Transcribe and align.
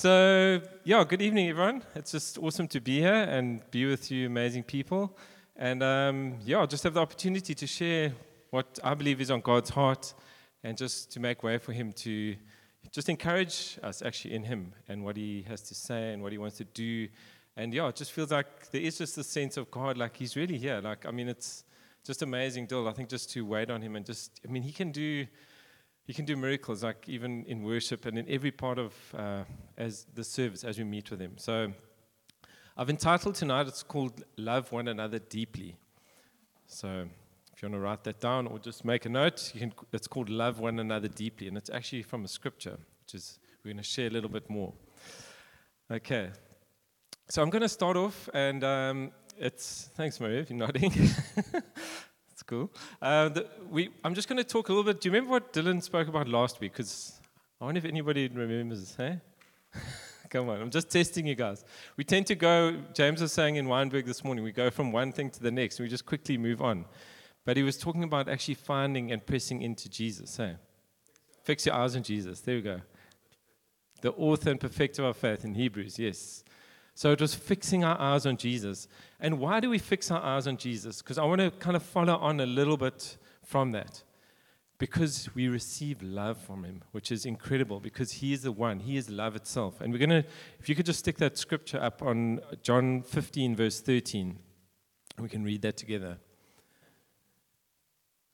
So, 0.00 0.62
yeah, 0.82 1.04
good 1.04 1.20
evening, 1.20 1.50
everyone. 1.50 1.82
It's 1.94 2.12
just 2.12 2.38
awesome 2.38 2.66
to 2.68 2.80
be 2.80 3.00
here 3.00 3.12
and 3.12 3.60
be 3.70 3.84
with 3.84 4.10
you, 4.10 4.28
amazing 4.28 4.62
people. 4.62 5.14
And 5.56 5.82
um, 5.82 6.38
yeah, 6.42 6.64
just 6.64 6.84
have 6.84 6.94
the 6.94 7.02
opportunity 7.02 7.54
to 7.54 7.66
share 7.66 8.14
what 8.48 8.78
I 8.82 8.94
believe 8.94 9.20
is 9.20 9.30
on 9.30 9.42
God's 9.42 9.68
heart 9.68 10.14
and 10.64 10.78
just 10.78 11.12
to 11.12 11.20
make 11.20 11.42
way 11.42 11.58
for 11.58 11.74
Him 11.74 11.92
to 11.92 12.34
just 12.90 13.10
encourage 13.10 13.78
us 13.82 14.00
actually 14.00 14.32
in 14.32 14.44
Him 14.44 14.72
and 14.88 15.04
what 15.04 15.18
He 15.18 15.44
has 15.46 15.60
to 15.68 15.74
say 15.74 16.14
and 16.14 16.22
what 16.22 16.32
He 16.32 16.38
wants 16.38 16.56
to 16.56 16.64
do. 16.64 17.06
And 17.58 17.74
yeah, 17.74 17.86
it 17.88 17.96
just 17.96 18.12
feels 18.12 18.30
like 18.30 18.70
there 18.70 18.80
is 18.80 18.96
just 18.96 19.18
a 19.18 19.22
sense 19.22 19.58
of 19.58 19.70
God, 19.70 19.98
like 19.98 20.16
He's 20.16 20.34
really 20.34 20.56
here. 20.56 20.80
Like, 20.80 21.04
I 21.04 21.10
mean, 21.10 21.28
it's 21.28 21.64
just 22.06 22.22
amazing, 22.22 22.68
Dill. 22.68 22.88
I 22.88 22.94
think 22.94 23.10
just 23.10 23.30
to 23.32 23.44
wait 23.44 23.68
on 23.68 23.82
Him 23.82 23.96
and 23.96 24.06
just, 24.06 24.40
I 24.48 24.50
mean, 24.50 24.62
He 24.62 24.72
can 24.72 24.92
do 24.92 25.26
he 26.04 26.14
can 26.14 26.24
do 26.24 26.36
miracles, 26.36 26.82
like 26.82 27.08
even 27.08 27.44
in 27.44 27.62
worship 27.62 28.06
and 28.06 28.18
in 28.18 28.28
every 28.28 28.50
part 28.50 28.78
of 28.78 28.94
uh, 29.16 29.44
as 29.76 30.06
the 30.14 30.24
service 30.24 30.64
as 30.64 30.78
we 30.78 30.84
meet 30.84 31.10
with 31.10 31.20
Him. 31.20 31.34
So 31.36 31.72
I've 32.76 32.90
entitled 32.90 33.34
tonight. 33.34 33.68
It's 33.68 33.82
called 33.82 34.24
"Love 34.36 34.72
One 34.72 34.88
Another 34.88 35.18
Deeply." 35.18 35.76
So 36.66 37.06
if 37.52 37.62
you 37.62 37.68
want 37.68 37.74
to 37.74 37.80
write 37.80 38.04
that 38.04 38.20
down 38.20 38.46
or 38.46 38.58
just 38.58 38.84
make 38.84 39.04
a 39.06 39.08
note, 39.08 39.52
can, 39.56 39.72
it's 39.92 40.06
called 40.06 40.28
"Love 40.28 40.58
One 40.58 40.78
Another 40.78 41.08
Deeply," 41.08 41.48
and 41.48 41.56
it's 41.56 41.70
actually 41.70 42.02
from 42.02 42.24
a 42.24 42.28
scripture, 42.28 42.78
which 43.04 43.14
is 43.14 43.38
we're 43.64 43.72
going 43.72 43.82
to 43.82 43.88
share 43.88 44.06
a 44.06 44.10
little 44.10 44.30
bit 44.30 44.48
more. 44.48 44.72
Okay. 45.90 46.30
So 47.28 47.42
I'm 47.42 47.50
going 47.50 47.62
to 47.62 47.68
start 47.68 47.96
off, 47.96 48.28
and 48.34 48.64
um, 48.64 49.12
it's 49.38 49.90
thanks, 49.94 50.18
Maria, 50.18 50.44
you're 50.48 50.58
nodding. 50.58 50.92
cool. 52.42 52.70
Uh, 53.00 53.28
the, 53.28 53.46
we, 53.70 53.90
I'm 54.04 54.14
just 54.14 54.28
going 54.28 54.38
to 54.38 54.44
talk 54.44 54.68
a 54.68 54.72
little 54.72 54.84
bit. 54.84 55.00
Do 55.00 55.08
you 55.08 55.12
remember 55.12 55.32
what 55.32 55.52
Dylan 55.52 55.82
spoke 55.82 56.08
about 56.08 56.28
last 56.28 56.60
week? 56.60 56.72
Because 56.72 57.20
I 57.60 57.64
wonder 57.64 57.78
if 57.78 57.84
anybody 57.84 58.28
remembers. 58.28 58.94
Hey, 58.96 59.20
come 60.30 60.48
on, 60.48 60.60
I'm 60.60 60.70
just 60.70 60.90
testing 60.90 61.26
you 61.26 61.34
guys. 61.34 61.64
We 61.96 62.04
tend 62.04 62.26
to 62.28 62.34
go. 62.34 62.76
James 62.94 63.20
was 63.20 63.32
saying 63.32 63.56
in 63.56 63.66
Wynberg 63.66 64.06
this 64.06 64.24
morning, 64.24 64.44
we 64.44 64.52
go 64.52 64.70
from 64.70 64.92
one 64.92 65.12
thing 65.12 65.30
to 65.30 65.42
the 65.42 65.50
next, 65.50 65.78
and 65.78 65.84
we 65.84 65.90
just 65.90 66.06
quickly 66.06 66.38
move 66.38 66.62
on. 66.62 66.84
But 67.44 67.56
he 67.56 67.62
was 67.62 67.78
talking 67.78 68.04
about 68.04 68.28
actually 68.28 68.54
finding 68.54 69.12
and 69.12 69.24
pressing 69.24 69.62
into 69.62 69.88
Jesus. 69.88 70.36
Hey, 70.36 70.56
fix 71.42 71.66
your 71.66 71.74
eyes 71.74 71.96
on 71.96 72.02
Jesus. 72.02 72.40
There 72.40 72.56
we 72.56 72.62
go. 72.62 72.80
The 74.02 74.12
author 74.12 74.50
and 74.50 74.60
perfecter 74.60 75.02
of 75.02 75.08
our 75.08 75.14
faith 75.14 75.44
in 75.44 75.54
Hebrews. 75.54 75.98
Yes. 75.98 76.44
So 77.00 77.12
it 77.12 77.20
was 77.22 77.34
fixing 77.34 77.82
our 77.82 77.98
eyes 77.98 78.26
on 78.26 78.36
Jesus. 78.36 78.86
And 79.20 79.38
why 79.38 79.58
do 79.60 79.70
we 79.70 79.78
fix 79.78 80.10
our 80.10 80.22
eyes 80.22 80.46
on 80.46 80.58
Jesus? 80.58 81.00
Because 81.00 81.16
I 81.16 81.24
want 81.24 81.40
to 81.40 81.50
kind 81.52 81.74
of 81.74 81.82
follow 81.82 82.14
on 82.14 82.40
a 82.40 82.44
little 82.44 82.76
bit 82.76 83.16
from 83.42 83.72
that. 83.72 84.02
Because 84.76 85.30
we 85.34 85.48
receive 85.48 86.02
love 86.02 86.36
from 86.36 86.62
him, 86.62 86.82
which 86.92 87.10
is 87.10 87.24
incredible 87.24 87.80
because 87.80 88.12
he 88.12 88.34
is 88.34 88.42
the 88.42 88.52
one, 88.52 88.80
he 88.80 88.98
is 88.98 89.08
love 89.08 89.34
itself. 89.34 89.80
And 89.80 89.94
we're 89.94 90.06
going 90.06 90.10
to, 90.10 90.24
if 90.58 90.68
you 90.68 90.74
could 90.74 90.84
just 90.84 90.98
stick 90.98 91.16
that 91.16 91.38
scripture 91.38 91.80
up 91.80 92.02
on 92.02 92.40
John 92.62 93.00
15, 93.00 93.56
verse 93.56 93.80
13, 93.80 94.38
we 95.18 95.30
can 95.30 95.42
read 95.42 95.62
that 95.62 95.78
together. 95.78 96.18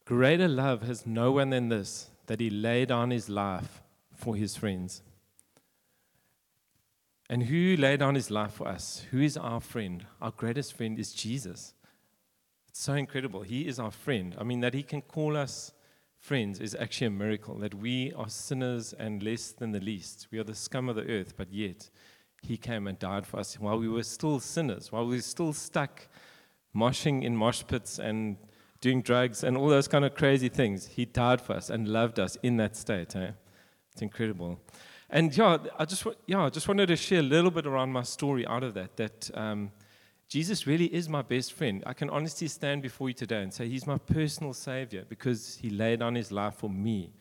Greater 0.05 0.49
love 0.49 0.83
has 0.83 1.07
no 1.07 1.31
one 1.31 1.51
than 1.51 1.69
this, 1.69 2.11
that 2.27 2.41
he 2.41 2.51
laid 2.51 2.89
down 2.89 3.13
his 3.13 3.29
life 3.29 3.81
for 4.13 4.35
his 4.35 4.57
friends. 4.57 5.03
And 7.29 7.45
who 7.45 7.77
laid 7.77 8.01
down 8.01 8.15
his 8.15 8.31
life 8.31 8.53
for 8.53 8.69
us? 8.69 9.05
Who 9.11 9.21
is 9.21 9.37
our 9.37 9.61
friend? 9.61 10.07
Our 10.23 10.31
greatest 10.31 10.77
friend 10.77 10.99
is 10.99 11.13
Jesus. 11.13 11.75
It's 12.69 12.81
so 12.81 12.95
incredible. 12.95 13.43
He 13.43 13.67
is 13.67 13.79
our 13.81 13.91
friend. 13.91 14.37
I 14.39 14.45
mean, 14.45 14.61
that 14.61 14.75
he 14.75 14.83
can 14.83 15.03
call 15.03 15.37
us 15.37 15.73
friends 16.19 16.61
is 16.61 16.75
actually 16.75 17.09
a 17.09 17.11
miracle. 17.11 17.59
That 17.59 17.75
we 17.75 18.13
are 18.15 18.29
sinners 18.29 18.93
and 18.93 19.23
less 19.23 19.53
than 19.53 19.73
the 19.73 19.81
least. 19.81 20.29
We 20.31 20.39
are 20.39 20.45
the 20.45 20.55
scum 20.55 20.89
of 20.89 20.97
the 20.97 21.09
earth, 21.09 21.35
but 21.37 21.53
yet 21.53 21.91
he 22.43 22.57
came 22.57 22.87
and 22.87 22.99
died 22.99 23.27
for 23.27 23.41
us 23.41 23.59
while 23.59 23.79
we 23.79 23.89
were 23.89 24.03
still 24.03 24.41
sinners, 24.41 24.93
while 24.93 25.07
we 25.07 25.17
were 25.17 25.23
still 25.23 25.53
stuck 25.53 26.09
moshing 26.75 27.23
in 27.23 27.37
mosh 27.37 27.63
pits 27.67 27.99
and 27.99 28.37
doing 28.81 29.03
drugs 29.03 29.43
and 29.43 29.57
all 29.57 29.69
those 29.69 29.89
kind 29.89 30.05
of 30.05 30.15
crazy 30.15 30.49
things. 30.49 30.87
He 30.87 31.05
died 31.05 31.41
for 31.41 31.55
us 31.55 31.71
and 31.71 31.89
loved 31.89 32.21
us 32.21 32.37
in 32.43 32.57
that 32.59 32.77
state. 32.77 33.17
Eh? 33.17 33.31
It's 33.93 34.03
incredible. 34.03 34.61
And 35.09 35.37
yeah, 35.37 35.59
I 35.79 35.85
just 35.85 36.05
yeah, 36.27 36.45
I 36.45 36.51
just 36.51 36.67
wanted 36.67 36.87
to 36.87 36.97
share 36.97 37.21
a 37.21 37.23
little 37.23 37.51
bit 37.51 37.67
around 37.67 37.93
my 37.93 38.03
story 38.03 38.47
out 38.47 38.63
of 38.63 38.75
that. 38.75 38.97
That 38.97 39.31
um, 39.35 39.71
Jesus 40.29 40.67
really 40.67 40.87
is 40.87 41.09
my 41.09 41.23
best 41.23 41.53
friend. 41.53 41.83
I 41.87 41.93
can 41.93 42.11
honestly 42.11 42.49
stand 42.49 42.83
before 42.83 43.09
you 43.09 43.15
today 43.15 43.43
and 43.43 43.53
say 43.53 43.69
He's 43.69 43.87
my 43.87 43.99
personal 43.99 44.53
Savior 44.53 45.05
because 45.09 45.59
He 45.61 45.71
laid 45.71 46.01
down 46.01 46.17
His 46.17 46.33
life 46.33 46.55
for 46.57 46.69
me. 46.69 47.13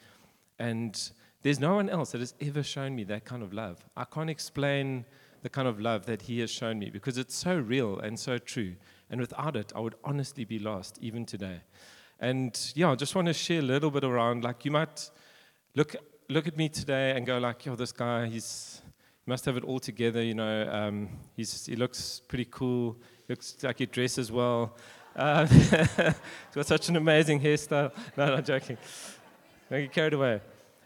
And 0.58 1.00
there's 1.44 1.60
no 1.60 1.76
one 1.76 1.90
else 1.90 2.14
that 2.14 2.22
has 2.22 2.34
ever 2.42 2.64
shown 2.64 2.96
me 2.96 3.04
that 3.04 3.26
kind 3.26 3.44
of 3.44 3.54
love. 3.54 3.86
I 3.96 4.06
can't 4.06 4.32
explain 4.32 5.06
the 5.44 5.50
kind 5.50 5.68
of 5.68 5.80
love 5.80 6.08
that 6.08 6.24
He 6.24 6.40
has 6.40 6.50
shown 6.50 6.80
me 6.80 6.90
because 6.90 7.20
it's 7.20 7.36
so 7.36 7.60
real 7.60 8.00
and 8.00 8.20
so 8.20 8.40
true. 8.40 8.76
And 9.12 9.22
without 9.22 9.56
it, 9.56 9.72
I 9.76 9.80
would 9.80 9.96
honestly 10.04 10.44
be 10.44 10.58
lost 10.58 10.98
even 11.02 11.24
today. 11.24 11.62
And 12.20 12.60
yeah, 12.74 12.90
I 12.90 12.96
just 12.96 13.14
want 13.14 13.28
to 13.28 13.34
share 13.34 13.60
a 13.60 13.64
little 13.64 13.92
bit 13.92 14.04
around 14.04 14.44
like 14.44 14.66
you 14.66 14.72
might 14.72 15.12
look 15.76 15.96
look 16.30 16.48
at 16.48 16.58
me 16.58 16.70
today 16.70 17.12
and 17.12 17.26
go 17.26 17.38
like, 17.38 17.66
yo, 17.66 17.76
this 17.76 17.92
guy, 17.92 18.28
he's 18.28 18.82
he 19.26 19.32
must 19.32 19.46
have 19.46 19.58
it 19.58 19.64
all 19.64 19.80
together, 19.80 20.22
you 20.22 20.36
know. 20.36 20.70
Um, 20.72 21.10
he's, 21.36 21.66
he 21.66 21.76
looks 21.76 22.22
pretty 22.28 22.46
cool. 22.46 22.96
Looks 23.28 23.56
like 23.64 23.80
he 23.80 23.88
dresses 23.88 24.32
well. 24.32 24.76
Uh, 25.16 25.46
he's 25.48 26.16
got 26.54 26.66
such 26.68 26.90
an 26.90 26.96
amazing 26.96 27.40
hairstyle. 27.40 27.92
No, 28.18 28.28
not 28.28 28.46
joking. 28.46 28.78
Don't 29.70 29.82
get 29.82 29.92
carried 29.92 30.14
away. 30.14 30.42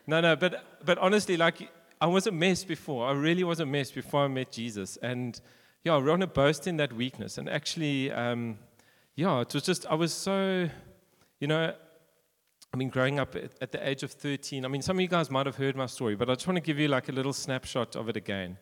No, 0.07 0.21
no, 0.21 0.37
but, 0.37 0.63
but 0.85 0.97
honestly, 0.99 1.35
like, 1.35 1.69
I 1.99 2.07
was 2.07 2.27
a 2.27 2.31
mess 2.31 2.63
before. 2.63 3.09
I 3.09 3.11
really 3.11 3.43
was 3.43 3.59
a 3.59 3.65
mess 3.65 3.91
before 3.91 4.23
I 4.23 4.27
met 4.29 4.53
Jesus. 4.53 4.97
And, 5.01 5.39
yeah, 5.83 5.95
I 5.95 5.97
want 5.97 6.21
to 6.21 6.27
boast 6.27 6.65
in 6.65 6.77
that 6.77 6.93
weakness. 6.93 7.37
And 7.37 7.49
actually, 7.49 8.09
um, 8.11 8.57
yeah, 9.15 9.41
it 9.41 9.53
was 9.53 9.63
just, 9.63 9.85
I 9.87 9.95
was 9.95 10.13
so, 10.13 10.69
you 11.41 11.47
know, 11.47 11.73
I 12.71 12.77
mean, 12.77 12.89
growing 12.89 13.19
up 13.19 13.35
at 13.35 13.71
the 13.71 13.87
age 13.87 14.03
of 14.03 14.11
13, 14.11 14.63
I 14.63 14.67
mean, 14.67 14.83
some 14.83 14.97
of 14.97 15.01
you 15.01 15.07
guys 15.07 15.31
might 15.31 15.47
have 15.47 15.55
heard 15.55 15.75
my 15.75 15.87
story, 15.87 16.15
but 16.15 16.29
I 16.29 16.35
just 16.35 16.47
want 16.47 16.57
to 16.57 16.61
give 16.61 16.77
you 16.77 16.87
like 16.87 17.09
a 17.09 17.11
little 17.11 17.33
snapshot 17.33 17.95
of 17.95 18.09
it 18.09 18.15
again. 18.15 18.57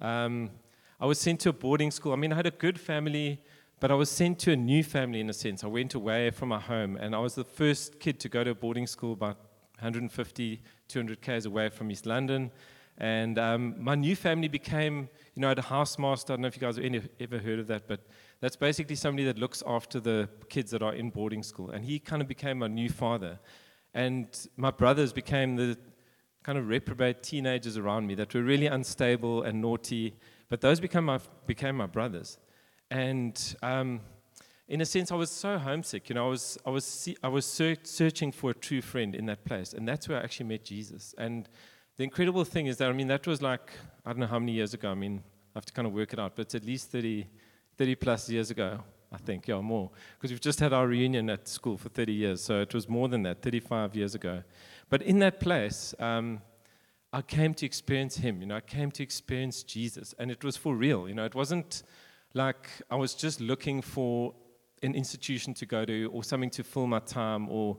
Um, 0.00 0.50
I 0.98 1.06
was 1.06 1.20
sent 1.20 1.40
to 1.40 1.50
a 1.50 1.52
boarding 1.52 1.92
school. 1.92 2.12
I 2.12 2.16
mean, 2.16 2.32
I 2.32 2.36
had 2.36 2.46
a 2.46 2.50
good 2.50 2.80
family, 2.80 3.40
but 3.78 3.92
I 3.92 3.94
was 3.94 4.10
sent 4.10 4.40
to 4.40 4.52
a 4.52 4.56
new 4.56 4.82
family 4.82 5.20
in 5.20 5.30
a 5.30 5.32
sense. 5.32 5.62
I 5.62 5.68
went 5.68 5.94
away 5.94 6.30
from 6.30 6.48
my 6.48 6.58
home, 6.58 6.96
and 6.96 7.14
I 7.14 7.18
was 7.18 7.36
the 7.36 7.44
first 7.44 8.00
kid 8.00 8.18
to 8.20 8.28
go 8.28 8.42
to 8.42 8.50
a 8.50 8.54
boarding 8.54 8.86
school 8.86 9.12
about 9.12 9.36
150, 9.78 10.62
200 10.88 11.20
k's 11.22 11.46
away 11.46 11.68
from 11.68 11.90
East 11.90 12.04
London. 12.04 12.50
And 12.98 13.38
um, 13.38 13.74
my 13.78 13.94
new 13.94 14.16
family 14.16 14.48
became, 14.48 15.08
you 15.34 15.42
know, 15.42 15.50
a 15.50 15.56
housemaster. 15.56 16.30
I 16.30 16.32
don't 16.34 16.42
know 16.42 16.48
if 16.48 16.56
you 16.56 16.60
guys 16.60 16.76
have 16.76 17.08
ever 17.20 17.38
heard 17.38 17.58
of 17.58 17.66
that, 17.66 17.86
but 17.86 18.00
that's 18.40 18.56
basically 18.56 18.96
somebody 18.96 19.24
that 19.24 19.38
looks 19.38 19.62
after 19.66 20.00
the 20.00 20.28
kids 20.48 20.70
that 20.70 20.82
are 20.82 20.94
in 20.94 21.10
boarding 21.10 21.42
school. 21.42 21.70
And 21.70 21.84
he 21.84 21.98
kind 21.98 22.22
of 22.22 22.28
became 22.28 22.58
my 22.58 22.68
new 22.68 22.88
father. 22.88 23.38
And 23.92 24.28
my 24.56 24.70
brothers 24.70 25.12
became 25.12 25.56
the 25.56 25.76
kind 26.42 26.58
of 26.58 26.68
reprobate 26.68 27.22
teenagers 27.22 27.76
around 27.76 28.06
me 28.06 28.14
that 28.14 28.32
were 28.34 28.42
really 28.42 28.66
unstable 28.66 29.42
and 29.42 29.60
naughty. 29.60 30.14
But 30.48 30.60
those 30.60 30.80
became 30.80 31.04
my, 31.04 31.20
became 31.46 31.76
my 31.76 31.86
brothers. 31.86 32.38
And 32.90 33.56
um, 33.62 34.00
in 34.68 34.80
a 34.80 34.86
sense, 34.86 35.12
I 35.12 35.16
was 35.16 35.30
so 35.30 35.58
homesick. 35.58 36.08
You 36.08 36.14
know, 36.14 36.26
I 36.26 36.30
was, 36.30 36.58
I 36.64 36.70
was, 36.70 37.08
I 37.22 37.28
was 37.28 37.44
searching 37.44 38.32
for 38.32 38.50
a 38.50 38.54
true 38.54 38.80
friend 38.80 39.14
in 39.14 39.26
that 39.26 39.44
place. 39.44 39.74
And 39.74 39.86
that's 39.86 40.08
where 40.08 40.18
I 40.18 40.22
actually 40.22 40.46
met 40.46 40.64
Jesus. 40.64 41.14
And 41.18 41.48
the 41.96 42.04
incredible 42.04 42.44
thing 42.44 42.66
is 42.66 42.76
that, 42.76 42.88
I 42.88 42.92
mean, 42.92 43.08
that 43.08 43.26
was 43.26 43.40
like, 43.40 43.72
I 44.04 44.10
don't 44.10 44.20
know 44.20 44.26
how 44.26 44.38
many 44.38 44.52
years 44.52 44.74
ago. 44.74 44.90
I 44.90 44.94
mean, 44.94 45.22
I 45.54 45.58
have 45.58 45.64
to 45.66 45.72
kind 45.72 45.86
of 45.86 45.94
work 45.94 46.12
it 46.12 46.18
out, 46.18 46.36
but 46.36 46.42
it's 46.42 46.54
at 46.54 46.64
least 46.64 46.90
30, 46.90 47.26
30 47.78 47.94
plus 47.94 48.28
years 48.28 48.50
ago, 48.50 48.80
I 49.10 49.16
think, 49.16 49.48
yeah, 49.48 49.60
more. 49.60 49.90
Because 50.16 50.30
we've 50.30 50.40
just 50.40 50.60
had 50.60 50.74
our 50.74 50.86
reunion 50.86 51.30
at 51.30 51.48
school 51.48 51.78
for 51.78 51.88
30 51.88 52.12
years, 52.12 52.42
so 52.42 52.60
it 52.60 52.74
was 52.74 52.86
more 52.88 53.08
than 53.08 53.22
that, 53.22 53.40
35 53.40 53.96
years 53.96 54.14
ago. 54.14 54.42
But 54.90 55.02
in 55.02 55.18
that 55.20 55.40
place, 55.40 55.94
um, 55.98 56.42
I 57.14 57.22
came 57.22 57.54
to 57.54 57.64
experience 57.64 58.18
Him, 58.18 58.42
you 58.42 58.46
know, 58.46 58.56
I 58.56 58.60
came 58.60 58.90
to 58.90 59.02
experience 59.02 59.62
Jesus, 59.62 60.14
and 60.18 60.30
it 60.30 60.44
was 60.44 60.56
for 60.56 60.76
real, 60.76 61.08
you 61.08 61.14
know, 61.14 61.24
it 61.24 61.34
wasn't 61.34 61.82
like 62.34 62.68
I 62.90 62.96
was 62.96 63.14
just 63.14 63.40
looking 63.40 63.80
for 63.80 64.34
an 64.82 64.94
institution 64.94 65.54
to 65.54 65.64
go 65.64 65.86
to 65.86 66.10
or 66.12 66.22
something 66.22 66.50
to 66.50 66.62
fill 66.62 66.86
my 66.86 66.98
time 66.98 67.48
or, 67.48 67.78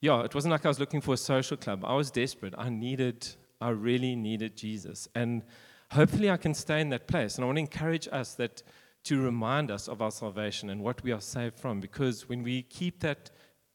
yeah, 0.00 0.22
it 0.22 0.34
wasn't 0.34 0.52
like 0.52 0.64
I 0.64 0.68
was 0.68 0.78
looking 0.78 1.00
for 1.00 1.14
a 1.14 1.18
social 1.18 1.56
club. 1.56 1.84
I 1.84 1.94
was 1.94 2.10
desperate. 2.10 2.54
I 2.56 2.68
needed, 2.68 3.26
I 3.60 3.70
really 3.70 4.14
needed 4.14 4.56
Jesus. 4.56 5.08
And 5.14 5.42
hopefully 5.90 6.30
I 6.30 6.36
can 6.36 6.54
stay 6.54 6.80
in 6.80 6.90
that 6.90 7.08
place. 7.08 7.36
And 7.36 7.44
I 7.44 7.46
want 7.46 7.56
to 7.56 7.60
encourage 7.60 8.08
us 8.12 8.34
that 8.34 8.62
to 9.04 9.20
remind 9.20 9.70
us 9.70 9.88
of 9.88 10.02
our 10.02 10.10
salvation 10.10 10.70
and 10.70 10.82
what 10.82 11.02
we 11.02 11.12
are 11.12 11.20
saved 11.20 11.58
from. 11.58 11.80
Because 11.80 12.28
when 12.28 12.42
we 12.42 12.62
keep 12.62 13.00
that 13.00 13.30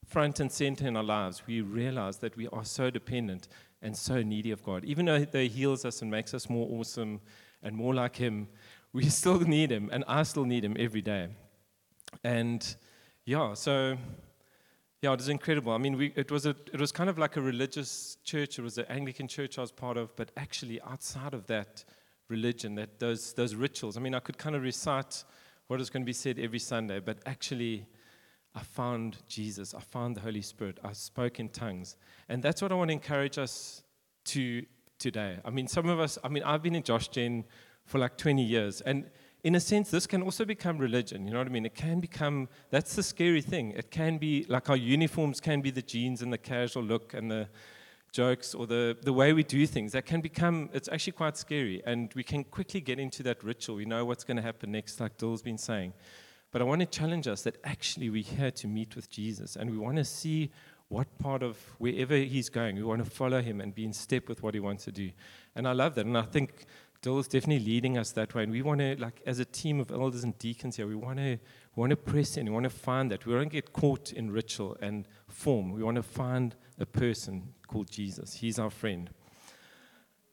front 0.05 0.39
and 0.39 0.51
center 0.51 0.87
in 0.87 0.95
our 0.95 1.03
lives, 1.03 1.43
we 1.47 1.61
realize 1.61 2.17
that 2.17 2.37
we 2.37 2.47
are 2.49 2.65
so 2.65 2.89
dependent 2.89 3.47
and 3.81 3.95
so 3.97 4.21
needy 4.21 4.51
of 4.51 4.63
God. 4.63 4.85
Even 4.85 5.05
though 5.05 5.19
He 5.19 5.47
heals 5.47 5.85
us 5.85 6.01
and 6.01 6.09
makes 6.09 6.33
us 6.33 6.49
more 6.49 6.67
awesome 6.71 7.19
and 7.61 7.75
more 7.75 7.93
like 7.93 8.15
Him, 8.15 8.47
we 8.93 9.03
still 9.09 9.39
need 9.39 9.71
Him, 9.71 9.89
and 9.91 10.03
I 10.07 10.23
still 10.23 10.45
need 10.45 10.63
Him 10.63 10.75
every 10.79 11.01
day. 11.01 11.29
And 12.23 12.75
yeah, 13.25 13.53
so 13.55 13.97
yeah, 15.03 15.11
it 15.11 15.17
was 15.17 15.27
incredible. 15.27 15.73
I 15.73 15.77
mean, 15.79 15.97
we, 15.97 16.13
it 16.15 16.31
was 16.31 16.45
a, 16.45 16.55
it 16.71 16.79
was 16.79 16.93
kind 16.93 17.09
of 17.09 17.17
like 17.17 17.35
a 17.35 17.41
religious 17.41 18.17
church. 18.23 18.57
It 18.57 18.61
was 18.61 18.77
an 18.77 18.85
Anglican 18.87 19.27
church 19.27 19.57
I 19.57 19.61
was 19.61 19.71
part 19.71 19.97
of, 19.97 20.15
but 20.15 20.31
actually 20.37 20.79
outside 20.81 21.33
of 21.33 21.45
that 21.47 21.83
religion, 22.29 22.75
that 22.75 22.99
those, 22.99 23.33
those 23.33 23.53
rituals. 23.53 23.97
I 23.97 23.99
mean, 23.99 24.15
I 24.15 24.19
could 24.19 24.37
kind 24.37 24.55
of 24.55 24.61
recite 24.61 25.25
what 25.67 25.81
is 25.81 25.89
going 25.89 26.03
to 26.03 26.05
be 26.05 26.13
said 26.13 26.39
every 26.39 26.59
Sunday, 26.59 27.01
but 27.01 27.17
actually, 27.25 27.85
I 28.55 28.61
found 28.61 29.17
Jesus. 29.27 29.73
I 29.73 29.81
found 29.81 30.15
the 30.15 30.21
Holy 30.21 30.41
Spirit. 30.41 30.79
I 30.85 30.93
spoke 30.93 31.37
in 31.37 31.49
tongues. 31.49 31.97
And 32.29 32.41
that's 32.41 32.61
what 32.61 32.71
I 32.71 32.75
want 32.75 32.87
to 32.87 32.93
encourage 32.93 33.37
us 33.37 33.83
to 34.25 34.65
today. 34.99 35.37
I 35.43 35.49
mean, 35.49 35.67
some 35.67 35.89
of 35.89 35.99
us, 35.99 36.17
I 36.23 36.29
mean, 36.29 36.43
I've 36.43 36.63
been 36.63 36.75
in 36.75 36.83
Josh 36.83 37.09
for 37.85 37.99
like 37.99 38.17
20 38.17 38.41
years. 38.41 38.79
And 38.79 39.09
in 39.43 39.55
a 39.55 39.59
sense, 39.59 39.91
this 39.91 40.07
can 40.07 40.21
also 40.21 40.45
become 40.45 40.77
religion. 40.77 41.27
You 41.27 41.33
know 41.33 41.39
what 41.39 41.47
I 41.47 41.51
mean? 41.51 41.65
It 41.65 41.75
can 41.75 41.99
become, 41.99 42.47
that's 42.69 42.95
the 42.95 43.03
scary 43.03 43.41
thing. 43.41 43.71
It 43.71 43.91
can 43.91 44.17
be 44.17 44.45
like 44.47 44.69
our 44.69 44.77
uniforms 44.77 45.41
can 45.41 45.61
be 45.61 45.69
the 45.69 45.81
jeans 45.81 46.21
and 46.21 46.31
the 46.31 46.37
casual 46.37 46.83
look 46.83 47.13
and 47.13 47.29
the 47.29 47.49
jokes 48.13 48.53
or 48.53 48.65
the, 48.67 48.95
the 49.01 49.11
way 49.11 49.33
we 49.33 49.43
do 49.43 49.67
things. 49.67 49.91
That 49.91 50.05
can 50.05 50.21
become, 50.21 50.69
it's 50.71 50.87
actually 50.87 51.13
quite 51.13 51.35
scary. 51.35 51.81
And 51.85 52.13
we 52.15 52.23
can 52.23 52.45
quickly 52.45 52.79
get 52.79 52.99
into 52.99 53.21
that 53.23 53.43
ritual. 53.43 53.75
We 53.75 53.85
know 53.85 54.05
what's 54.05 54.23
going 54.23 54.37
to 54.37 54.43
happen 54.43 54.71
next, 54.71 55.01
like 55.01 55.17
Dill's 55.17 55.41
been 55.41 55.57
saying. 55.57 55.91
But 56.51 56.61
I 56.61 56.65
want 56.65 56.79
to 56.79 56.87
challenge 56.87 57.27
us 57.27 57.41
that 57.41 57.57
actually 57.65 58.09
we're 58.09 58.23
here 58.23 58.51
to 58.51 58.67
meet 58.67 58.95
with 58.95 59.09
Jesus 59.09 59.57
and 59.57 59.69
we 59.69 59.77
want 59.77 59.97
to 59.97 60.05
see 60.05 60.51
what 60.87 61.17
part 61.17 61.41
of 61.41 61.57
wherever 61.79 62.15
he's 62.15 62.49
going, 62.49 62.75
we 62.75 62.83
want 62.83 63.03
to 63.03 63.09
follow 63.09 63.41
him 63.41 63.59
and 63.59 63.73
be 63.73 63.83
in 63.83 63.91
step 63.91 64.29
with 64.29 64.43
what 64.43 64.53
he 64.53 64.59
wants 64.59 64.85
to 64.85 64.91
do. 64.91 65.09
And 65.55 65.67
I 65.67 65.71
love 65.71 65.95
that. 65.95 66.05
And 66.05 66.17
I 66.17 66.21
think 66.21 66.65
Dill 67.03 67.19
is 67.19 67.27
definitely 67.27 67.63
leading 67.63 67.99
us 67.99 68.11
that 68.13 68.33
way. 68.33 68.41
And 68.41 68.51
we 68.51 68.63
want 68.63 68.79
to, 68.79 68.95
like, 68.95 69.21
as 69.27 69.37
a 69.37 69.45
team 69.45 69.79
of 69.79 69.91
elders 69.91 70.23
and 70.23 70.35
deacons 70.39 70.77
here, 70.77 70.87
we 70.87 70.95
want 70.95 71.19
to 71.19 71.37
we 71.75 71.79
want 71.79 71.91
to 71.91 71.95
press 71.95 72.37
in. 72.37 72.47
We 72.47 72.51
want 72.51 72.63
to 72.63 72.71
find 72.71 73.11
that. 73.11 73.27
We 73.27 73.33
don't 73.33 73.51
get 73.51 73.73
caught 73.73 74.11
in 74.11 74.31
ritual 74.31 74.75
and 74.81 75.07
form. 75.27 75.71
We 75.71 75.83
want 75.83 75.97
to 75.97 76.03
find 76.03 76.55
a 76.79 76.87
person 76.87 77.53
called 77.67 77.91
Jesus. 77.91 78.33
He's 78.33 78.57
our 78.57 78.71
friend. 78.71 79.11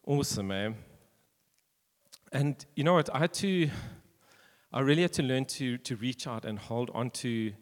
Awesome, 0.07 0.49
man. 0.49 0.77
And 2.33 2.65
you 2.75 2.85
know 2.85 2.95
what? 2.95 3.15
I 3.15 3.19
had 3.19 3.35
to 3.35 3.69
I 4.73 4.81
really 4.81 5.03
had 5.03 5.13
to 5.15 5.25
learn 5.25 5.47
to, 5.47 5.79
to 5.79 5.97
reach 5.97 6.29
out 6.29 6.45
and 6.45 6.57
hold 6.57 6.91
onto, 6.95 7.53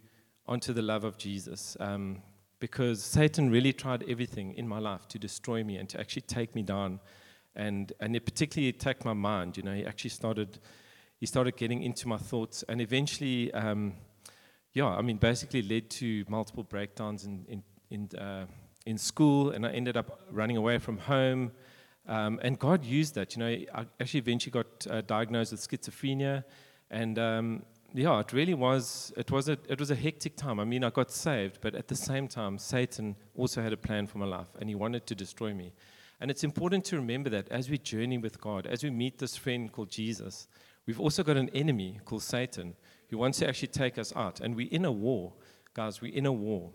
onto 0.47 0.75
the 0.75 0.83
love 0.83 1.05
of 1.05 1.17
Jesus 1.17 1.75
um, 1.81 2.21
because 2.61 3.03
Satan 3.03 3.51
really 3.51 3.73
tried 3.73 4.05
everything 4.07 4.53
in 4.53 4.69
my 4.69 4.79
life 4.79 5.09
to 5.09 5.19
destroy 5.19 5.65
me 5.65 5.77
and 5.77 5.89
to 5.89 5.99
actually 5.99 6.23
take 6.23 6.55
me 6.55 6.61
down. 6.61 7.01
And, 7.59 7.93
and 8.01 8.17
it 8.17 8.25
particularly 8.25 8.71
attacked 8.71 9.05
my 9.05 9.13
mind. 9.13 9.57
You 9.59 9.63
know, 9.65 9.75
he 9.75 9.85
actually 9.85 10.11
started, 10.11 10.59
he 11.21 11.27
started 11.27 11.57
getting 11.57 11.83
into 11.83 12.09
my 12.09 12.17
thoughts 12.17 12.65
and 12.69 12.81
eventually, 12.81 13.53
um, 13.53 13.95
yeah, 14.73 14.87
I 14.87 15.03
mean, 15.03 15.19
basically 15.19 15.63
led 15.63 15.91
to 15.91 16.25
multiple 16.29 16.63
breakdowns 16.63 17.25
in, 17.25 17.45
in, 17.49 17.63
in, 17.91 18.19
uh, 18.19 18.47
in 18.87 18.97
school 18.97 19.51
and 19.51 19.67
I 19.67 19.73
ended 19.73 19.97
up 19.97 20.21
running 20.31 20.57
away 20.57 20.79
from 20.79 20.99
home. 20.99 21.53
Um, 22.07 22.41
and 22.43 22.59
God 22.59 22.85
used 22.85 23.15
that. 23.17 23.37
You 23.37 23.41
know, 23.41 23.49
I 23.75 23.87
actually 24.01 24.21
eventually 24.21 24.53
got 24.53 24.87
uh, 24.89 25.03
diagnosed 25.03 25.53
with 25.53 25.61
schizophrenia. 25.61 26.45
And 26.91 27.19
um, 27.19 27.63
yeah, 27.95 28.21
it 28.21 28.33
really 28.33 28.55
was. 28.55 29.13
It 29.17 29.31
was 29.31 29.49
a 29.49 29.59
it 29.69 29.79
was 29.81 29.91
a 29.91 29.95
hectic 29.95 30.37
time. 30.37 30.61
I 30.61 30.65
mean, 30.65 30.85
I 30.85 30.91
got 30.91 31.11
saved, 31.11 31.59
but 31.61 31.75
at 31.75 31.89
the 31.89 31.97
same 31.97 32.29
time, 32.29 32.59
Satan 32.59 33.17
also 33.35 33.63
had 33.63 33.73
a 33.73 33.77
plan 33.77 34.07
for 34.07 34.19
my 34.19 34.27
life, 34.27 34.49
and 34.61 34.69
he 34.69 34.75
wanted 34.75 35.07
to 35.07 35.15
destroy 35.15 35.55
me. 35.55 35.73
And 36.21 36.31
it's 36.31 36.45
important 36.45 36.85
to 36.87 36.97
remember 36.97 37.31
that 37.31 37.49
as 37.49 37.71
we 37.71 37.79
journey 37.79 38.19
with 38.19 38.41
God, 38.41 38.67
as 38.67 38.83
we 38.83 38.91
meet 38.91 39.19
this 39.19 39.37
friend 39.37 39.71
called 39.71 39.91
Jesus, 39.91 40.49
we've 40.87 41.01
also 41.01 41.23
got 41.23 41.37
an 41.37 41.49
enemy 41.51 42.01
called 42.05 42.23
Satan 42.23 42.75
who 43.09 43.19
wants 43.19 43.39
to 43.39 43.49
actually 43.49 43.69
take 43.69 43.99
us 43.99 44.13
out. 44.17 44.41
And 44.41 44.57
we're 44.57 44.69
in 44.71 44.85
a 44.85 44.93
war, 44.93 45.33
guys. 45.75 46.01
We're 46.01 46.15
in 46.15 46.27
a 46.27 46.33
war. 46.33 46.73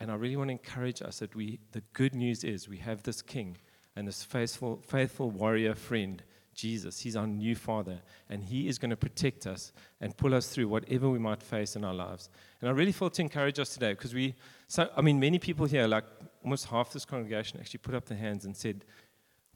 And 0.00 0.10
I 0.10 0.14
really 0.16 0.36
want 0.36 0.48
to 0.48 0.52
encourage 0.52 1.02
us 1.02 1.20
that 1.20 1.34
we. 1.34 1.60
The 1.72 1.82
good 1.92 2.14
news 2.14 2.42
is 2.42 2.68
we 2.68 2.78
have 2.78 3.02
this 3.04 3.22
King 3.22 3.56
and 3.96 4.08
this 4.08 4.24
faithful, 4.24 4.82
faithful 4.84 5.30
warrior 5.30 5.74
friend 5.74 6.22
Jesus. 6.54 7.00
He's 7.00 7.16
our 7.16 7.26
new 7.26 7.54
Father, 7.54 8.00
and 8.28 8.42
He 8.42 8.68
is 8.68 8.78
going 8.78 8.90
to 8.90 8.96
protect 8.96 9.46
us 9.46 9.72
and 10.00 10.16
pull 10.16 10.34
us 10.34 10.48
through 10.48 10.68
whatever 10.68 11.08
we 11.10 11.18
might 11.18 11.42
face 11.42 11.76
in 11.76 11.84
our 11.84 11.94
lives. 11.94 12.30
And 12.60 12.68
I 12.68 12.72
really 12.72 12.92
felt 12.92 13.14
to 13.14 13.22
encourage 13.22 13.58
us 13.58 13.74
today 13.74 13.92
because 13.92 14.14
we, 14.14 14.34
so, 14.68 14.88
I 14.96 15.00
mean, 15.00 15.20
many 15.20 15.38
people 15.38 15.66
here, 15.66 15.86
like 15.86 16.04
almost 16.44 16.66
half 16.66 16.92
this 16.92 17.04
congregation, 17.04 17.58
actually 17.58 17.78
put 17.78 17.94
up 17.94 18.04
their 18.06 18.18
hands 18.18 18.44
and 18.44 18.56
said, 18.56 18.84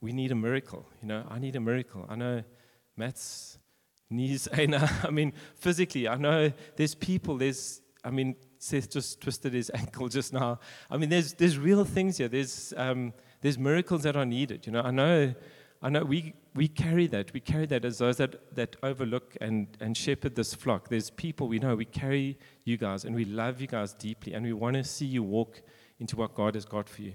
We 0.00 0.12
need 0.12 0.32
a 0.32 0.34
miracle. 0.34 0.86
You 1.02 1.08
know, 1.08 1.24
I 1.28 1.38
need 1.38 1.54
a 1.54 1.60
miracle. 1.60 2.06
I 2.08 2.16
know 2.16 2.42
Matt's 2.96 3.58
knees, 4.10 4.48
I 4.52 5.10
mean, 5.10 5.32
physically, 5.54 6.08
I 6.08 6.16
know 6.16 6.52
there's 6.76 6.94
people, 6.94 7.36
there's, 7.36 7.82
I 8.02 8.10
mean, 8.10 8.36
Seth 8.58 8.90
just 8.90 9.20
twisted 9.20 9.52
his 9.52 9.70
ankle 9.74 10.08
just 10.08 10.32
now. 10.32 10.60
I 10.90 10.96
mean, 10.96 11.10
there's, 11.10 11.34
there's 11.34 11.58
real 11.58 11.84
things 11.84 12.18
here. 12.18 12.28
There's, 12.28 12.72
um, 12.76 13.12
there's 13.40 13.58
miracles 13.58 14.02
that 14.02 14.16
are 14.16 14.26
needed. 14.26 14.66
You 14.66 14.72
know, 14.72 14.82
I 14.82 14.90
know 14.90 15.34
I 15.80 15.90
know 15.90 16.04
we, 16.04 16.34
we 16.54 16.66
carry 16.66 17.06
that. 17.08 17.32
We 17.32 17.40
carry 17.40 17.66
that 17.66 17.84
as 17.84 17.98
those 17.98 18.16
that, 18.16 18.54
that 18.56 18.76
overlook 18.82 19.36
and, 19.40 19.68
and 19.80 19.96
shepherd 19.96 20.34
this 20.34 20.52
flock. 20.52 20.88
There's 20.88 21.10
people 21.10 21.46
we 21.46 21.60
know. 21.60 21.76
We 21.76 21.84
carry 21.84 22.36
you 22.64 22.76
guys 22.76 23.04
and 23.04 23.14
we 23.14 23.24
love 23.24 23.60
you 23.60 23.68
guys 23.68 23.94
deeply 23.94 24.34
and 24.34 24.44
we 24.44 24.52
want 24.52 24.74
to 24.74 24.82
see 24.82 25.06
you 25.06 25.22
walk 25.22 25.62
into 25.98 26.16
what 26.16 26.34
God 26.34 26.54
has 26.54 26.64
got 26.64 26.88
for 26.88 27.02
you. 27.02 27.14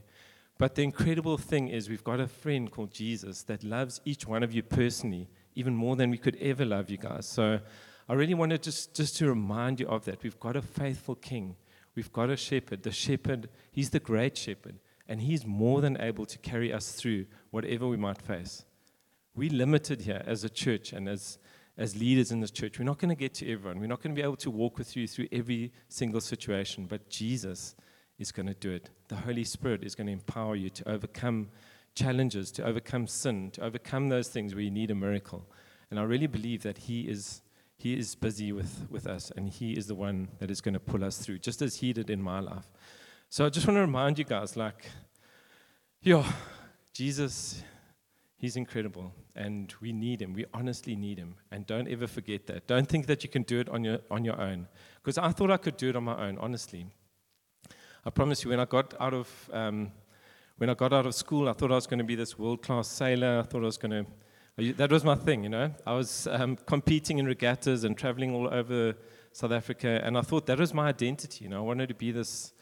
But 0.57 0.75
the 0.75 0.83
incredible 0.83 1.37
thing 1.37 1.67
is, 1.69 1.89
we've 1.89 2.03
got 2.03 2.19
a 2.19 2.27
friend 2.27 2.71
called 2.71 2.91
Jesus 2.91 3.43
that 3.43 3.63
loves 3.63 4.01
each 4.05 4.27
one 4.27 4.43
of 4.43 4.53
you 4.53 4.61
personally, 4.61 5.29
even 5.55 5.75
more 5.75 5.95
than 5.95 6.11
we 6.11 6.17
could 6.17 6.37
ever 6.39 6.65
love 6.65 6.89
you 6.89 6.97
guys. 6.97 7.27
So 7.27 7.59
I 8.07 8.13
really 8.13 8.35
wanted 8.35 8.61
just, 8.61 8.93
just 8.93 9.17
to 9.17 9.27
remind 9.27 9.79
you 9.79 9.87
of 9.87 10.05
that. 10.05 10.21
We've 10.21 10.39
got 10.39 10.55
a 10.55 10.61
faithful 10.61 11.15
king, 11.15 11.55
we've 11.95 12.13
got 12.13 12.29
a 12.29 12.37
shepherd. 12.37 12.83
The 12.83 12.91
shepherd, 12.91 13.49
he's 13.71 13.89
the 13.89 13.99
great 13.99 14.37
shepherd 14.37 14.79
and 15.07 15.21
He's 15.21 15.45
more 15.45 15.81
than 15.81 15.99
able 15.99 16.25
to 16.25 16.37
carry 16.39 16.71
us 16.71 16.91
through 16.93 17.25
whatever 17.51 17.87
we 17.87 17.97
might 17.97 18.21
face. 18.21 18.65
We're 19.35 19.51
limited 19.51 20.01
here 20.01 20.23
as 20.25 20.43
a 20.43 20.49
church 20.49 20.93
and 20.93 21.09
as, 21.09 21.37
as 21.77 21.95
leaders 21.95 22.31
in 22.31 22.39
this 22.39 22.51
church. 22.51 22.79
We're 22.79 22.85
not 22.85 22.99
going 22.99 23.09
to 23.09 23.15
get 23.15 23.33
to 23.35 23.51
everyone. 23.51 23.79
We're 23.79 23.87
not 23.87 24.01
going 24.01 24.15
to 24.15 24.19
be 24.19 24.25
able 24.25 24.37
to 24.37 24.51
walk 24.51 24.77
with 24.77 24.95
you 24.95 25.07
through 25.07 25.27
every 25.31 25.71
single 25.89 26.21
situation, 26.21 26.85
but 26.85 27.09
Jesus 27.09 27.75
is 28.23 28.31
going 28.31 28.47
to 28.47 28.55
do 28.55 28.71
it. 28.71 28.89
The 29.09 29.17
Holy 29.17 29.43
Spirit 29.43 29.83
is 29.83 29.93
going 29.93 30.07
to 30.07 30.13
empower 30.13 30.55
you 30.55 30.69
to 30.71 30.89
overcome 30.89 31.49
challenges, 31.93 32.51
to 32.53 32.65
overcome 32.65 33.05
sin, 33.05 33.51
to 33.51 33.63
overcome 33.63 34.09
those 34.09 34.29
things 34.29 34.55
where 34.55 34.63
you 34.63 34.71
need 34.71 34.89
a 34.89 34.95
miracle. 34.95 35.45
And 35.91 35.99
I 35.99 36.03
really 36.03 36.27
believe 36.27 36.63
that 36.63 36.77
He 36.77 37.01
is, 37.01 37.41
he 37.77 37.93
is 37.93 38.15
busy 38.15 38.51
with, 38.51 38.87
with 38.89 39.05
us, 39.05 39.31
and 39.35 39.49
He 39.49 39.73
is 39.73 39.85
the 39.87 39.95
one 39.95 40.29
that 40.39 40.49
is 40.49 40.61
going 40.61 40.73
to 40.73 40.79
pull 40.79 41.03
us 41.03 41.17
through, 41.17 41.39
just 41.39 41.61
as 41.61 41.75
He 41.75 41.93
did 41.93 42.09
in 42.09 42.21
my 42.21 42.39
life. 42.39 42.71
So 43.29 43.45
I 43.45 43.49
just 43.49 43.67
want 43.67 43.77
to 43.77 43.81
remind 43.81 44.17
you 44.17 44.25
guys 44.25 44.55
like, 44.55 44.89
yo, 46.01 46.25
Jesus, 46.93 47.63
he's 48.43 48.57
incredible 48.57 49.13
and 49.35 49.73
we 49.81 49.91
need 49.91 50.21
him. 50.21 50.33
We 50.33 50.45
honestly 50.53 50.95
need 50.95 51.17
him. 51.17 51.35
And 51.49 51.65
don't 51.65 51.87
ever 51.87 52.07
forget 52.07 52.45
that. 52.47 52.67
Don't 52.67 52.87
think 52.87 53.07
that 53.07 53.23
you 53.23 53.29
can 53.29 53.43
do 53.43 53.59
it 53.59 53.69
on 53.69 53.83
your, 53.83 53.99
on 54.11 54.23
your 54.25 54.39
own. 54.39 54.67
Because 55.01 55.17
I 55.17 55.31
thought 55.31 55.49
I 55.49 55.57
could 55.57 55.77
do 55.77 55.89
it 55.89 55.95
on 55.95 56.03
my 56.03 56.27
own, 56.27 56.37
honestly. 56.37 56.85
I 58.05 58.09
promise 58.09 58.43
you, 58.43 58.49
when 58.49 58.59
I 58.59 58.65
got 58.65 58.93
out 58.99 59.13
of, 59.13 59.49
um, 59.53 59.91
when 60.57 60.69
I 60.69 60.73
got 60.73 60.91
out 60.91 61.05
of 61.05 61.15
school, 61.15 61.47
I 61.47 61.53
thought 61.53 61.71
I 61.71 61.75
was 61.75 61.87
going 61.87 61.99
to 61.99 62.03
be 62.03 62.15
this 62.15 62.37
world 62.37 62.61
class 62.61 62.87
sailor. 62.87 63.39
I 63.39 63.43
thought 63.43 63.61
I 63.61 63.65
was 63.65 63.77
going 63.77 64.05
to, 64.57 64.73
that 64.73 64.91
was 64.91 65.03
my 65.05 65.15
thing, 65.15 65.43
you 65.43 65.49
know. 65.49 65.73
I 65.87 65.93
was 65.93 66.27
um, 66.27 66.57
competing 66.65 67.19
in 67.19 67.25
regattas 67.25 67.85
and 67.85 67.97
traveling 67.97 68.35
all 68.35 68.53
over 68.53 68.95
South 69.31 69.51
Africa. 69.51 70.01
And 70.03 70.17
I 70.17 70.21
thought 70.21 70.45
that 70.47 70.59
was 70.59 70.73
my 70.73 70.89
identity, 70.89 71.45
you 71.45 71.49
know. 71.49 71.59
I 71.59 71.61
wanted 71.61 71.87
to 71.89 71.95
be 71.95 72.11
this 72.11 72.53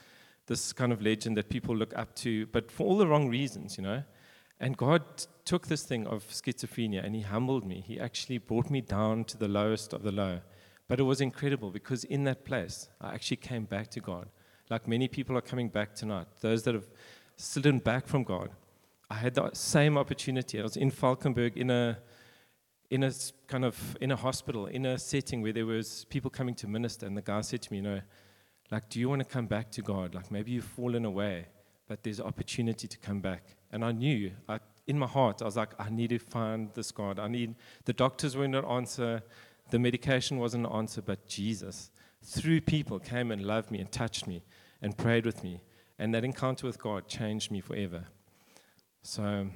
this 0.47 0.73
kind 0.73 0.91
of 0.91 1.01
legend 1.01 1.37
that 1.37 1.49
people 1.49 1.75
look 1.75 1.97
up 1.97 2.13
to, 2.15 2.45
but 2.47 2.71
for 2.71 2.85
all 2.85 2.97
the 2.97 3.07
wrong 3.07 3.29
reasons, 3.29 3.77
you 3.77 3.83
know. 3.83 4.03
And 4.59 4.77
God 4.77 5.03
took 5.45 5.67
this 5.67 5.83
thing 5.83 6.05
of 6.05 6.27
schizophrenia 6.27 7.03
and 7.03 7.15
He 7.15 7.21
humbled 7.21 7.65
me. 7.65 7.83
He 7.85 7.99
actually 7.99 8.37
brought 8.37 8.69
me 8.69 8.81
down 8.81 9.23
to 9.25 9.37
the 9.37 9.47
lowest 9.47 9.93
of 9.93 10.03
the 10.03 10.11
low. 10.11 10.41
But 10.87 10.99
it 10.99 11.03
was 11.03 11.21
incredible 11.21 11.71
because 11.71 12.03
in 12.03 12.25
that 12.25 12.43
place, 12.43 12.89
I 12.99 13.13
actually 13.13 13.37
came 13.37 13.63
back 13.65 13.89
to 13.91 14.01
God. 14.01 14.27
Like 14.71 14.87
many 14.87 15.09
people 15.09 15.37
are 15.37 15.41
coming 15.41 15.67
back 15.67 15.93
tonight, 15.93 16.27
those 16.39 16.63
that 16.63 16.73
have 16.73 16.87
slidden 17.35 17.79
back 17.79 18.07
from 18.07 18.23
God. 18.23 18.51
I 19.09 19.15
had 19.15 19.35
the 19.35 19.51
same 19.51 19.97
opportunity. 19.97 20.61
I 20.61 20.63
was 20.63 20.77
in 20.77 20.89
Valkenberg 20.89 21.57
in 21.57 21.69
a 21.69 21.99
in 22.89 23.03
a 23.03 23.11
kind 23.47 23.65
of 23.65 23.97
in 23.99 24.11
a 24.11 24.15
hospital, 24.15 24.67
in 24.67 24.85
a 24.85 24.97
setting 24.97 25.41
where 25.41 25.51
there 25.51 25.65
was 25.65 26.05
people 26.05 26.31
coming 26.31 26.55
to 26.55 26.67
minister, 26.67 27.05
and 27.05 27.17
the 27.17 27.21
guy 27.21 27.41
said 27.41 27.61
to 27.63 27.71
me, 27.71 27.77
you 27.79 27.83
know, 27.83 28.01
like, 28.71 28.87
do 28.87 29.01
you 29.01 29.09
want 29.09 29.19
to 29.19 29.25
come 29.25 29.45
back 29.45 29.71
to 29.71 29.81
God? 29.81 30.15
Like, 30.15 30.31
maybe 30.31 30.51
you've 30.51 30.63
fallen 30.63 31.03
away, 31.03 31.47
but 31.89 32.03
there's 32.03 32.21
opportunity 32.21 32.87
to 32.87 32.97
come 32.97 33.19
back. 33.19 33.43
And 33.73 33.83
I 33.83 33.91
knew, 33.91 34.31
I, 34.47 34.59
in 34.87 34.97
my 34.97 35.07
heart, 35.07 35.41
I 35.41 35.45
was 35.45 35.57
like, 35.57 35.73
I 35.79 35.89
need 35.89 36.11
to 36.11 36.19
find 36.19 36.69
this 36.73 36.91
God. 36.91 37.19
I 37.19 37.27
need, 37.27 37.55
the 37.83 37.93
doctors 37.93 38.37
were 38.37 38.47
not 38.47 38.63
an 38.63 38.69
answer, 38.69 39.21
the 39.69 39.79
medication 39.79 40.37
wasn't 40.37 40.65
an 40.65 40.71
answer, 40.71 41.01
but 41.01 41.27
Jesus, 41.27 41.91
through 42.23 42.61
people, 42.61 42.99
came 42.99 43.31
and 43.31 43.45
loved 43.45 43.71
me 43.71 43.79
and 43.79 43.91
touched 43.91 44.27
me 44.27 44.43
and 44.81 44.97
prayed 44.97 45.25
with 45.25 45.43
me. 45.43 45.61
And 45.99 46.13
that 46.13 46.23
encounter 46.23 46.65
with 46.65 46.79
God 46.79 47.07
changed 47.07 47.51
me 47.51 47.61
forever. 47.61 48.05
So 49.03 49.47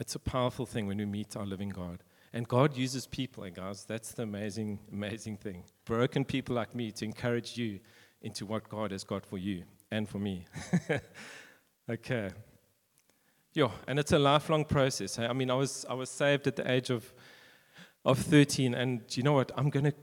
it's 0.00 0.14
a 0.14 0.18
powerful 0.18 0.66
thing 0.66 0.86
when 0.86 0.98
we 0.98 1.04
meet 1.04 1.36
our 1.36 1.46
living 1.46 1.68
God. 1.70 2.02
And 2.32 2.46
God 2.46 2.76
uses 2.76 3.06
people, 3.06 3.44
and 3.44 3.54
guys, 3.54 3.84
that's 3.84 4.12
the 4.12 4.22
amazing, 4.22 4.80
amazing 4.92 5.38
thing. 5.38 5.64
Broken 5.84 6.24
people 6.24 6.54
like 6.54 6.74
me 6.74 6.90
to 6.92 7.04
encourage 7.04 7.56
you 7.56 7.80
into 8.20 8.44
what 8.44 8.68
God 8.68 8.90
has 8.90 9.02
got 9.02 9.24
for 9.24 9.38
you 9.38 9.64
and 9.90 10.08
for 10.08 10.18
me. 10.18 10.44
okay. 11.90 12.30
yeah, 13.54 13.70
and 13.86 13.98
it's 13.98 14.12
a 14.12 14.18
lifelong 14.18 14.64
process. 14.64 15.18
Eh? 15.18 15.26
I 15.26 15.32
mean, 15.32 15.50
I 15.50 15.54
was 15.54 15.86
I 15.88 15.94
was 15.94 16.10
saved 16.10 16.46
at 16.46 16.56
the 16.56 16.70
age 16.70 16.90
of 16.90 17.12
of 18.04 18.18
13, 18.18 18.74
and 18.74 19.02
you 19.16 19.22
know 19.22 19.32
what? 19.32 19.50
I'm 19.56 19.70
gonna 19.70 19.94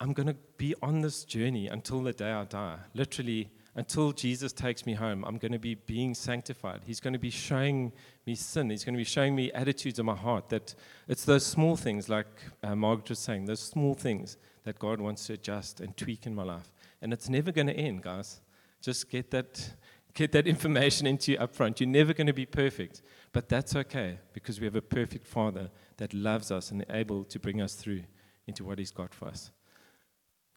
I'm 0.00 0.12
gonna 0.12 0.36
be 0.56 0.74
on 0.82 1.00
this 1.00 1.24
journey 1.24 1.66
until 1.66 2.02
the 2.02 2.12
day 2.12 2.30
I 2.30 2.44
die. 2.44 2.78
Literally, 2.94 3.50
until 3.74 4.12
Jesus 4.12 4.52
takes 4.52 4.84
me 4.84 4.94
home, 4.94 5.24
I'm 5.24 5.38
going 5.38 5.52
to 5.52 5.58
be 5.58 5.74
being 5.74 6.14
sanctified. 6.14 6.82
He's 6.84 7.00
going 7.00 7.14
to 7.14 7.18
be 7.18 7.30
showing 7.30 7.92
me 8.26 8.34
sin. 8.34 8.68
He's 8.68 8.84
going 8.84 8.94
to 8.94 8.98
be 8.98 9.04
showing 9.04 9.34
me 9.34 9.50
attitudes 9.52 9.98
in 9.98 10.04
my 10.04 10.14
heart 10.14 10.50
that 10.50 10.74
it's 11.08 11.24
those 11.24 11.46
small 11.46 11.76
things, 11.76 12.08
like 12.08 12.26
uh, 12.62 12.74
Margaret 12.76 13.08
was 13.08 13.18
saying, 13.18 13.46
those 13.46 13.60
small 13.60 13.94
things 13.94 14.36
that 14.64 14.78
God 14.78 15.00
wants 15.00 15.26
to 15.26 15.32
adjust 15.32 15.80
and 15.80 15.96
tweak 15.96 16.26
in 16.26 16.34
my 16.34 16.42
life. 16.42 16.70
And 17.00 17.12
it's 17.12 17.28
never 17.28 17.50
going 17.50 17.66
to 17.68 17.76
end, 17.76 18.02
guys. 18.02 18.40
Just 18.82 19.08
get 19.08 19.30
that, 19.30 19.70
get 20.12 20.32
that 20.32 20.46
information 20.46 21.06
into 21.06 21.32
you 21.32 21.38
up 21.38 21.54
front. 21.54 21.80
You're 21.80 21.88
never 21.88 22.12
going 22.12 22.26
to 22.26 22.32
be 22.34 22.46
perfect, 22.46 23.00
but 23.32 23.48
that's 23.48 23.74
okay 23.74 24.18
because 24.34 24.60
we 24.60 24.66
have 24.66 24.76
a 24.76 24.82
perfect 24.82 25.26
Father 25.26 25.70
that 25.96 26.12
loves 26.12 26.50
us 26.50 26.70
and 26.70 26.84
able 26.90 27.24
to 27.24 27.38
bring 27.38 27.62
us 27.62 27.74
through 27.74 28.02
into 28.46 28.64
what 28.64 28.78
He's 28.78 28.90
got 28.90 29.14
for 29.14 29.28
us. 29.28 29.50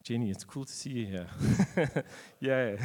Jenny, 0.05 0.29
it's 0.29 0.43
cool 0.43 0.65
to 0.65 0.71
see 0.71 0.91
you 0.91 1.05
here. 1.07 1.27
yeah, 2.39 2.75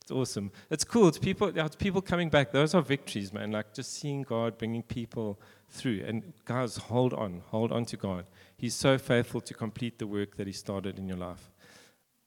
it's 0.00 0.10
awesome. 0.10 0.50
It's 0.70 0.82
cool. 0.82 1.06
It's 1.06 1.16
people, 1.16 1.56
it's 1.56 1.76
people 1.76 2.02
coming 2.02 2.30
back. 2.30 2.50
Those 2.50 2.74
are 2.74 2.82
victories, 2.82 3.32
man. 3.32 3.52
Like 3.52 3.72
just 3.72 3.92
seeing 3.92 4.22
God 4.22 4.58
bringing 4.58 4.82
people 4.82 5.40
through. 5.68 6.02
And 6.04 6.32
guys, 6.44 6.76
hold 6.76 7.14
on. 7.14 7.42
Hold 7.50 7.70
on 7.70 7.84
to 7.84 7.96
God. 7.96 8.26
He's 8.56 8.74
so 8.74 8.98
faithful 8.98 9.40
to 9.40 9.54
complete 9.54 10.00
the 10.00 10.06
work 10.08 10.36
that 10.36 10.48
He 10.48 10.52
started 10.52 10.98
in 10.98 11.06
your 11.06 11.16
life. 11.16 11.52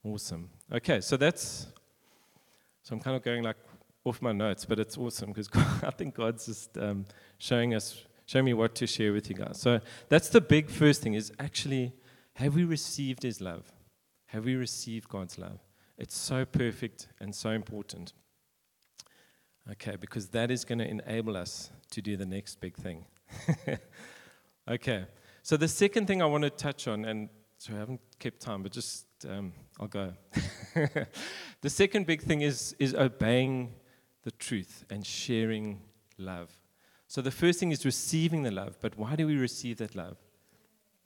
Awesome. 0.01 0.49
Okay, 0.71 1.01
so 1.01 1.17
that's, 1.17 1.67
so 2.83 2.95
I'm 2.95 3.01
kind 3.01 3.17
of 3.17 3.21
going 3.21 3.43
like 3.43 3.57
off 4.05 4.21
my 4.21 4.31
notes, 4.31 4.63
but 4.63 4.79
it's 4.79 4.97
awesome 4.97 5.33
because 5.33 5.49
I 5.83 5.91
think 5.91 6.15
God's 6.15 6.45
just 6.45 6.77
um, 6.77 7.05
showing 7.37 7.75
us, 7.75 8.01
showing 8.27 8.45
me 8.45 8.53
what 8.53 8.75
to 8.75 8.87
share 8.87 9.11
with 9.11 9.29
you 9.29 9.35
guys. 9.35 9.59
So 9.59 9.81
that's 10.07 10.29
the 10.29 10.39
big 10.39 10.69
first 10.69 11.01
thing 11.01 11.15
is 11.15 11.33
actually, 11.37 11.91
have 12.35 12.55
we 12.55 12.63
received 12.63 13.23
His 13.23 13.41
love? 13.41 13.74
Have 14.27 14.45
we 14.45 14.55
received 14.55 15.09
God's 15.09 15.37
love? 15.37 15.59
It's 15.97 16.17
so 16.17 16.45
perfect 16.45 17.07
and 17.19 17.33
so 17.33 17.51
important. 17.51 18.13
Okay, 19.71 19.95
because 19.95 20.27
that 20.29 20.51
is 20.51 20.65
going 20.65 20.79
to 20.79 20.87
enable 20.87 21.37
us 21.37 21.71
to 21.91 22.01
do 22.01 22.17
the 22.17 22.25
next 22.25 22.59
big 22.59 22.75
thing. 22.75 23.05
okay, 24.69 25.05
so 25.41 25.57
the 25.57 25.67
second 25.67 26.05
thing 26.05 26.21
I 26.21 26.25
want 26.25 26.43
to 26.43 26.49
touch 26.49 26.87
on, 26.87 27.05
and 27.05 27.29
so 27.57 27.73
I 27.73 27.77
haven't 27.77 28.01
kept 28.19 28.41
time, 28.41 28.61
but 28.61 28.71
just 28.71 29.05
um, 29.27 29.53
I'll 29.79 29.87
go. 29.87 30.13
the 31.61 31.69
second 31.69 32.05
big 32.05 32.21
thing 32.21 32.41
is, 32.41 32.75
is 32.77 32.93
obeying 32.93 33.73
the 34.23 34.31
truth 34.31 34.85
and 34.89 35.05
sharing 35.05 35.81
love. 36.17 36.51
So 37.07 37.21
the 37.21 37.31
first 37.31 37.59
thing 37.59 37.71
is 37.71 37.85
receiving 37.85 38.43
the 38.43 38.51
love, 38.51 38.77
but 38.81 38.97
why 38.97 39.15
do 39.15 39.25
we 39.25 39.37
receive 39.37 39.77
that 39.77 39.95
love? 39.95 40.17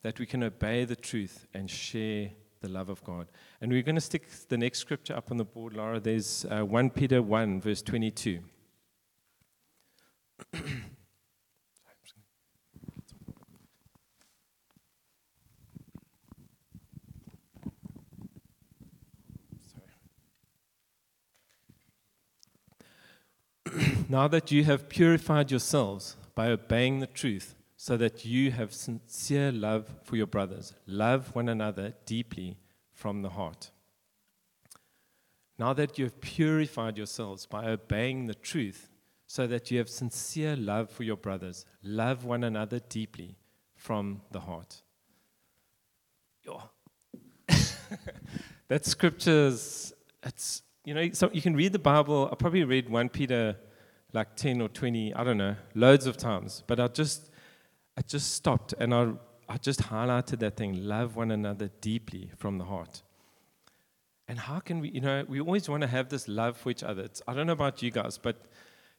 That 0.01 0.19
we 0.19 0.25
can 0.25 0.43
obey 0.43 0.85
the 0.85 0.95
truth 0.95 1.45
and 1.53 1.69
share 1.69 2.31
the 2.61 2.69
love 2.69 2.89
of 2.89 3.03
God. 3.03 3.27
And 3.61 3.71
we're 3.71 3.83
going 3.83 3.95
to 3.95 4.01
stick 4.01 4.27
the 4.47 4.57
next 4.57 4.79
scripture 4.79 5.15
up 5.15 5.31
on 5.31 5.37
the 5.37 5.45
board, 5.45 5.73
Laura. 5.75 5.99
There's 5.99 6.45
uh, 6.49 6.61
1 6.61 6.89
Peter 6.91 7.21
1, 7.21 7.61
verse 7.61 7.81
22. 7.81 8.39
now 24.09 24.27
that 24.27 24.51
you 24.51 24.63
have 24.63 24.89
purified 24.89 25.51
yourselves 25.51 26.17
by 26.35 26.47
obeying 26.47 26.99
the 26.99 27.07
truth, 27.07 27.55
so 27.81 27.95
that 27.95 28.25
you 28.25 28.51
have 28.51 28.73
sincere 28.73 29.53
love 29.53 29.87
for 30.03 30.17
your 30.17 30.27
brothers. 30.27 30.73
Love 30.85 31.33
one 31.33 31.47
another 31.47 31.93
deeply 32.05 32.57
from 32.91 33.21
the 33.21 33.29
heart. 33.29 33.71
Now 35.57 35.71
that 35.71 35.97
you 35.97 36.03
have 36.03 36.19
purified 36.19 36.97
yourselves 36.97 37.45
by 37.45 37.69
obeying 37.69 38.25
the 38.25 38.35
truth, 38.35 38.89
so 39.27 39.47
that 39.47 39.71
you 39.71 39.77
have 39.77 39.87
sincere 39.87 40.57
love 40.57 40.89
for 40.89 41.03
your 41.03 41.15
brothers, 41.15 41.65
love 41.81 42.25
one 42.25 42.43
another 42.43 42.79
deeply 42.79 43.37
from 43.77 44.23
the 44.31 44.41
heart. 44.41 44.81
that 48.67 48.85
scripture's, 48.85 49.93
it's, 50.23 50.63
you 50.83 50.93
know, 50.93 51.09
so 51.13 51.29
you 51.31 51.41
can 51.41 51.55
read 51.55 51.71
the 51.71 51.79
Bible. 51.79 52.27
I 52.29 52.35
probably 52.35 52.65
read 52.65 52.89
1 52.89 53.07
Peter 53.07 53.55
like 54.11 54.35
10 54.35 54.59
or 54.59 54.67
20, 54.67 55.13
I 55.13 55.23
don't 55.23 55.37
know, 55.37 55.55
loads 55.75 56.07
of 56.07 56.17
times, 56.17 56.61
but 56.67 56.81
I 56.81 56.87
just 56.87 57.29
I 57.97 58.01
just 58.01 58.33
stopped 58.33 58.73
and 58.79 58.93
I, 58.93 59.11
I 59.47 59.57
just 59.57 59.81
highlighted 59.81 60.39
that 60.39 60.55
thing 60.57 60.85
love 60.85 61.15
one 61.15 61.31
another 61.31 61.69
deeply 61.81 62.31
from 62.37 62.57
the 62.57 62.65
heart. 62.65 63.03
And 64.27 64.37
how 64.37 64.59
can 64.59 64.79
we, 64.79 64.89
you 64.89 65.01
know, 65.01 65.25
we 65.27 65.39
always 65.39 65.67
want 65.67 65.81
to 65.81 65.87
have 65.87 66.09
this 66.09 66.27
love 66.27 66.55
for 66.55 66.69
each 66.69 66.83
other. 66.83 67.01
It's, 67.01 67.21
I 67.27 67.33
don't 67.33 67.47
know 67.47 67.53
about 67.53 67.81
you 67.81 67.89
guys, 67.89 68.17
but 68.17 68.35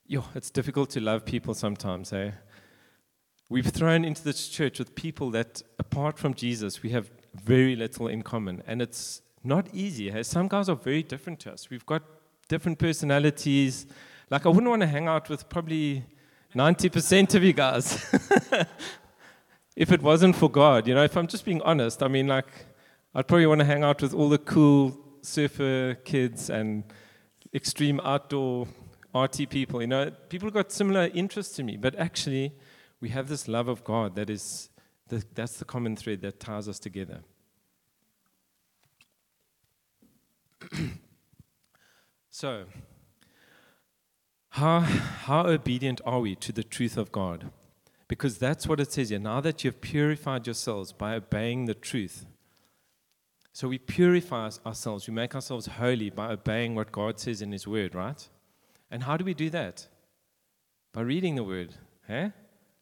yo, 0.05 0.25
it's 0.35 0.49
difficult 0.49 0.89
to 0.91 0.99
love 0.99 1.25
people 1.25 1.53
sometimes, 1.53 2.11
eh? 2.11 2.31
We've 3.47 3.67
thrown 3.67 4.05
into 4.05 4.23
this 4.23 4.47
church 4.47 4.79
with 4.79 4.95
people 4.95 5.29
that, 5.31 5.61
apart 5.79 6.17
from 6.17 6.33
Jesus, 6.33 6.83
we 6.83 6.89
have 6.91 7.11
very 7.33 7.75
little 7.75 8.07
in 8.07 8.21
common. 8.21 8.63
And 8.65 8.81
it's 8.81 9.21
not 9.43 9.67
easy. 9.73 10.11
Eh? 10.11 10.23
Some 10.23 10.47
guys 10.47 10.69
are 10.69 10.75
very 10.75 11.03
different 11.03 11.39
to 11.41 11.53
us. 11.53 11.69
We've 11.69 11.85
got 11.85 12.03
different 12.47 12.79
personalities. 12.79 13.87
Like, 14.29 14.45
I 14.45 14.49
wouldn't 14.49 14.69
want 14.69 14.81
to 14.83 14.87
hang 14.87 15.07
out 15.07 15.29
with 15.29 15.49
probably 15.49 16.05
90% 16.55 17.35
of 17.35 17.43
you 17.43 17.53
guys. 17.53 18.05
if 19.75 19.91
it 19.91 20.01
wasn't 20.01 20.35
for 20.35 20.49
God, 20.49 20.87
you 20.87 20.93
know, 20.93 21.03
if 21.03 21.15
I'm 21.15 21.27
just 21.27 21.45
being 21.45 21.61
honest, 21.61 22.03
I 22.03 22.07
mean, 22.07 22.27
like, 22.27 22.47
I'd 23.15 23.27
probably 23.27 23.47
want 23.47 23.59
to 23.59 23.65
hang 23.65 23.83
out 23.83 24.01
with 24.01 24.13
all 24.13 24.29
the 24.29 24.37
cool 24.37 24.97
surfer 25.21 25.95
kids 26.03 26.49
and 26.49 26.83
extreme 27.53 27.99
outdoor 28.01 28.67
RT 29.13 29.49
people. 29.49 29.81
You 29.81 29.87
know, 29.87 30.11
people 30.29 30.49
got 30.49 30.71
similar 30.71 31.09
interests 31.13 31.55
to 31.57 31.63
me, 31.63 31.77
but 31.77 31.95
actually, 31.95 32.53
we 32.99 33.09
have 33.09 33.27
this 33.27 33.47
love 33.47 33.67
of 33.67 33.83
God 33.83 34.15
that 34.15 34.29
is, 34.29 34.69
the, 35.07 35.23
that's 35.33 35.57
the 35.57 35.65
common 35.65 35.95
thread 35.95 36.21
that 36.21 36.39
ties 36.39 36.67
us 36.67 36.79
together. 36.79 37.21
so, 42.29 42.65
how, 44.51 44.81
how 44.81 45.47
obedient 45.47 46.01
are 46.05 46.19
we 46.19 46.35
to 46.35 46.51
the 46.51 46.63
truth 46.63 46.97
of 46.97 47.11
God? 47.11 47.51
Because 48.09 48.37
that's 48.37 48.67
what 48.67 48.81
it 48.81 48.91
says 48.91 49.09
here. 49.09 49.19
Now 49.19 49.39
that 49.39 49.63
you've 49.63 49.79
purified 49.79 50.45
yourselves 50.45 50.91
by 50.91 51.15
obeying 51.15 51.65
the 51.65 51.73
truth. 51.73 52.25
So 53.53 53.69
we 53.69 53.77
purify 53.77 54.49
ourselves, 54.65 55.07
we 55.07 55.13
make 55.13 55.35
ourselves 55.35 55.67
holy 55.67 56.09
by 56.09 56.31
obeying 56.31 56.75
what 56.75 56.91
God 56.91 57.17
says 57.17 57.41
in 57.41 57.53
His 57.53 57.65
Word, 57.65 57.95
right? 57.95 58.27
And 58.89 59.03
how 59.03 59.15
do 59.15 59.23
we 59.23 59.33
do 59.33 59.49
that? 59.51 59.87
By 60.91 61.01
reading 61.01 61.35
the 61.35 61.45
Word. 61.45 61.75
Eh? 62.09 62.29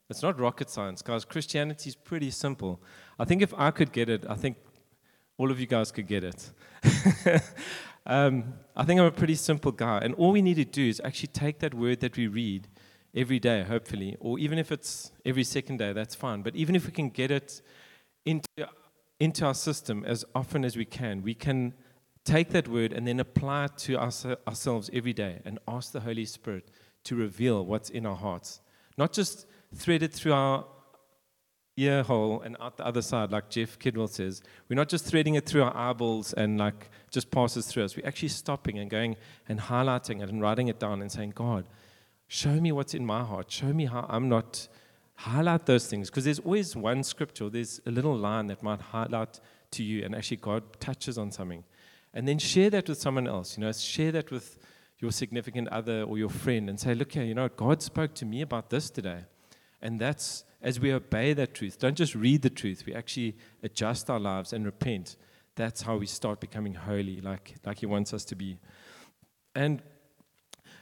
It's 0.10 0.24
not 0.24 0.40
rocket 0.40 0.72
science, 0.72 1.04
guys. 1.04 1.24
Christianity 1.24 1.90
is 1.90 1.96
pretty 1.96 2.32
simple. 2.32 2.82
I 3.20 3.26
think 3.26 3.44
if 3.44 3.54
I 3.56 3.70
could 3.70 3.92
get 3.92 4.10
it, 4.10 4.26
I 4.28 4.34
think 4.34 4.58
all 5.38 5.52
of 5.52 5.60
you 5.60 5.68
guys 5.68 5.92
could 5.92 6.08
get 6.08 6.24
it. 6.24 6.52
Um, 8.06 8.54
I 8.76 8.86
think 8.86 9.00
I'm 9.00 9.06
a 9.06 9.12
pretty 9.12 9.36
simple 9.36 9.72
guy, 9.72 10.00
and 10.00 10.16
all 10.16 10.32
we 10.32 10.42
need 10.42 10.56
to 10.56 10.66
do 10.66 10.88
is 10.88 11.02
actually 11.04 11.28
take 11.28 11.60
that 11.60 11.74
word 11.74 12.00
that 12.00 12.18
we 12.18 12.28
read 12.28 12.68
every 13.16 13.40
day, 13.40 13.64
hopefully, 13.64 14.16
or 14.20 14.40
even 14.40 14.58
if 14.58 14.72
it's 14.72 15.12
every 15.26 15.44
second 15.44 15.78
day, 15.78 15.94
that's 15.94 16.16
fine. 16.16 16.42
But 16.42 16.56
even 16.56 16.76
if 16.76 16.86
we 16.86 16.92
can 16.92 17.10
get 17.10 17.32
it 17.32 17.62
into, 18.26 18.48
into 19.20 19.46
our 19.46 19.54
system 19.54 20.04
as 20.06 20.26
often 20.36 20.64
as 20.64 20.78
we 20.78 20.86
can, 20.86 21.22
we 21.22 21.34
can 21.34 21.74
take 22.26 22.50
that 22.50 22.68
word 22.68 22.94
and 22.94 23.08
then 23.08 23.20
apply 23.20 23.66
it 23.66 23.78
to 23.78 23.96
our, 23.96 24.12
ourselves 24.48 24.90
every 24.94 25.14
day 25.14 25.42
and 25.46 25.60
ask 25.68 25.92
the 25.92 26.02
Holy 26.02 26.26
Spirit 26.26 26.70
to 27.06 27.16
reveal 27.16 27.66
what's 27.66 27.90
in 27.90 28.06
our 28.06 28.16
hearts. 28.16 28.62
Not 28.98 29.14
just 29.14 29.48
thread 29.74 30.04
it 30.04 30.14
through 30.14 30.34
our 30.34 30.66
ear 31.84 32.04
hole 32.04 32.42
and 32.42 32.56
out 32.60 32.78
the 32.78 32.86
other 32.86 33.02
side, 33.02 33.32
like 33.32 33.50
Jeff 33.50 33.80
Kidwell 33.80 34.10
says. 34.10 34.42
We're 34.68 34.76
not 34.76 34.90
just 34.90 35.06
threading 35.06 35.36
it 35.36 35.46
through 35.46 35.64
our 35.64 35.76
eyeballs 35.76 36.34
and 36.34 36.58
like 36.58 36.90
just 37.10 37.32
passes 37.32 37.68
through 37.68 37.86
us. 37.86 37.96
We're 37.96 38.08
actually 38.08 38.30
stopping 38.30 38.78
and 38.80 38.90
going 38.90 39.16
and 39.48 39.60
highlighting 39.60 40.22
it 40.22 40.30
and 40.30 40.42
writing 40.42 40.68
it 40.68 40.80
down 40.80 41.02
and 41.02 41.12
saying, 41.12 41.34
God, 41.36 41.66
show 42.28 42.60
me 42.60 42.72
what's 42.72 42.94
in 42.94 43.06
my 43.06 43.24
heart. 43.24 43.52
Show 43.52 43.74
me 43.74 43.86
how 43.86 44.06
I'm 44.10 44.30
not. 44.30 44.68
Highlight 45.16 45.66
those 45.66 45.86
things 45.88 46.10
because 46.10 46.24
there's 46.24 46.40
always 46.40 46.78
one 46.78 47.04
scripture, 47.04 47.50
there's 47.50 47.82
a 47.86 47.92
little 47.92 48.16
line 48.16 48.48
that 48.48 48.64
might 48.64 48.80
highlight 48.80 49.42
to 49.72 49.84
you, 49.84 50.06
and 50.06 50.16
actually 50.16 50.38
God 50.38 50.64
touches 50.80 51.18
on 51.18 51.30
something. 51.32 51.66
And 52.14 52.26
then 52.26 52.40
share 52.40 52.70
that 52.70 52.88
with 52.88 53.00
someone 53.00 53.28
else. 53.28 53.58
You 53.58 53.66
know, 53.66 53.72
share 53.74 54.14
that 54.14 54.32
with 54.32 54.58
your 55.00 55.12
significant 55.12 55.68
other 55.70 56.04
or 56.04 56.18
your 56.18 56.30
friend 56.30 56.70
and 56.70 56.80
say, 56.80 56.94
Look 56.94 57.12
here, 57.14 57.24
you 57.24 57.36
know, 57.36 57.50
God 57.50 57.82
spoke 57.82 58.14
to 58.16 58.26
me 58.26 58.42
about 58.42 58.70
this 58.70 58.90
today. 58.90 59.26
And 59.82 60.00
that's 60.00 60.44
as 60.62 60.80
we 60.80 60.92
obey 60.94 61.34
that 61.34 61.54
truth, 61.54 61.80
don't 61.80 61.96
just 61.96 62.16
read 62.16 62.42
the 62.42 62.50
truth, 62.50 62.84
we 62.86 62.94
actually 62.94 63.36
adjust 63.64 64.10
our 64.10 64.20
lives 64.20 64.54
and 64.54 64.66
repent. 64.66 65.16
That's 65.56 65.82
how 65.82 65.98
we 65.98 66.06
start 66.06 66.40
becoming 66.40 66.74
holy, 66.74 67.22
like, 67.22 67.56
like 67.66 67.80
He 67.80 67.86
wants 67.86 68.14
us 68.14 68.26
to 68.26 68.36
be. 68.36 68.58
And 69.56 69.82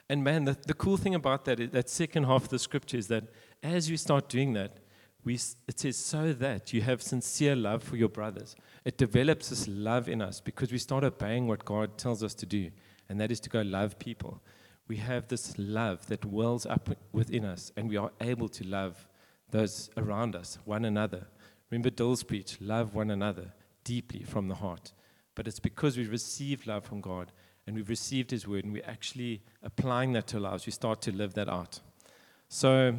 And 0.09 0.23
man, 0.23 0.45
the, 0.45 0.57
the 0.65 0.73
cool 0.73 0.97
thing 0.97 1.15
about 1.15 1.45
that, 1.45 1.59
is, 1.59 1.69
that 1.71 1.89
second 1.89 2.25
half 2.25 2.43
of 2.43 2.49
the 2.49 2.59
scripture 2.59 2.97
is 2.97 3.07
that 3.07 3.25
as 3.61 3.89
you 3.89 3.97
start 3.97 4.29
doing 4.29 4.53
that, 4.53 4.77
we, 5.23 5.35
it 5.67 5.79
says, 5.79 5.97
so 5.97 6.31
that 6.33 6.73
you 6.73 6.81
have 6.81 7.01
sincere 7.01 7.55
love 7.55 7.83
for 7.83 7.97
your 7.97 8.09
brothers. 8.09 8.55
It 8.85 8.97
develops 8.97 9.49
this 9.49 9.67
love 9.67 10.07
in 10.07 10.21
us 10.21 10.39
because 10.39 10.71
we 10.71 10.77
start 10.77 11.03
obeying 11.03 11.47
what 11.47 11.65
God 11.65 11.97
tells 11.97 12.23
us 12.23 12.33
to 12.35 12.45
do, 12.45 12.71
and 13.09 13.19
that 13.19 13.31
is 13.31 13.41
to 13.41 13.49
go 13.49 13.61
love 13.61 13.99
people. 13.99 14.41
We 14.87 14.97
have 14.97 15.27
this 15.27 15.53
love 15.57 16.07
that 16.07 16.23
wells 16.25 16.65
up 16.65 16.89
within 17.11 17.45
us, 17.45 17.71
and 17.75 17.89
we 17.89 17.97
are 17.97 18.11
able 18.21 18.47
to 18.49 18.65
love 18.65 19.07
those 19.51 19.89
around 19.97 20.35
us, 20.35 20.57
one 20.65 20.85
another. 20.85 21.27
Remember 21.69 21.89
Dill's 21.89 22.23
preach, 22.23 22.57
love 22.61 22.95
one 22.95 23.11
another 23.11 23.53
deeply 23.83 24.23
from 24.23 24.47
the 24.47 24.55
heart. 24.55 24.93
But 25.35 25.47
it's 25.47 25.59
because 25.59 25.97
we've 25.97 26.11
received 26.11 26.67
love 26.67 26.85
from 26.85 27.01
God 27.01 27.31
and 27.65 27.75
we've 27.75 27.89
received 27.89 28.31
His 28.31 28.47
word 28.47 28.63
and 28.63 28.73
we're 28.73 28.85
actually 28.85 29.41
applying 29.61 30.13
that 30.13 30.27
to 30.27 30.37
our 30.37 30.43
lives. 30.43 30.65
We 30.65 30.71
start 30.71 31.01
to 31.03 31.11
live 31.11 31.33
that 31.35 31.49
out. 31.49 31.79
So, 32.49 32.95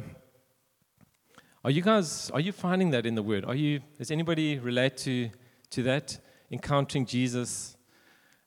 are 1.63 1.71
you 1.71 1.81
guys, 1.81 2.29
are 2.31 2.39
you 2.39 2.51
finding 2.51 2.91
that 2.91 3.05
in 3.05 3.15
the 3.15 3.23
word? 3.23 3.45
Are 3.45 3.55
you, 3.55 3.81
does 3.97 4.11
anybody 4.11 4.59
relate 4.59 4.97
to, 4.97 5.29
to 5.71 5.83
that? 5.83 6.19
Encountering 6.51 7.05
Jesus 7.05 7.75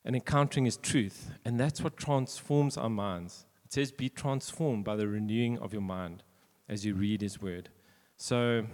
and 0.04 0.14
encountering 0.14 0.64
His 0.64 0.76
truth. 0.76 1.30
And 1.44 1.58
that's 1.58 1.80
what 1.80 1.96
transforms 1.96 2.76
our 2.76 2.90
minds. 2.90 3.46
It 3.64 3.72
says, 3.72 3.92
be 3.92 4.08
transformed 4.08 4.84
by 4.84 4.96
the 4.96 5.08
renewing 5.08 5.58
of 5.58 5.72
your 5.72 5.82
mind 5.82 6.22
as 6.68 6.84
you 6.84 6.94
read 6.94 7.20
His 7.20 7.40
word. 7.40 7.68
So, 8.16 8.66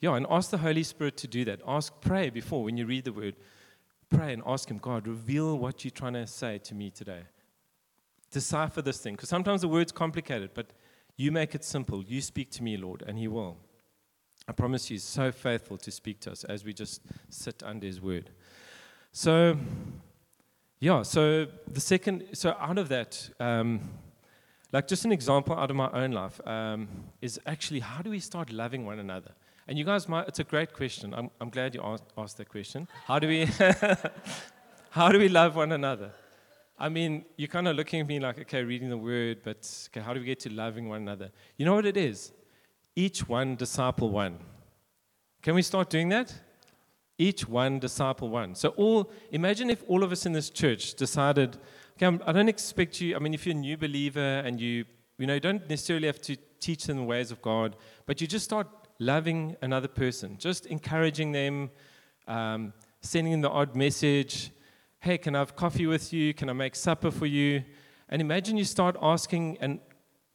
yeah, 0.00 0.14
and 0.14 0.26
ask 0.30 0.50
the 0.50 0.58
Holy 0.58 0.82
Spirit 0.82 1.16
to 1.18 1.28
do 1.28 1.44
that. 1.44 1.60
Ask, 1.66 1.92
pray 2.00 2.30
before 2.30 2.64
when 2.64 2.76
you 2.76 2.86
read 2.86 3.04
the 3.04 3.12
word. 3.12 3.36
Pray 4.10 4.32
and 4.32 4.42
ask 4.46 4.70
Him, 4.70 4.78
God, 4.78 5.06
reveal 5.06 5.58
what 5.58 5.84
you're 5.84 5.90
trying 5.90 6.14
to 6.14 6.26
say 6.26 6.58
to 6.58 6.74
me 6.74 6.90
today. 6.90 7.22
Decipher 8.30 8.82
this 8.82 8.98
thing, 8.98 9.14
because 9.14 9.28
sometimes 9.28 9.60
the 9.60 9.68
word's 9.68 9.92
complicated, 9.92 10.50
but 10.54 10.72
you 11.16 11.30
make 11.30 11.54
it 11.54 11.64
simple. 11.64 12.02
You 12.02 12.20
speak 12.20 12.50
to 12.52 12.62
me, 12.62 12.76
Lord, 12.76 13.02
and 13.06 13.18
He 13.18 13.28
will. 13.28 13.56
I 14.48 14.52
promise 14.52 14.90
you, 14.90 14.94
He's 14.94 15.04
so 15.04 15.30
faithful 15.32 15.78
to 15.78 15.90
speak 15.90 16.20
to 16.20 16.32
us 16.32 16.44
as 16.44 16.64
we 16.64 16.72
just 16.72 17.02
sit 17.28 17.62
under 17.64 17.86
His 17.86 18.00
word. 18.00 18.30
So, 19.12 19.56
yeah, 20.84 21.00
so 21.00 21.46
the 21.66 21.80
second, 21.80 22.24
so 22.34 22.54
out 22.60 22.76
of 22.76 22.90
that, 22.90 23.30
um, 23.40 23.80
like 24.70 24.86
just 24.86 25.06
an 25.06 25.12
example 25.12 25.58
out 25.58 25.70
of 25.70 25.76
my 25.76 25.90
own 25.92 26.12
life 26.12 26.38
um, 26.46 26.88
is 27.22 27.40
actually 27.46 27.80
how 27.80 28.02
do 28.02 28.10
we 28.10 28.20
start 28.20 28.52
loving 28.52 28.84
one 28.84 28.98
another? 28.98 29.30
And 29.66 29.78
you 29.78 29.84
guys 29.86 30.10
might, 30.10 30.28
it's 30.28 30.40
a 30.40 30.44
great 30.44 30.74
question. 30.74 31.14
I'm, 31.14 31.30
I'm 31.40 31.48
glad 31.48 31.74
you 31.74 31.80
asked, 31.82 32.04
asked 32.18 32.36
that 32.36 32.50
question. 32.50 32.86
How 33.06 33.18
do 33.18 33.28
we, 33.28 33.48
how 34.90 35.08
do 35.10 35.18
we 35.18 35.30
love 35.30 35.56
one 35.56 35.72
another? 35.72 36.10
I 36.78 36.90
mean, 36.90 37.24
you're 37.38 37.48
kind 37.48 37.66
of 37.66 37.76
looking 37.76 38.00
at 38.02 38.06
me 38.06 38.20
like, 38.20 38.38
okay, 38.40 38.62
reading 38.62 38.90
the 38.90 38.98
word, 38.98 39.38
but 39.42 39.88
okay, 39.88 40.04
how 40.04 40.12
do 40.12 40.20
we 40.20 40.26
get 40.26 40.40
to 40.40 40.52
loving 40.52 40.90
one 40.90 41.00
another? 41.00 41.30
You 41.56 41.64
know 41.64 41.74
what 41.76 41.86
it 41.86 41.96
is? 41.96 42.30
Each 42.94 43.26
one 43.26 43.56
disciple 43.56 44.10
one. 44.10 44.36
Can 45.40 45.54
we 45.54 45.62
start 45.62 45.88
doing 45.88 46.10
that? 46.10 46.34
Each 47.16 47.48
one 47.48 47.78
disciple 47.78 48.28
one. 48.28 48.54
So 48.54 48.70
all, 48.70 49.10
imagine 49.30 49.70
if 49.70 49.84
all 49.86 50.02
of 50.02 50.10
us 50.10 50.26
in 50.26 50.32
this 50.32 50.50
church 50.50 50.94
decided, 50.94 51.58
okay, 51.96 52.06
I'm, 52.06 52.20
I 52.26 52.32
do 52.32 52.38
not 52.38 52.48
expect 52.48 53.00
you, 53.00 53.14
I 53.14 53.20
mean, 53.20 53.34
if 53.34 53.46
you're 53.46 53.54
a 53.54 53.58
new 53.58 53.76
believer 53.76 54.20
and 54.20 54.60
you, 54.60 54.84
you 55.18 55.26
know, 55.26 55.34
you 55.34 55.40
don't 55.40 55.68
necessarily 55.68 56.06
have 56.06 56.20
to 56.22 56.36
teach 56.58 56.86
them 56.86 56.96
the 56.96 57.04
ways 57.04 57.30
of 57.30 57.40
God, 57.40 57.76
but 58.06 58.20
you 58.20 58.26
just 58.26 58.44
start 58.44 58.66
loving 58.98 59.56
another 59.62 59.86
person, 59.88 60.36
just 60.38 60.66
encouraging 60.66 61.30
them, 61.30 61.70
um, 62.26 62.72
sending 63.00 63.32
them 63.32 63.42
the 63.42 63.50
odd 63.50 63.76
message. 63.76 64.50
Hey, 64.98 65.18
can 65.18 65.36
I 65.36 65.40
have 65.40 65.54
coffee 65.54 65.86
with 65.86 66.12
you? 66.12 66.34
Can 66.34 66.48
I 66.48 66.52
make 66.52 66.74
supper 66.74 67.10
for 67.10 67.26
you? 67.26 67.62
And 68.08 68.20
imagine 68.20 68.56
you 68.56 68.64
start 68.64 68.96
asking 69.00 69.58
and, 69.60 69.80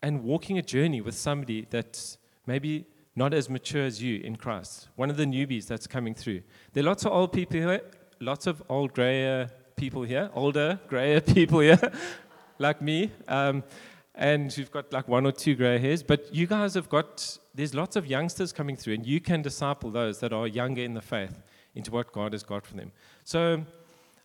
and 0.01 0.24
walking 0.24 0.57
a 0.57 0.62
journey 0.62 1.01
with 1.01 1.15
somebody 1.15 1.67
that's 1.69 2.17
maybe 2.45 2.86
not 3.19 3.33
as 3.33 3.49
mature 3.49 3.83
as 3.83 4.01
you 4.01 4.21
in 4.21 4.38
Christ, 4.38 4.88
one 4.95 5.09
of 5.09 5.17
the 5.17 5.25
newbies 5.25 5.67
that's 5.67 5.88
coming 5.88 6.15
through. 6.15 6.41
There 6.71 6.81
are 6.83 6.88
lots 6.88 7.05
of 7.05 7.11
old 7.11 7.33
people 7.33 7.59
here, 7.59 7.81
lots 8.21 8.47
of 8.47 8.63
old 8.69 8.94
grayer 8.94 9.50
people 9.75 10.03
here, 10.03 10.29
older 10.33 10.79
grayer 10.87 11.20
people 11.35 11.59
here, 11.59 11.91
like 12.59 12.81
me. 12.81 13.11
Um, 13.27 13.63
and 14.15 14.57
you've 14.57 14.72
got 14.72 14.94
like 14.94 15.09
one 15.09 15.25
or 15.25 15.33
two 15.33 15.55
gray 15.55 15.77
hairs, 15.79 16.01
but 16.01 16.33
you 16.33 16.48
guys 16.48 16.75
have 16.75 16.87
got, 16.87 17.37
there's 17.53 17.75
lots 17.75 17.98
of 17.98 18.07
youngsters 18.07 18.53
coming 18.53 18.77
through, 18.77 18.94
and 18.94 19.05
you 19.05 19.20
can 19.20 19.41
disciple 19.41 19.91
those 19.91 20.22
that 20.22 20.31
are 20.31 20.48
younger 20.48 20.81
in 20.81 20.94
the 20.94 21.01
faith 21.01 21.41
into 21.75 21.91
what 21.91 22.13
God 22.13 22.31
has 22.31 22.44
got 22.44 22.65
for 22.65 22.75
them. 22.75 22.94
So, 23.25 23.65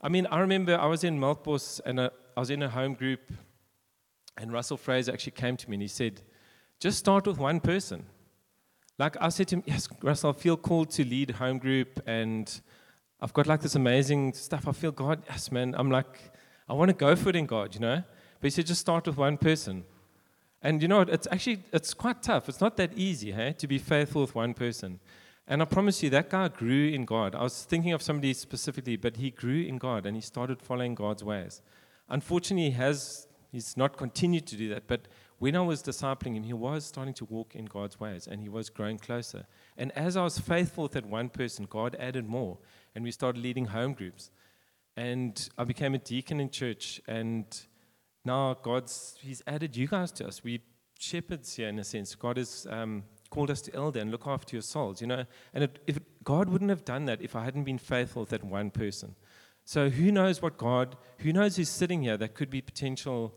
I 0.03 0.09
mean, 0.09 0.29
I 0.31 0.39
remember 0.39 0.79
I 0.79 0.87
was 0.87 1.03
in 1.03 1.19
Melkbos 1.19 1.81
and 1.85 1.99
uh, 1.99 2.11
I 2.37 2.41
was 2.41 2.51
in 2.51 2.63
a 2.63 2.69
home 2.69 2.95
group, 2.95 3.33
and 4.37 4.53
Russell 4.53 4.77
Fraser 4.77 5.13
actually 5.13 5.33
came 5.33 5.57
to 5.57 5.69
me 5.69 5.75
and 5.75 5.83
he 5.83 5.89
said, 5.89 6.23
just 6.79 6.99
start 6.99 7.27
with 7.27 7.39
one 7.39 7.59
person. 7.59 8.05
Like 8.99 9.17
I 9.21 9.29
said 9.29 9.49
to 9.49 9.57
him, 9.57 9.63
yes, 9.67 9.89
Russell, 10.03 10.31
I 10.31 10.33
feel 10.33 10.57
called 10.57 10.91
to 10.93 11.05
lead 11.05 11.33
home 11.33 11.59
group 11.59 12.01
and 12.07 12.61
I've 13.21 13.33
got 13.33 13.47
like 13.47 13.61
this 13.63 13.75
amazing 13.75 14.35
stuff. 14.35 14.69
I 14.69 14.73
feel 14.73 14.93
God, 14.93 15.23
yes, 15.29 15.51
man. 15.51 15.75
I'm 15.77 15.91
like, 15.91 16.33
I 16.69 16.75
want 16.75 16.91
to 16.91 16.95
go 16.95 17.17
for 17.17 17.31
it 17.31 17.37
in 17.37 17.47
God, 17.47 17.75
you 17.75 17.81
know? 17.81 18.03
But 18.41 18.47
he 18.47 18.51
said, 18.51 18.67
just 18.67 18.81
start 18.81 19.07
with 19.07 19.17
one 19.17 19.39
person. 19.39 19.85
And 20.63 20.81
you 20.81 20.89
know, 20.89 21.03
it's 21.03 21.29
actually, 21.31 21.63
it's 21.73 21.93
quite 21.93 22.23
tough. 22.23 22.49
It's 22.49 22.61
not 22.61 22.77
that 22.79 22.93
easy, 22.97 23.33
hey, 23.33 23.55
to 23.59 23.67
be 23.67 23.79
faithful 23.79 24.23
with 24.23 24.35
one 24.35 24.55
person. 24.55 25.01
And 25.47 25.61
I 25.61 25.67
promise 25.67 26.03
you, 26.03 26.09
that 26.11 26.31
guy 26.31 26.49
grew 26.49 26.89
in 26.89 27.05
God. 27.05 27.35
I 27.35 27.43
was 27.43 27.65
thinking 27.65 27.93
of 27.93 28.03
somebody 28.03 28.33
specifically, 28.33 28.97
but 28.97 29.17
he 29.17 29.31
grew 29.31 29.63
in 29.63 29.77
God 29.77 30.07
and 30.07 30.17
he 30.17 30.23
started 30.23 30.63
following 30.63 30.95
God's 30.95 31.23
ways. 31.23 31.61
Unfortunately, 32.09 32.71
he 32.71 32.77
has, 32.77 33.27
he's 33.53 33.77
not 33.77 33.97
continued 33.97 34.47
to 34.47 34.57
do 34.57 34.71
that, 34.71 34.87
but 34.87 35.03
when 35.39 35.57
I 35.57 35.61
was 35.61 35.83
discipling 35.83 36.37
him, 36.37 36.45
he 36.45 36.53
was 36.53 36.85
starting 36.85 37.15
to 37.15 37.25
walk 37.25 37.55
in 37.55 37.67
God's 37.67 37.99
ways 37.99 38.27
and 38.27 38.41
he 38.41 38.49
was 38.49 38.71
growing 38.71 38.99
closer. 38.99 39.47
And 39.77 39.93
as 39.93 40.17
I 40.17 40.23
was 40.23 40.39
faithful 40.39 40.85
with 40.85 40.93
that 40.93 41.07
one 41.07 41.29
person, 41.29 41.67
God 41.69 41.97
added 41.99 42.29
more. 42.29 42.59
And 42.95 43.05
we 43.05 43.11
started 43.11 43.43
leading 43.43 43.67
home 43.67 43.93
groups. 43.93 44.31
And 44.97 45.49
I 45.59 45.65
became 45.65 45.95
a 45.95 45.99
deacon 45.99 46.41
in 46.41 46.51
church. 46.51 47.01
And 47.09 47.45
now 48.25 48.55
God's, 48.63 49.17
He's 49.21 49.43
added 49.47 49.77
you 49.77 49.89
guys 49.89 50.13
to 50.13 50.29
us. 50.29 50.45
We 50.45 50.63
shepherds 50.99 51.57
here 51.57 51.69
in 51.69 51.79
a 51.79 51.85
sense. 51.85 52.15
God 52.15 52.37
has 52.37 52.67
um, 52.71 53.05
called 53.31 53.51
us 53.51 53.61
to 53.63 53.75
elder 53.75 54.01
and 54.01 54.11
look 54.11 54.27
after 54.27 54.55
your 54.57 54.63
souls, 54.63 55.01
you 55.01 55.07
know. 55.07 55.25
And 55.53 55.65
it, 55.65 55.79
if 55.87 55.99
God 56.23 56.49
wouldn't 56.49 56.71
have 56.71 56.85
done 56.85 57.05
that 57.07 57.21
if 57.21 57.35
I 57.35 57.45
hadn't 57.45 57.65
been 57.65 57.79
faithful 57.79 58.23
with 58.23 58.31
that 58.31 58.45
one 58.45 58.71
person. 58.71 59.17
So 59.65 59.89
who 59.89 60.13
knows 60.13 60.43
what 60.43 60.57
God, 60.59 60.97
who 61.19 61.33
knows 61.33 61.57
who's 61.57 61.69
sitting 61.69 62.03
here 62.03 62.17
that 62.19 62.35
could 62.35 62.51
be 62.51 62.61
potential 62.61 63.35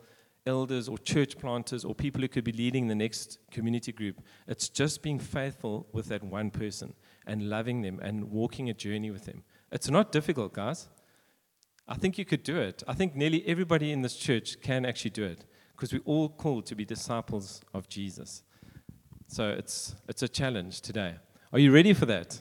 elders 0.47 0.87
or 0.87 0.97
church 0.97 1.37
planters 1.37 1.85
or 1.85 1.93
people 1.93 2.21
who 2.21 2.27
could 2.27 2.43
be 2.43 2.51
leading 2.51 2.87
the 2.87 2.95
next 2.95 3.37
community 3.51 3.91
group. 3.91 4.21
It's 4.47 4.69
just 4.69 5.03
being 5.03 5.19
faithful 5.19 5.87
with 5.91 6.07
that 6.07 6.23
one 6.23 6.49
person 6.49 6.93
and 7.25 7.49
loving 7.49 7.81
them 7.81 7.99
and 8.01 8.31
walking 8.31 8.69
a 8.69 8.73
journey 8.73 9.11
with 9.11 9.25
them. 9.25 9.43
It's 9.71 9.89
not 9.89 10.11
difficult, 10.11 10.53
guys. 10.53 10.87
I 11.87 11.95
think 11.95 12.17
you 12.17 12.25
could 12.25 12.43
do 12.43 12.57
it. 12.57 12.83
I 12.87 12.93
think 12.93 13.15
nearly 13.15 13.43
everybody 13.47 13.91
in 13.91 14.01
this 14.01 14.15
church 14.15 14.61
can 14.61 14.85
actually 14.85 15.11
do 15.11 15.23
it 15.23 15.45
because 15.73 15.93
we're 15.93 16.01
all 16.05 16.29
called 16.29 16.65
to 16.67 16.75
be 16.75 16.85
disciples 16.85 17.61
of 17.73 17.87
Jesus. 17.87 18.43
So 19.27 19.49
it's, 19.49 19.95
it's 20.07 20.23
a 20.23 20.27
challenge 20.27 20.81
today. 20.81 21.15
Are 21.53 21.59
you 21.59 21.71
ready 21.71 21.93
for 21.93 22.05
that? 22.07 22.39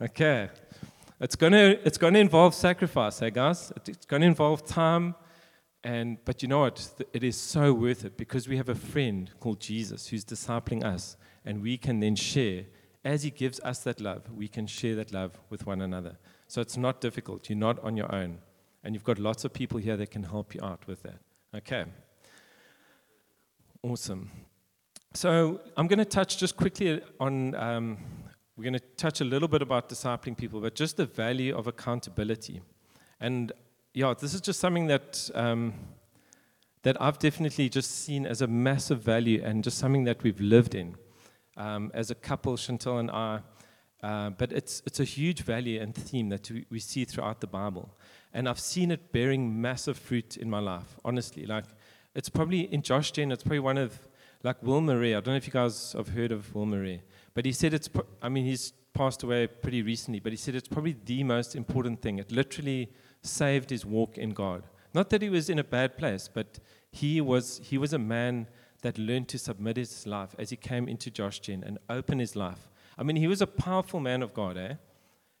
Okay. 0.00 0.48
It's 1.20 1.34
going 1.34 1.52
to 1.52 1.80
it's 1.84 1.98
to 1.98 2.06
involve 2.06 2.54
sacrifice, 2.54 3.18
hey 3.18 3.30
guys? 3.30 3.72
It's 3.86 4.06
going 4.06 4.20
to 4.22 4.28
involve 4.28 4.64
time 4.64 5.16
and, 5.84 6.18
but 6.24 6.42
you 6.42 6.48
know 6.48 6.60
what? 6.60 7.04
It 7.12 7.22
is 7.22 7.36
so 7.36 7.72
worth 7.72 8.04
it 8.04 8.16
because 8.16 8.48
we 8.48 8.56
have 8.56 8.68
a 8.68 8.74
friend 8.74 9.30
called 9.40 9.60
Jesus 9.60 10.08
who's 10.08 10.24
discipling 10.24 10.84
us, 10.84 11.16
and 11.44 11.62
we 11.62 11.78
can 11.78 12.00
then 12.00 12.16
share. 12.16 12.64
As 13.04 13.22
he 13.22 13.30
gives 13.30 13.60
us 13.60 13.78
that 13.84 14.00
love, 14.00 14.30
we 14.32 14.48
can 14.48 14.66
share 14.66 14.96
that 14.96 15.12
love 15.12 15.38
with 15.50 15.66
one 15.66 15.80
another. 15.80 16.18
So 16.48 16.60
it's 16.60 16.76
not 16.76 17.00
difficult. 17.00 17.48
You're 17.48 17.58
not 17.58 17.78
on 17.84 17.96
your 17.96 18.12
own. 18.12 18.38
And 18.82 18.94
you've 18.94 19.04
got 19.04 19.18
lots 19.18 19.44
of 19.44 19.52
people 19.52 19.78
here 19.78 19.96
that 19.96 20.10
can 20.10 20.24
help 20.24 20.54
you 20.54 20.60
out 20.62 20.86
with 20.86 21.02
that. 21.04 21.20
Okay. 21.54 21.84
Awesome. 23.82 24.30
So 25.14 25.60
I'm 25.76 25.86
going 25.86 26.00
to 26.00 26.04
touch 26.04 26.38
just 26.38 26.56
quickly 26.56 27.00
on, 27.20 27.54
um, 27.54 27.98
we're 28.56 28.64
going 28.64 28.74
to 28.74 28.80
touch 28.96 29.20
a 29.20 29.24
little 29.24 29.48
bit 29.48 29.62
about 29.62 29.88
discipling 29.88 30.36
people, 30.36 30.60
but 30.60 30.74
just 30.74 30.96
the 30.96 31.06
value 31.06 31.56
of 31.56 31.66
accountability. 31.66 32.60
And 33.20 33.52
yeah, 33.98 34.14
this 34.14 34.32
is 34.32 34.40
just 34.40 34.60
something 34.60 34.86
that 34.86 35.28
um, 35.34 35.74
that 36.82 36.96
I've 37.02 37.18
definitely 37.18 37.68
just 37.68 38.04
seen 38.04 38.26
as 38.26 38.42
a 38.42 38.46
massive 38.46 39.00
value 39.02 39.42
and 39.44 39.64
just 39.64 39.76
something 39.76 40.04
that 40.04 40.22
we've 40.22 40.40
lived 40.40 40.76
in 40.76 40.94
um, 41.56 41.90
as 41.94 42.08
a 42.12 42.14
couple, 42.14 42.56
Chantel 42.56 43.00
and 43.00 43.10
I. 43.10 43.40
Uh, 44.00 44.30
but 44.30 44.52
it's 44.52 44.84
it's 44.86 45.00
a 45.00 45.04
huge 45.04 45.42
value 45.42 45.80
and 45.80 45.96
theme 45.96 46.28
that 46.28 46.48
we, 46.48 46.64
we 46.70 46.78
see 46.78 47.04
throughout 47.04 47.40
the 47.40 47.48
Bible, 47.48 47.92
and 48.32 48.48
I've 48.48 48.60
seen 48.60 48.92
it 48.92 49.10
bearing 49.10 49.60
massive 49.60 49.98
fruit 49.98 50.36
in 50.36 50.48
my 50.48 50.60
life. 50.60 50.90
Honestly, 51.04 51.44
like 51.44 51.64
it's 52.14 52.28
probably 52.28 52.72
in 52.72 52.82
Josh 52.82 53.10
Gen, 53.10 53.32
it's 53.32 53.42
probably 53.42 53.58
one 53.58 53.78
of 53.78 53.98
like 54.44 54.62
Will 54.62 54.80
Murray. 54.80 55.16
I 55.16 55.20
don't 55.20 55.34
know 55.34 55.38
if 55.38 55.48
you 55.48 55.52
guys 55.52 55.94
have 55.94 56.10
heard 56.10 56.30
of 56.30 56.54
Will 56.54 56.66
Murray, 56.66 57.02
but 57.34 57.44
he 57.44 57.50
said 57.50 57.74
it's. 57.74 57.90
I 58.22 58.28
mean, 58.28 58.44
he's 58.44 58.72
passed 58.94 59.24
away 59.24 59.48
pretty 59.48 59.82
recently, 59.82 60.20
but 60.20 60.30
he 60.30 60.36
said 60.36 60.54
it's 60.54 60.68
probably 60.68 60.96
the 61.04 61.24
most 61.24 61.56
important 61.56 62.00
thing. 62.00 62.20
It 62.20 62.30
literally 62.30 62.90
saved 63.22 63.70
his 63.70 63.84
walk 63.84 64.16
in 64.18 64.30
God. 64.30 64.64
Not 64.94 65.10
that 65.10 65.22
he 65.22 65.28
was 65.28 65.50
in 65.50 65.58
a 65.58 65.64
bad 65.64 65.96
place, 65.96 66.28
but 66.32 66.58
he 66.90 67.20
was, 67.20 67.60
he 67.62 67.78
was 67.78 67.92
a 67.92 67.98
man 67.98 68.48
that 68.82 68.98
learned 68.98 69.28
to 69.28 69.38
submit 69.38 69.76
his 69.76 70.06
life 70.06 70.34
as 70.38 70.50
he 70.50 70.56
came 70.56 70.88
into 70.88 71.10
Josh 71.10 71.40
Gen 71.40 71.64
and 71.66 71.78
open 71.90 72.18
his 72.18 72.36
life. 72.36 72.68
I 72.96 73.02
mean, 73.02 73.16
he 73.16 73.26
was 73.26 73.42
a 73.42 73.46
powerful 73.46 74.00
man 74.00 74.22
of 74.22 74.34
God, 74.34 74.56
eh? 74.56 74.74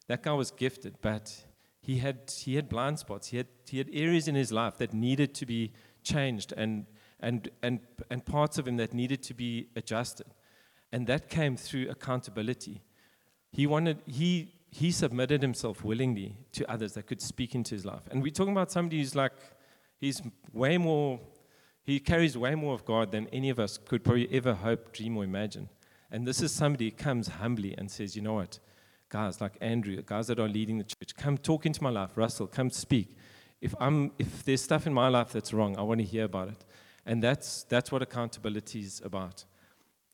That 0.08 0.22
guy 0.22 0.32
was 0.32 0.50
gifted, 0.50 0.96
but 1.00 1.44
he 1.80 1.98
had, 1.98 2.32
he 2.36 2.56
had 2.56 2.68
blind 2.68 2.98
spots. 2.98 3.28
He 3.28 3.36
had, 3.36 3.46
he 3.68 3.78
had 3.78 3.88
areas 3.92 4.28
in 4.28 4.34
his 4.34 4.52
life 4.52 4.78
that 4.78 4.92
needed 4.92 5.34
to 5.36 5.46
be 5.46 5.72
changed 6.02 6.52
and, 6.56 6.86
and, 7.20 7.48
and, 7.62 7.80
and 8.10 8.24
parts 8.24 8.58
of 8.58 8.66
him 8.66 8.76
that 8.76 8.92
needed 8.92 9.22
to 9.24 9.34
be 9.34 9.68
adjusted. 9.76 10.26
And 10.92 11.06
that 11.06 11.28
came 11.28 11.56
through 11.56 11.88
accountability. 11.88 12.82
He 13.52 13.66
wanted, 13.66 14.02
he, 14.06 14.54
he 14.70 14.90
submitted 14.90 15.42
himself 15.42 15.84
willingly 15.84 16.36
to 16.52 16.70
others 16.70 16.92
that 16.94 17.06
could 17.06 17.20
speak 17.20 17.54
into 17.54 17.74
his 17.74 17.84
life. 17.84 18.02
And 18.10 18.22
we're 18.22 18.32
talking 18.32 18.52
about 18.52 18.70
somebody 18.70 18.98
who's 18.98 19.14
like, 19.14 19.32
he's 19.98 20.22
way 20.52 20.78
more 20.78 21.20
he 21.88 21.98
carries 21.98 22.36
way 22.36 22.54
more 22.54 22.74
of 22.74 22.84
God 22.84 23.12
than 23.12 23.28
any 23.28 23.48
of 23.48 23.58
us 23.58 23.78
could 23.78 24.04
probably 24.04 24.28
ever 24.30 24.52
hope, 24.52 24.92
dream, 24.92 25.16
or 25.16 25.24
imagine. 25.24 25.70
And 26.10 26.28
this 26.28 26.42
is 26.42 26.52
somebody 26.52 26.90
who 26.90 26.96
comes 26.96 27.28
humbly 27.28 27.74
and 27.78 27.90
says, 27.90 28.14
you 28.14 28.20
know 28.20 28.34
what, 28.34 28.58
guys 29.08 29.40
like 29.40 29.56
Andrew, 29.62 30.02
guys 30.02 30.26
that 30.26 30.38
are 30.38 30.50
leading 30.50 30.76
the 30.76 30.84
church, 30.84 31.16
come 31.16 31.38
talk 31.38 31.64
into 31.64 31.82
my 31.82 31.88
life. 31.88 32.10
Russell, 32.14 32.46
come 32.46 32.68
speak. 32.68 33.16
If, 33.62 33.74
I'm, 33.80 34.12
if 34.18 34.44
there's 34.44 34.60
stuff 34.60 34.86
in 34.86 34.92
my 34.92 35.08
life 35.08 35.32
that's 35.32 35.54
wrong, 35.54 35.78
I 35.78 35.80
want 35.80 36.00
to 36.00 36.04
hear 36.04 36.24
about 36.24 36.48
it. 36.48 36.62
And 37.06 37.22
that's, 37.22 37.64
that's 37.64 37.90
what 37.90 38.02
accountability 38.02 38.80
is 38.80 39.00
about. 39.02 39.46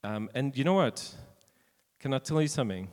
Um, 0.04 0.30
and 0.32 0.56
you 0.56 0.62
know 0.62 0.74
what? 0.74 1.12
Can 1.98 2.14
I 2.14 2.18
tell 2.18 2.40
you 2.40 2.46
something? 2.46 2.86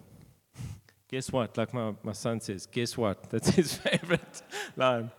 Guess 1.11 1.31
what? 1.31 1.57
Like 1.57 1.73
my, 1.73 1.93
my 2.01 2.13
son 2.13 2.39
says, 2.39 2.65
guess 2.65 2.97
what? 2.97 3.23
That's 3.29 3.49
his 3.49 3.73
favorite 3.75 4.41
line. 4.77 5.11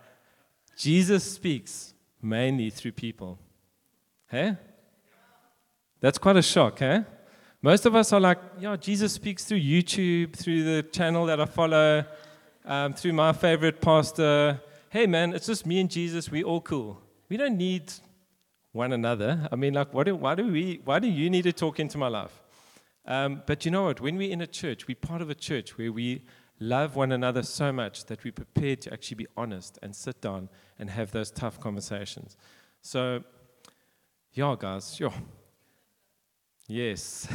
Jesus 0.75 1.23
speaks 1.23 1.93
mainly 2.21 2.71
through 2.71 2.93
people. 2.93 3.37
Hey? 4.27 4.57
That's 5.99 6.17
quite 6.17 6.35
a 6.35 6.41
shock, 6.41 6.81
eh? 6.81 7.03
Most 7.61 7.85
of 7.85 7.95
us 7.95 8.11
are 8.11 8.19
like, 8.19 8.39
yeah, 8.59 8.75
Jesus 8.75 9.13
speaks 9.13 9.45
through 9.45 9.59
YouTube, 9.59 10.35
through 10.35 10.63
the 10.63 10.83
channel 10.83 11.25
that 11.27 11.39
I 11.39 11.45
follow, 11.45 12.03
um, 12.65 12.93
through 12.93 13.13
my 13.13 13.31
favorite 13.31 13.79
pastor. 13.79 14.59
Hey, 14.89 15.05
man, 15.07 15.33
it's 15.33 15.45
just 15.45 15.65
me 15.65 15.79
and 15.79 15.89
Jesus. 15.89 16.29
We 16.29 16.43
all 16.43 16.59
cool. 16.59 16.99
We 17.29 17.37
don't 17.37 17.55
need 17.55 17.93
one 18.73 18.91
another. 18.91 19.47
I 19.49 19.55
mean, 19.55 19.75
like, 19.75 19.93
do, 20.03 20.15
why 20.15 20.35
do 20.35 20.51
we? 20.51 20.81
Why 20.83 20.99
do 20.99 21.07
you 21.07 21.29
need 21.29 21.43
to 21.43 21.53
talk 21.53 21.79
into 21.79 21.97
my 21.97 22.09
life? 22.09 22.42
Um, 23.05 23.43
but 23.45 23.65
you 23.65 23.71
know 23.71 23.83
what? 23.83 24.01
When 24.01 24.17
we're 24.17 24.31
in 24.31 24.41
a 24.41 24.47
church, 24.47 24.87
we're 24.87 24.95
part 24.95 25.21
of 25.21 25.29
a 25.29 25.35
church 25.35 25.77
where 25.77 25.91
we 25.91 26.23
love 26.59 26.95
one 26.95 27.11
another 27.11 27.43
so 27.43 27.71
much 27.71 28.05
that 28.05 28.23
we're 28.23 28.31
prepared 28.31 28.81
to 28.81 28.93
actually 28.93 29.15
be 29.15 29.27
honest 29.35 29.77
and 29.81 29.95
sit 29.95 30.21
down 30.21 30.49
and 30.79 30.89
have 30.89 31.11
those 31.11 31.31
tough 31.31 31.59
conversations. 31.59 32.37
So 32.81 33.23
yeah, 34.33 34.55
guys, 34.57 34.95
sure. 34.95 35.13
Yes. 36.67 37.27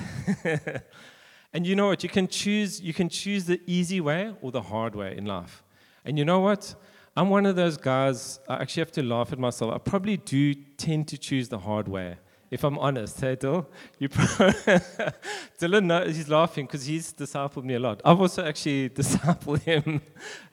and 1.53 1.67
you 1.67 1.77
know 1.77 1.89
what? 1.89 2.03
You 2.03 2.09
can 2.09 2.29
choose 2.29 2.81
you 2.81 2.95
can 2.95 3.09
choose 3.09 3.45
the 3.45 3.61
easy 3.67 4.01
way 4.01 4.35
or 4.41 4.51
the 4.51 4.63
hard 4.63 4.95
way 4.95 5.17
in 5.17 5.27
life. 5.27 5.63
And 6.05 6.19
you 6.19 6.25
know 6.25 6.41
what? 6.41 6.75
I'm 7.17 7.31
one 7.31 7.47
of 7.47 7.57
those 7.57 7.77
guys, 7.77 8.39
I 8.49 8.63
actually 8.63 8.83
have 8.83 8.93
to 8.93 9.03
laugh 9.03 9.33
at 9.33 9.39
myself. 9.39 9.75
I 9.75 9.79
probably 9.79 10.17
do 10.17 10.55
tend 10.55 11.09
to 11.09 11.19
choose 11.19 11.49
the 11.49 11.59
hard 11.59 11.89
way. 11.89 12.17
If 12.51 12.65
I'm 12.65 12.79
honest, 12.79 13.21
hey 13.21 13.37
Dill, 13.37 13.69
you 13.99 14.09
Dylan 14.09 15.85
knows, 15.85 16.17
he's 16.17 16.29
laughing 16.29 16.67
because 16.67 16.87
he's 16.87 17.13
discipled 17.13 17.65
me 17.65 17.75
a 17.75 17.79
lot. 17.79 18.01
I've 18.05 18.21
also 18.21 18.45
actually 18.45 18.89
discipled 18.91 19.63
him. 19.63 20.01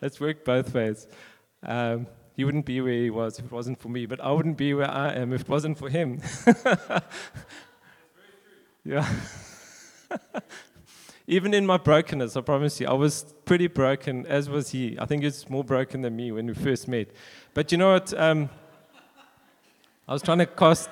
it's 0.02 0.20
worked 0.20 0.44
both 0.44 0.74
ways. 0.74 1.08
Um, 1.64 2.08
he 2.36 2.44
wouldn't 2.44 2.66
be 2.66 2.82
where 2.82 2.92
he 2.92 3.10
was 3.10 3.40
if 3.40 3.46
it 3.46 3.52
wasn't 3.52 3.80
for 3.80 3.88
me, 3.88 4.06
but 4.06 4.20
I 4.20 4.32
wouldn't 4.32 4.58
be 4.58 4.74
where 4.74 4.92
I 4.92 5.14
am 5.14 5.32
if 5.32 5.42
it 5.42 5.50
wasn't 5.50 5.78
for 5.78 5.90
him. 5.90 6.22
yeah. 8.84 9.10
Even 11.28 11.54
in 11.54 11.66
my 11.66 11.78
brokenness, 11.78 12.36
I 12.36 12.42
promise 12.42 12.80
you, 12.80 12.88
I 12.88 12.94
was 12.94 13.34
pretty 13.46 13.68
broken, 13.68 14.28
as 14.28 14.50
was 14.50 14.72
he. 14.72 14.98
I 15.00 15.06
think 15.06 15.24
he's 15.24 15.50
more 15.50 15.64
broken 15.64 16.02
than 16.02 16.16
me 16.16 16.32
when 16.32 16.46
we 16.46 16.54
first 16.54 16.88
met. 16.88 17.08
But 17.54 17.72
you 17.72 17.78
know 17.78 17.94
what? 17.94 18.14
Um, 18.20 18.50
I 20.08 20.14
was 20.14 20.22
trying 20.22 20.40
to 20.40 20.46
cast. 20.46 20.90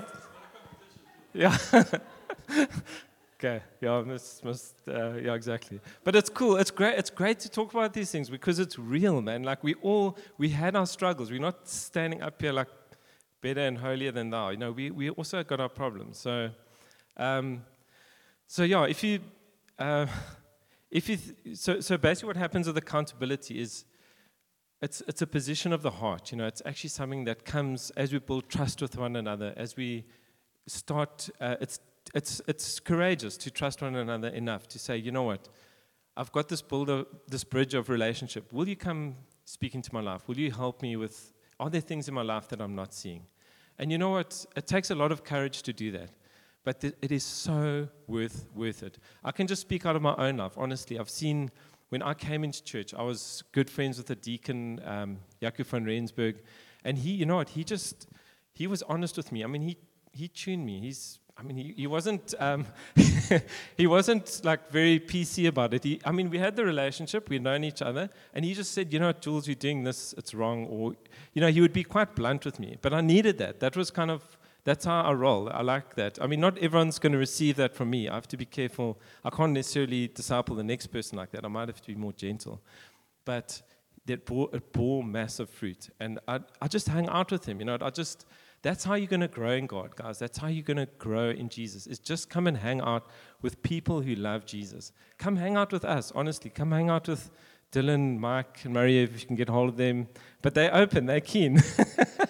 Yeah. 1.33 1.57
Okay, 3.43 3.61
yeah, 3.81 4.01
must, 4.03 4.45
must, 4.45 4.75
uh, 4.87 5.15
yeah, 5.15 5.33
exactly. 5.33 5.81
But 6.05 6.15
it's 6.15 6.29
cool. 6.29 6.55
It's 6.55 6.71
great. 6.71 6.97
It's 6.97 7.09
great 7.09 7.41
to 7.41 7.49
talk 7.49 7.73
about 7.73 7.91
these 7.91 8.09
things 8.09 8.29
because 8.29 8.57
it's 8.57 8.79
real, 8.79 9.21
man. 9.21 9.43
Like 9.43 9.65
we 9.65 9.73
all, 9.81 10.17
we 10.37 10.47
had 10.47 10.77
our 10.77 10.85
struggles. 10.85 11.29
We're 11.29 11.41
not 11.41 11.67
standing 11.67 12.21
up 12.21 12.41
here 12.41 12.53
like 12.53 12.69
better 13.41 13.59
and 13.59 13.77
holier 13.77 14.13
than 14.13 14.29
thou. 14.29 14.51
You 14.51 14.57
know, 14.57 14.71
we 14.71 14.91
we 14.91 15.09
also 15.09 15.43
got 15.43 15.59
our 15.59 15.67
problems. 15.67 16.19
So, 16.19 16.51
um, 17.17 17.65
so 18.47 18.63
yeah, 18.63 18.85
if 18.85 19.03
you, 19.03 19.19
uh, 19.77 20.05
if 20.89 21.09
you, 21.09 21.17
th- 21.17 21.57
so 21.57 21.81
so 21.81 21.97
basically, 21.97 22.27
what 22.27 22.37
happens 22.37 22.65
with 22.67 22.77
accountability 22.77 23.59
is. 23.59 23.83
It's, 24.81 25.01
it's 25.07 25.21
a 25.21 25.27
position 25.27 25.71
of 25.71 25.81
the 25.81 25.91
heart, 25.91 26.33
you 26.33 26.37
know. 26.37 26.45
It's 26.45 26.61
actually 26.65 26.89
something 26.89 27.23
that 27.23 27.45
comes 27.45 27.89
as 27.91 28.11
we 28.11 28.19
build 28.19 28.49
trust 28.49 28.81
with 28.81 28.97
one 28.97 29.15
another, 29.15 29.53
as 29.55 29.77
we 29.77 30.03
start. 30.67 31.29
Uh, 31.39 31.55
it's 31.61 31.79
it's, 32.13 32.41
it's 32.47 32.79
courageous 32.79 33.37
to 33.37 33.51
trust 33.51 33.81
one 33.81 33.95
another 33.95 34.27
enough 34.29 34.67
to 34.69 34.79
say, 34.79 34.97
you 34.97 35.11
know 35.11 35.23
what, 35.23 35.49
I've 36.15 36.31
got 36.31 36.49
this, 36.49 36.61
builder, 36.61 37.05
this 37.27 37.43
bridge 37.43 37.73
of 37.73 37.89
relationship. 37.89 38.51
Will 38.51 38.67
you 38.67 38.75
come 38.75 39.15
speak 39.45 39.73
into 39.73 39.93
my 39.93 40.01
life? 40.01 40.27
Will 40.27 40.37
you 40.37 40.51
help 40.51 40.81
me 40.81 40.95
with, 40.95 41.33
are 41.59 41.69
there 41.69 41.81
things 41.81 42.07
in 42.07 42.13
my 42.13 42.21
life 42.21 42.47
that 42.49 42.61
I'm 42.61 42.75
not 42.75 42.93
seeing? 42.93 43.25
And 43.79 43.91
you 43.91 43.97
know 43.97 44.11
what? 44.11 44.45
It 44.55 44.67
takes 44.67 44.91
a 44.91 44.95
lot 44.95 45.11
of 45.11 45.23
courage 45.23 45.63
to 45.63 45.73
do 45.73 45.91
that. 45.91 46.11
But 46.63 46.81
th- 46.81 46.93
it 47.01 47.11
is 47.11 47.23
so 47.23 47.89
worth, 48.07 48.47
worth 48.53 48.83
it. 48.83 48.99
I 49.23 49.31
can 49.31 49.47
just 49.47 49.63
speak 49.63 49.85
out 49.85 49.95
of 49.95 50.01
my 50.01 50.15
own 50.17 50.37
life. 50.37 50.53
Honestly, 50.55 50.99
I've 50.99 51.09
seen 51.09 51.51
when 51.89 52.01
I 52.01 52.13
came 52.13 52.43
into 52.43 52.63
church, 52.63 52.93
I 52.93 53.01
was 53.01 53.43
good 53.51 53.69
friends 53.69 53.97
with 53.97 54.09
a 54.11 54.15
deacon, 54.15 54.81
um, 54.85 55.17
Jacob 55.41 55.67
van 55.67 55.85
Rensburg. 55.85 56.41
And 56.85 56.97
he, 56.97 57.11
you 57.11 57.25
know 57.25 57.37
what? 57.37 57.49
He 57.49 57.63
just, 57.63 58.07
he 58.53 58.67
was 58.67 58.83
honest 58.83 59.17
with 59.17 59.31
me. 59.31 59.43
I 59.43 59.47
mean, 59.47 59.61
he, 59.61 59.77
he 60.13 60.27
tuned 60.27 60.65
me. 60.65 60.79
He's 60.79 61.19
I 61.35 61.41
mean, 61.41 61.57
he, 61.57 61.73
he 61.75 61.87
wasn't 61.87 62.35
um, 62.39 62.65
he 63.77 63.87
wasn't 63.87 64.41
like 64.43 64.69
very 64.71 64.99
PC 64.99 65.47
about 65.47 65.73
it. 65.73 65.83
He, 65.83 65.99
I 66.05 66.11
mean, 66.11 66.29
we 66.29 66.37
had 66.37 66.55
the 66.55 66.63
relationship, 66.63 67.27
we'd 67.29 67.41
known 67.41 67.63
each 67.63 67.81
other, 67.81 68.09
and 68.33 68.45
he 68.45 68.53
just 68.53 68.71
said, 68.71 68.93
you 68.93 68.99
know, 68.99 69.11
Jules, 69.11 69.47
you're 69.47 69.55
doing 69.55 69.83
this, 69.83 70.13
it's 70.17 70.33
wrong, 70.33 70.67
or 70.67 70.95
you 71.33 71.41
know, 71.41 71.47
he 71.49 71.59
would 71.59 71.73
be 71.73 71.83
quite 71.83 72.15
blunt 72.15 72.45
with 72.45 72.59
me. 72.59 72.77
But 72.81 72.93
I 72.93 73.01
needed 73.01 73.39
that. 73.39 73.59
That 73.59 73.75
was 73.75 73.89
kind 73.89 74.11
of 74.11 74.37
that's 74.63 74.85
how 74.85 75.01
I 75.01 75.11
roll. 75.13 75.49
I 75.49 75.61
like 75.61 75.95
that. 75.95 76.19
I 76.21 76.27
mean, 76.27 76.39
not 76.39 76.57
everyone's 76.59 76.99
going 76.99 77.11
to 77.11 77.17
receive 77.17 77.55
that 77.57 77.75
from 77.75 77.89
me. 77.89 78.07
I 78.07 78.13
have 78.13 78.27
to 78.29 78.37
be 78.37 78.45
careful. 78.45 78.99
I 79.25 79.29
can't 79.29 79.51
necessarily 79.51 80.07
disciple 80.07 80.55
the 80.55 80.63
next 80.63 80.87
person 80.87 81.17
like 81.17 81.31
that. 81.31 81.43
I 81.43 81.49
might 81.49 81.67
have 81.67 81.81
to 81.81 81.87
be 81.87 81.95
more 81.95 82.13
gentle. 82.13 82.61
But 83.25 83.61
that 84.05 84.25
bore, 84.25 84.49
it 84.53 84.71
bore 84.71 85.03
massive 85.03 85.49
fruit, 85.49 85.89
and 85.99 86.19
I, 86.27 86.41
I 86.61 86.67
just 86.67 86.87
hang 86.87 87.09
out 87.09 87.31
with 87.31 87.45
him. 87.45 87.59
You 87.59 87.65
know, 87.65 87.77
I 87.81 87.89
just 87.89 88.25
that's 88.63 88.85
how 88.85 88.95
you're 88.95 89.07
going 89.07 89.19
to 89.19 89.27
grow 89.27 89.51
in 89.51 89.67
God, 89.67 89.93
guys. 89.95 90.17
That's 90.17 90.37
how 90.37 90.47
you're 90.47 90.63
going 90.63 90.77
to 90.77 90.87
grow 90.97 91.29
in 91.29 91.49
Jesus. 91.49 91.85
Is 91.85 91.99
just 91.99 92.29
come 92.29 92.47
and 92.47 92.57
hang 92.57 92.79
out 92.79 93.07
with 93.41 93.61
people 93.61 94.01
who 94.01 94.15
love 94.15 94.45
Jesus. 94.45 94.93
Come 95.17 95.35
hang 95.35 95.57
out 95.57 95.73
with 95.73 95.83
us, 95.83 96.13
honestly. 96.15 96.49
Come 96.49 96.71
hang 96.71 96.89
out 96.89 97.09
with 97.09 97.29
Dylan, 97.73 98.17
Mike, 98.17 98.61
and 98.63 98.73
Maria 98.73 99.03
if 99.03 99.19
you 99.19 99.27
can 99.27 99.35
get 99.35 99.49
hold 99.49 99.69
of 99.69 99.77
them. 99.77 100.07
But 100.41 100.55
they're 100.55 100.73
open, 100.73 101.07
they're 101.07 101.19
keen. 101.19 101.61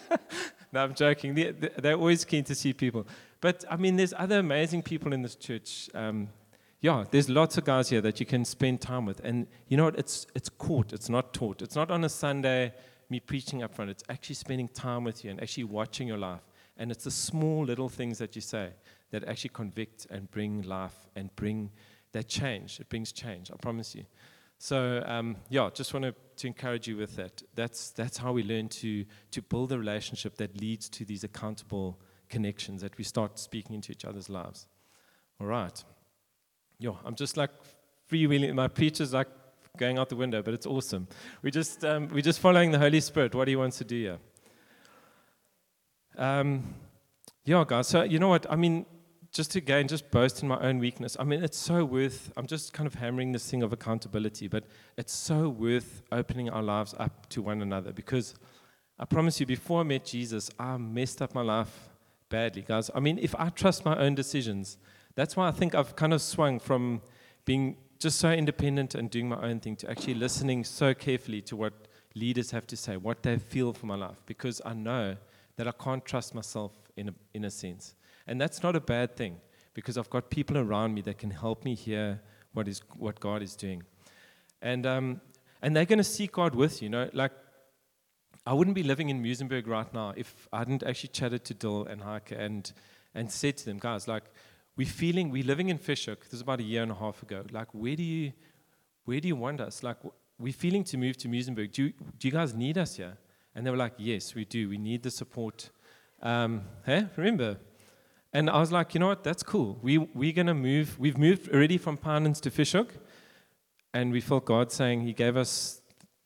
no, 0.72 0.84
I'm 0.84 0.96
joking. 0.96 1.36
They're, 1.36 1.96
always 1.96 2.26
keen 2.26 2.44
to 2.46 2.56
see 2.56 2.74
people. 2.74 3.06
But 3.40 3.64
I 3.70 3.78
mean, 3.78 3.96
there's 3.96 4.14
other 4.18 4.40
amazing 4.40 4.82
people 4.82 5.14
in 5.14 5.22
this 5.22 5.36
church. 5.36 5.88
Um, 5.94 6.30
yeah, 6.82 7.06
there's 7.12 7.30
lots 7.30 7.60
of 7.60 7.64
guys 7.64 7.90
here 7.90 8.02
that 8.02 8.20
you 8.20 8.26
can 8.26 8.44
spend 8.44 8.82
time 8.82 9.06
with. 9.06 9.22
And 9.24 9.46
you 9.68 9.78
know 9.78 9.86
what? 9.86 10.00
It's, 10.00 10.26
it's 10.34 10.50
caught, 10.50 10.94
it's 10.94 11.10
not 11.10 11.32
taught. 11.32 11.62
It's 11.62 11.76
not 11.76 11.92
on 11.92 12.04
a 12.04 12.10
Sunday 12.10 12.74
me 13.14 13.20
preaching 13.20 13.62
up 13.62 13.74
front. 13.74 13.92
It's 13.92 14.04
actually 14.10 14.36
spending 14.36 14.68
time 14.68 15.04
with 15.04 15.24
you 15.24 15.30
and 15.32 15.42
actually 15.42 15.66
watching 15.66 16.08
your 16.08 16.18
life. 16.18 16.42
And 16.78 16.92
it's 16.92 17.04
the 17.04 17.12
small 17.12 17.64
little 17.64 17.88
things 17.88 18.18
that 18.18 18.36
you 18.36 18.42
say 18.42 18.72
that 19.12 19.24
actually 19.26 19.52
convict 19.54 20.08
and 20.10 20.30
bring 20.32 20.64
life 20.64 21.08
and 21.16 21.34
bring 21.36 21.70
that 22.14 22.28
change. 22.28 22.80
It 22.80 22.90
brings 22.90 23.12
change, 23.12 23.52
I 23.52 23.56
promise 23.58 23.94
you. 23.94 24.06
So, 24.58 25.04
um, 25.06 25.36
yeah, 25.50 25.70
just 25.74 25.94
want 25.94 26.06
to, 26.38 26.48
encourage 26.48 26.88
you 26.88 26.98
with 26.98 27.16
that. 27.16 27.44
That's, 27.54 27.92
that's 27.92 28.18
how 28.18 28.34
we 28.34 28.44
learn 28.44 28.68
to, 28.70 29.06
to 29.32 29.42
build 29.42 29.72
a 29.72 29.78
relationship 29.78 30.36
that 30.38 30.60
leads 30.60 30.90
to 30.90 31.06
these 31.06 31.24
accountable 31.24 32.00
connections 32.28 32.82
that 32.82 32.98
we 32.98 33.04
start 33.04 33.38
speaking 33.38 33.76
into 33.76 33.92
each 33.92 34.04
other's 34.04 34.30
lives. 34.30 34.68
All 35.40 35.48
right. 35.48 35.84
Yeah, 36.80 36.96
I'm 37.06 37.16
just 37.16 37.38
like 37.38 37.52
freewheeling. 38.12 38.54
My 38.56 38.68
preacher's 38.68 39.14
like 39.14 39.28
going 39.80 39.98
out 39.98 40.08
the 40.08 40.16
window, 40.16 40.44
but 40.44 40.54
it's 40.54 40.68
awesome. 40.68 41.08
We 41.42 41.50
just 41.50 41.84
um, 41.84 42.08
we're 42.10 42.22
just 42.22 42.40
following 42.40 42.70
the 42.70 42.78
Holy 42.78 43.00
Spirit, 43.00 43.34
what 43.34 43.48
He 43.48 43.56
wants 43.56 43.80
to 43.80 43.84
do 43.84 44.00
here. 44.00 44.20
Um, 46.16 46.76
yeah, 47.44 47.64
guys. 47.68 47.88
So 47.88 48.04
you 48.04 48.20
know 48.20 48.28
what? 48.28 48.46
I 48.52 48.56
mean, 48.56 48.86
just 49.32 49.56
again, 49.56 49.88
just 49.88 50.12
boast 50.12 50.44
in 50.44 50.48
my 50.48 50.60
own 50.60 50.78
weakness. 50.78 51.18
I 51.20 51.24
mean, 51.24 51.44
it's 51.44 51.58
so 51.58 51.84
worth. 51.86 52.32
I'm 52.38 52.46
just 52.46 52.72
kind 52.72 52.86
of 52.86 52.94
hammering 52.94 53.32
this 53.32 53.50
thing 53.50 53.64
of 53.64 53.74
accountability, 53.74 54.48
but 54.48 54.66
it's 54.96 55.12
so 55.12 55.50
worth 55.50 56.04
opening 56.12 56.52
our 56.52 56.62
lives 56.62 56.94
up 57.00 57.28
to 57.30 57.42
one 57.42 57.64
another 57.64 57.92
because 57.92 58.36
I 59.00 59.06
promise 59.06 59.40
you, 59.40 59.48
before 59.48 59.80
I 59.80 59.84
met 59.86 60.06
Jesus, 60.06 60.52
I 60.60 60.78
messed 60.78 61.20
up 61.20 61.34
my 61.34 61.42
life 61.42 61.90
badly, 62.30 62.62
guys. 62.62 62.92
I 62.94 63.00
mean, 63.00 63.18
if 63.18 63.34
I 63.40 63.50
trust 63.50 63.86
my 63.86 63.98
own 63.98 64.14
decisions, 64.14 64.78
that's 65.16 65.36
why 65.36 65.48
I 65.48 65.52
think 65.52 65.74
I've 65.74 65.96
kind 65.96 66.14
of 66.14 66.22
swung 66.22 66.60
from 66.60 67.02
being 67.44 67.78
just 68.04 68.20
so 68.20 68.32
independent 68.32 68.96
and 68.96 69.10
doing 69.10 69.30
my 69.30 69.42
own 69.42 69.60
thing 69.60 69.78
to 69.78 69.90
actually 69.90 70.14
listening 70.14 70.64
so 70.64 70.94
carefully 70.94 71.42
to 71.42 71.56
what 71.56 71.74
leaders 72.16 72.52
have 72.52 72.68
to 72.68 72.76
say, 72.76 72.98
what 72.98 73.24
they 73.24 73.38
feel 73.38 73.72
for 73.72 73.86
my 73.86 73.96
life, 73.96 74.22
because 74.26 74.62
I 74.66 74.74
know 74.74 75.16
that 75.56 75.68
I 75.68 75.72
can't 75.72 76.04
trust 76.04 76.36
myself 76.36 76.74
in 76.98 77.10
a, 77.10 77.14
in 77.34 77.46
a 77.46 77.50
sense. 77.50 77.96
And 78.28 78.40
that's 78.40 78.62
not 78.62 78.76
a 78.76 78.82
bad 78.82 79.16
thing, 79.16 79.38
because 79.74 79.98
I've 79.98 80.10
got 80.10 80.30
people 80.30 80.58
around 80.58 80.94
me 80.94 81.02
that 81.02 81.18
can 81.18 81.32
help 81.32 81.64
me 81.64 81.76
hear 81.76 82.22
what, 82.54 82.68
is, 82.68 82.82
what 82.98 83.20
God 83.22 83.42
is 83.42 83.56
doing. 83.56 83.84
And, 84.62 84.86
um, 84.86 85.22
and 85.62 85.76
they're 85.76 85.86
going 85.86 85.98
to 85.98 86.04
seek 86.04 86.34
God 86.34 86.56
with 86.56 86.82
you. 86.82 86.88
you 86.88 86.90
know, 86.90 87.10
like 87.14 87.32
I 88.46 88.54
wouldn't 88.54 88.76
be 88.76 88.84
living 88.84 89.10
in 89.10 89.24
Muizenberg 89.24 89.66
right 89.66 89.92
now 89.94 90.14
if 90.18 90.50
I 90.52 90.60
hadn't 90.60 90.84
actually 90.84 91.10
chatted 91.10 91.46
to 91.46 91.54
Dill 91.54 91.86
and 91.86 92.02
Heike 92.02 92.32
and, 92.32 92.70
and 93.16 93.32
said 93.32 93.56
to 93.58 93.66
them, 93.66 93.80
guys, 93.80 94.10
like, 94.10 94.26
we're 94.76 94.88
feeling, 94.88 95.30
we're 95.30 95.44
living 95.44 95.70
in 95.70 95.78
Fish 95.78 96.06
Hoek. 96.06 96.24
This 96.24 96.34
is 96.34 96.42
about 96.42 96.60
a 96.60 96.64
year 96.64 96.82
and 96.82 96.92
a 96.92 96.96
half 96.96 97.22
ago. 97.22 97.44
Like, 97.52 97.68
where 97.74 97.96
do 97.96 98.04
you, 98.04 98.34
where 99.06 99.20
do 99.20 99.28
you 99.28 99.36
want 99.36 99.62
us? 99.62 99.84
Like, 99.84 99.98
we're 100.40 100.54
feeling 100.54 100.84
to 100.86 100.98
move 100.98 101.18
to 101.18 101.28
Muizenberg. 101.28 101.72
Do 101.72 101.84
you, 101.84 101.94
do 102.18 102.28
you 102.28 102.32
guys 102.32 102.54
need 102.54 102.78
us 102.78 102.96
here? 102.96 103.18
And 103.56 103.66
they 103.66 103.72
were 103.72 103.78
like, 103.78 103.94
yes, 103.98 104.34
we 104.34 104.46
do. 104.46 104.70
We 104.70 104.78
need 104.78 105.04
the 105.04 105.12
support. 105.12 105.70
Um, 106.22 106.64
hey, 106.86 107.06
remember? 107.16 107.58
And 108.34 108.50
I 108.50 108.60
was 108.60 108.72
like, 108.72 108.96
you 108.96 109.00
know 109.00 109.08
what? 109.08 109.24
That's 109.24 109.44
cool. 109.44 109.78
We, 109.84 110.00
we're 110.00 110.34
going 110.34 110.48
to 110.48 110.56
move. 110.56 110.98
We've 110.98 111.18
moved 111.18 111.50
already 111.54 111.78
from 111.78 111.98
Pinelands 111.98 112.42
to 112.42 112.50
Fish 112.50 112.72
Hoek. 112.72 112.96
And 113.94 114.12
we 114.12 114.22
felt 114.22 114.46
God 114.46 114.72
saying 114.72 115.02
He 115.02 115.14
gave 115.14 115.38
us 115.38 115.82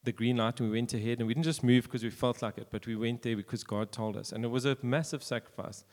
the 0.05 0.13
green 0.13 0.37
light 0.37 0.61
and 0.61 0.69
we 0.69 0.77
went 0.77 0.93
ahead. 0.93 1.19
And 1.19 1.27
we 1.27 1.33
didn't 1.33 1.43
just 1.43 1.65
move 1.65 1.83
because 1.83 2.01
we 2.01 2.09
felt 2.09 2.41
like 2.41 2.57
it, 2.57 2.69
but 2.71 2.87
we 2.87 2.95
went 2.95 3.23
there 3.23 3.35
because 3.35 3.65
God 3.65 3.91
told 3.91 4.15
us. 4.15 4.31
And 4.31 4.45
it 4.45 4.47
was 4.47 4.63
a 4.63 4.77
massive 4.81 5.21
sacrifice. 5.21 5.83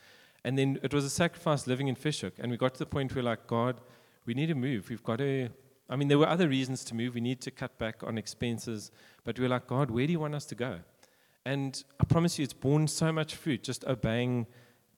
And 0.45 0.59
then 0.59 0.79
it 0.83 0.93
was 0.93 1.03
a 1.03 1.09
sacrifice 1.09 1.65
living 1.65 1.87
in 1.87 1.95
Fish 1.95 2.21
Hoek. 2.21 2.35
And 2.37 2.51
we 2.51 2.57
got 2.57 2.75
to 2.75 2.79
the 2.79 2.85
point 2.85 3.15
where, 3.15 3.23
like, 3.23 3.47
God, 3.47 3.81
we 4.27 4.35
need 4.35 4.45
to 4.45 4.55
move. 4.55 4.89
We've 4.89 5.03
got 5.03 5.17
to. 5.17 5.49
I 5.89 5.95
mean, 5.95 6.07
there 6.07 6.19
were 6.19 6.29
other 6.29 6.47
reasons 6.47 6.83
to 6.85 6.95
move. 6.95 7.15
We 7.15 7.21
need 7.21 7.41
to 7.41 7.51
cut 7.51 7.77
back 7.79 8.03
on 8.03 8.19
expenses. 8.19 8.91
But 9.23 9.39
we 9.39 9.45
we're 9.45 9.49
like, 9.49 9.65
God, 9.65 9.89
where 9.89 10.05
do 10.05 10.13
you 10.13 10.19
want 10.19 10.35
us 10.35 10.45
to 10.45 10.55
go? 10.55 10.79
And 11.45 11.83
I 11.99 12.05
promise 12.05 12.37
you, 12.37 12.43
it's 12.43 12.53
borne 12.53 12.87
so 12.87 13.11
much 13.11 13.35
fruit 13.35 13.63
just 13.63 13.85
obeying 13.85 14.45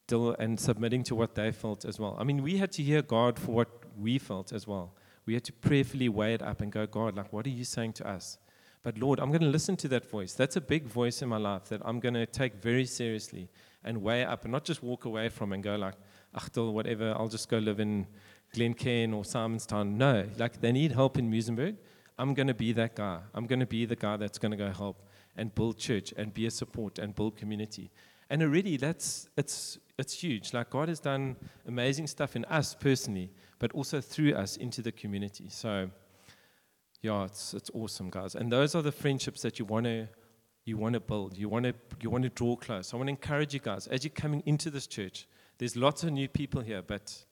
Dill 0.07 0.35
and 0.37 0.59
submitting 0.59 1.03
to 1.03 1.15
what 1.15 1.35
they 1.35 1.51
felt 1.53 1.85
as 1.85 1.97
well. 1.97 2.17
I 2.19 2.25
mean, 2.25 2.43
we 2.43 2.57
had 2.57 2.71
to 2.73 2.83
hear 2.83 3.01
God 3.01 3.39
for 3.39 3.51
what 3.51 3.69
we 3.97 4.17
felt 4.17 4.51
as 4.51 4.67
well. 4.67 4.95
We 5.25 5.33
had 5.33 5.45
to 5.45 5.53
prayerfully 5.53 6.09
weigh 6.09 6.33
it 6.33 6.41
up 6.41 6.59
and 6.61 6.71
go, 6.71 6.85
God, 6.85 7.15
like, 7.15 7.31
what 7.31 7.45
are 7.45 7.49
you 7.49 7.63
saying 7.65 7.93
to 7.93 8.07
us? 8.07 8.37
But 8.83 8.97
Lord, 8.97 9.19
I'm 9.19 9.29
going 9.29 9.41
to 9.41 9.47
listen 9.47 9.75
to 9.77 9.87
that 9.89 10.09
voice. 10.09 10.33
That's 10.33 10.55
a 10.55 10.61
big 10.61 10.85
voice 10.85 11.21
in 11.21 11.27
my 11.27 11.37
life 11.37 11.65
that 11.65 11.81
I'm 11.83 11.99
going 11.99 12.13
to 12.13 12.25
take 12.25 12.61
very 12.61 12.85
seriously 12.85 13.49
and 13.87 14.01
weigh 14.01 14.23
up 14.25 14.43
and 14.43 14.51
not 14.51 14.63
just 14.63 14.83
walk 14.83 15.05
away 15.05 15.29
from 15.29 15.53
and 15.53 15.63
go 15.63 15.75
like, 15.75 15.95
Achtel, 16.35 16.71
whatever, 16.73 17.15
I'll 17.17 17.29
just 17.29 17.49
go 17.49 17.57
live 17.57 17.79
in 17.79 18.05
Glencairn 18.53 19.13
or 19.13 19.23
Simonstown. 19.23 19.95
No, 19.95 20.25
like 20.37 20.61
they 20.61 20.71
need 20.71 20.91
help 20.91 21.17
in 21.17 21.31
Muizenberg. 21.31 21.77
I'm 22.19 22.33
going 22.33 22.47
to 22.47 22.53
be 22.53 22.73
that 22.73 22.95
guy. 22.95 23.19
I'm 23.33 23.47
going 23.47 23.59
to 23.59 23.65
be 23.65 23.85
the 23.85 23.95
guy 23.95 24.17
that's 24.17 24.37
going 24.37 24.51
to 24.51 24.57
go 24.57 24.71
help 24.71 25.07
and 25.35 25.53
build 25.53 25.77
church 25.77 26.13
and 26.17 26.33
be 26.33 26.45
a 26.45 26.51
support 26.51 26.99
and 26.99 27.15
build 27.15 27.37
community. 27.37 27.91
And 28.29 28.43
already 28.43 28.75
that's 28.77 29.29
it's 29.37 29.77
it's 29.97 30.13
huge. 30.13 30.53
Like 30.53 30.69
God 30.69 30.89
has 30.89 30.99
done 30.99 31.37
amazing 31.67 32.07
stuff 32.07 32.35
in 32.35 32.43
us 32.45 32.75
personally, 32.75 33.31
but 33.57 33.71
also 33.71 34.01
through 34.01 34.33
us 34.33 34.57
into 34.57 34.81
the 34.81 34.91
community. 34.91 35.47
So 35.49 35.89
yeah, 37.01 37.23
it's, 37.23 37.53
it's 37.53 37.71
awesome, 37.73 38.09
guys. 38.09 38.35
And 38.35 38.51
those 38.51 38.75
are 38.75 38.81
the 38.81 38.91
friendships 38.91 39.41
that 39.43 39.59
you 39.59 39.65
want 39.65 39.85
to 39.85 40.07
you 40.67 40.77
want 40.77 40.93
to 40.93 40.99
build. 40.99 41.37
You 41.37 41.47
want 41.47 41.63
to 41.65 41.73
you 42.01 42.09
want 42.09 42.25
to 42.25 42.29
draw 42.29 42.57
close. 42.57 42.93
I 42.93 42.97
want 42.97 43.07
to 43.07 43.11
encourage 43.11 43.53
you 43.53 43.61
guys 43.61 43.87
as 43.87 44.03
you're 44.03 44.11
coming 44.11 44.43
into 44.45 44.69
this 44.69 44.85
church. 44.85 45.25
There's 45.57 45.77
lots 45.77 46.03
of 46.03 46.11
new 46.11 46.27
people 46.27 46.61
here, 46.61 46.81
but 46.81 47.23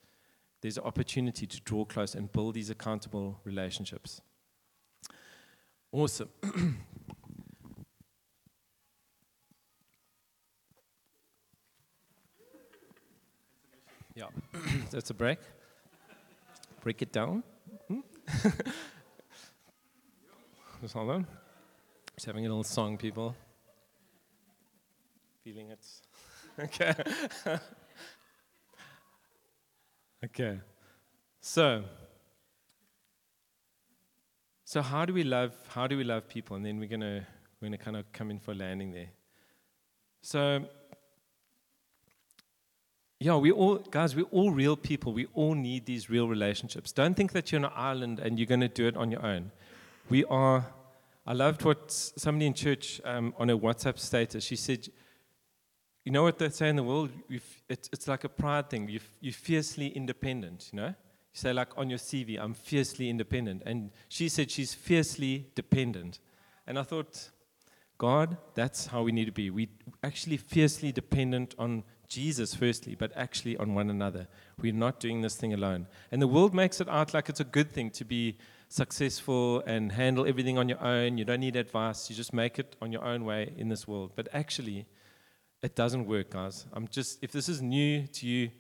there's 0.62 0.78
an 0.78 0.86
opportunity 0.86 1.46
to 1.46 1.60
draw 1.62 1.84
close 1.84 2.16
and 2.16 2.32
build 2.32 2.54
these 2.54 2.70
accountable 2.70 3.42
relationships. 3.44 4.22
Awesome. 5.92 6.30
yeah, 14.16 14.28
that's 14.92 15.10
a 15.10 15.14
break. 15.14 15.40
Break 16.82 17.02
it 17.02 17.12
down. 17.12 17.44
Hmm? 17.90 18.00
Just 20.82 20.94
hold 20.94 21.10
on. 21.10 21.28
Just 22.16 22.28
having 22.28 22.46
a 22.46 22.50
little 22.50 22.64
song, 22.64 22.98
people. 22.98 23.36
Feeling 25.44 25.70
it. 25.70 25.86
okay. 26.60 26.94
okay. 30.26 30.60
So, 31.42 31.84
so 34.64 34.82
how 34.82 35.04
do 35.04 35.14
we 35.14 35.24
love? 35.24 35.54
How 35.68 35.88
do 35.88 35.98
we 35.98 36.06
love 36.06 36.30
people? 36.30 36.56
And 36.56 36.66
then 36.66 36.80
we're 36.80 36.88
gonna 36.88 37.28
we're 37.60 37.68
gonna 37.68 37.78
kind 37.78 37.98
of 37.98 38.10
come 38.14 38.32
in 38.32 38.40
for 38.40 38.56
landing 38.56 38.94
there. 38.94 39.10
So, 40.22 40.66
yeah, 43.20 43.36
we 43.36 43.52
all 43.52 43.76
guys, 43.76 44.16
we're 44.16 44.26
all 44.32 44.52
real 44.52 44.78
people. 44.78 45.12
We 45.12 45.28
all 45.34 45.54
need 45.54 45.86
these 45.86 46.10
real 46.10 46.30
relationships. 46.30 46.94
Don't 46.94 47.16
think 47.16 47.34
that 47.34 47.52
you're 47.52 47.60
on 47.60 47.66
an 47.66 47.72
island 47.76 48.20
and 48.20 48.40
you're 48.40 48.48
gonna 48.48 48.70
do 48.70 48.88
it 48.88 48.96
on 48.96 49.12
your 49.12 49.26
own. 49.26 49.52
We 50.10 50.24
are, 50.26 50.66
I 51.28 51.34
loved 51.34 51.64
what 51.64 51.92
somebody 51.92 52.46
in 52.46 52.54
church 52.54 53.02
um, 53.04 53.34
on 53.38 53.50
a 53.50 53.58
WhatsApp 53.58 53.98
status, 53.98 54.44
she 54.44 54.56
said, 54.56 54.88
you 56.04 56.12
know 56.12 56.22
what 56.22 56.38
they 56.38 56.50
say 56.50 56.70
in 56.70 56.76
the 56.76 56.84
world? 56.84 57.10
It's, 57.68 58.08
like 58.08 58.24
a 58.24 58.30
pride 58.30 58.70
thing. 58.70 58.88
You're, 58.88 59.02
you're 59.22 59.34
fiercely 59.34 59.88
independent, 59.88 60.70
you 60.72 60.78
know? 60.78 60.88
You 60.90 60.94
say, 61.34 61.52
like, 61.52 61.76
on 61.78 61.90
your 61.90 61.98
CV, 61.98 62.40
I'm 62.40 62.54
fiercely 62.54 63.10
independent. 63.10 63.64
And 63.66 63.90
she 64.08 64.30
said 64.30 64.52
she's 64.52 64.76
fiercely 64.76 65.48
dependent. 65.56 66.20
And 66.68 66.78
I 66.78 66.84
thought, 66.84 67.32
God, 67.98 68.38
that's 68.54 68.86
how 68.88 69.02
we 69.02 69.12
need 69.12 69.26
to 69.26 69.32
be. 69.32 69.50
We 69.50 69.70
actually 70.04 70.38
fiercely 70.38 70.92
dependent 70.92 71.56
on 71.58 71.84
Jesus 72.08 72.54
firstly, 72.54 72.94
but 72.94 73.12
actually 73.16 73.58
on 73.58 73.74
one 73.74 73.90
another. 73.90 74.28
We're 74.62 74.74
not 74.74 75.00
doing 75.00 75.22
this 75.22 75.36
thing 75.36 75.54
alone. 75.54 75.88
And 76.12 76.22
the 76.22 76.28
world 76.28 76.54
makes 76.54 76.80
it 76.80 76.88
out 76.88 77.16
like 77.16 77.30
it's 77.30 77.40
a 77.40 77.46
good 77.46 77.72
thing 77.72 77.90
to 77.92 78.06
be 78.06 78.38
successful 78.68 79.62
and 79.66 79.92
handle 79.92 80.26
everything 80.26 80.58
on 80.58 80.70
your 80.70 80.82
own. 80.84 81.18
You 81.18 81.26
don't 81.26 81.40
need 81.40 81.56
advice. 81.56 82.10
You 82.10 82.16
just 82.16 82.34
make 82.34 82.60
it 82.60 82.76
on 82.82 82.92
your 82.92 83.04
own 83.04 83.26
way 83.26 83.54
in 83.58 83.70
this 83.70 83.88
world. 83.88 84.12
But 84.16 84.28
actually, 84.34 84.86
it 85.62 85.76
doesn't 85.76 86.06
work, 86.06 86.32
guys. 86.32 86.66
I'm 86.74 86.88
just, 86.88 87.24
if 87.24 87.32
this 87.32 87.50
is 87.50 87.62
new 87.62 88.08
to 88.08 88.28
you, 88.28 88.52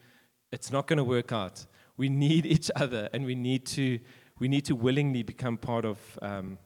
it's 0.52 0.72
not 0.72 0.88
going 0.88 0.98
to 0.98 1.04
work 1.04 1.32
out. 1.32 1.66
We 1.98 2.10
need 2.10 2.46
each 2.56 2.72
other 2.76 3.10
and 3.14 3.26
we 3.26 3.36
need 3.36 3.66
to, 3.68 4.00
we 4.40 4.48
need 4.48 4.66
to 4.66 4.76
willingly 4.76 5.24
become 5.24 5.58
part 5.58 5.86
of, 5.86 6.00
um, 6.22 6.58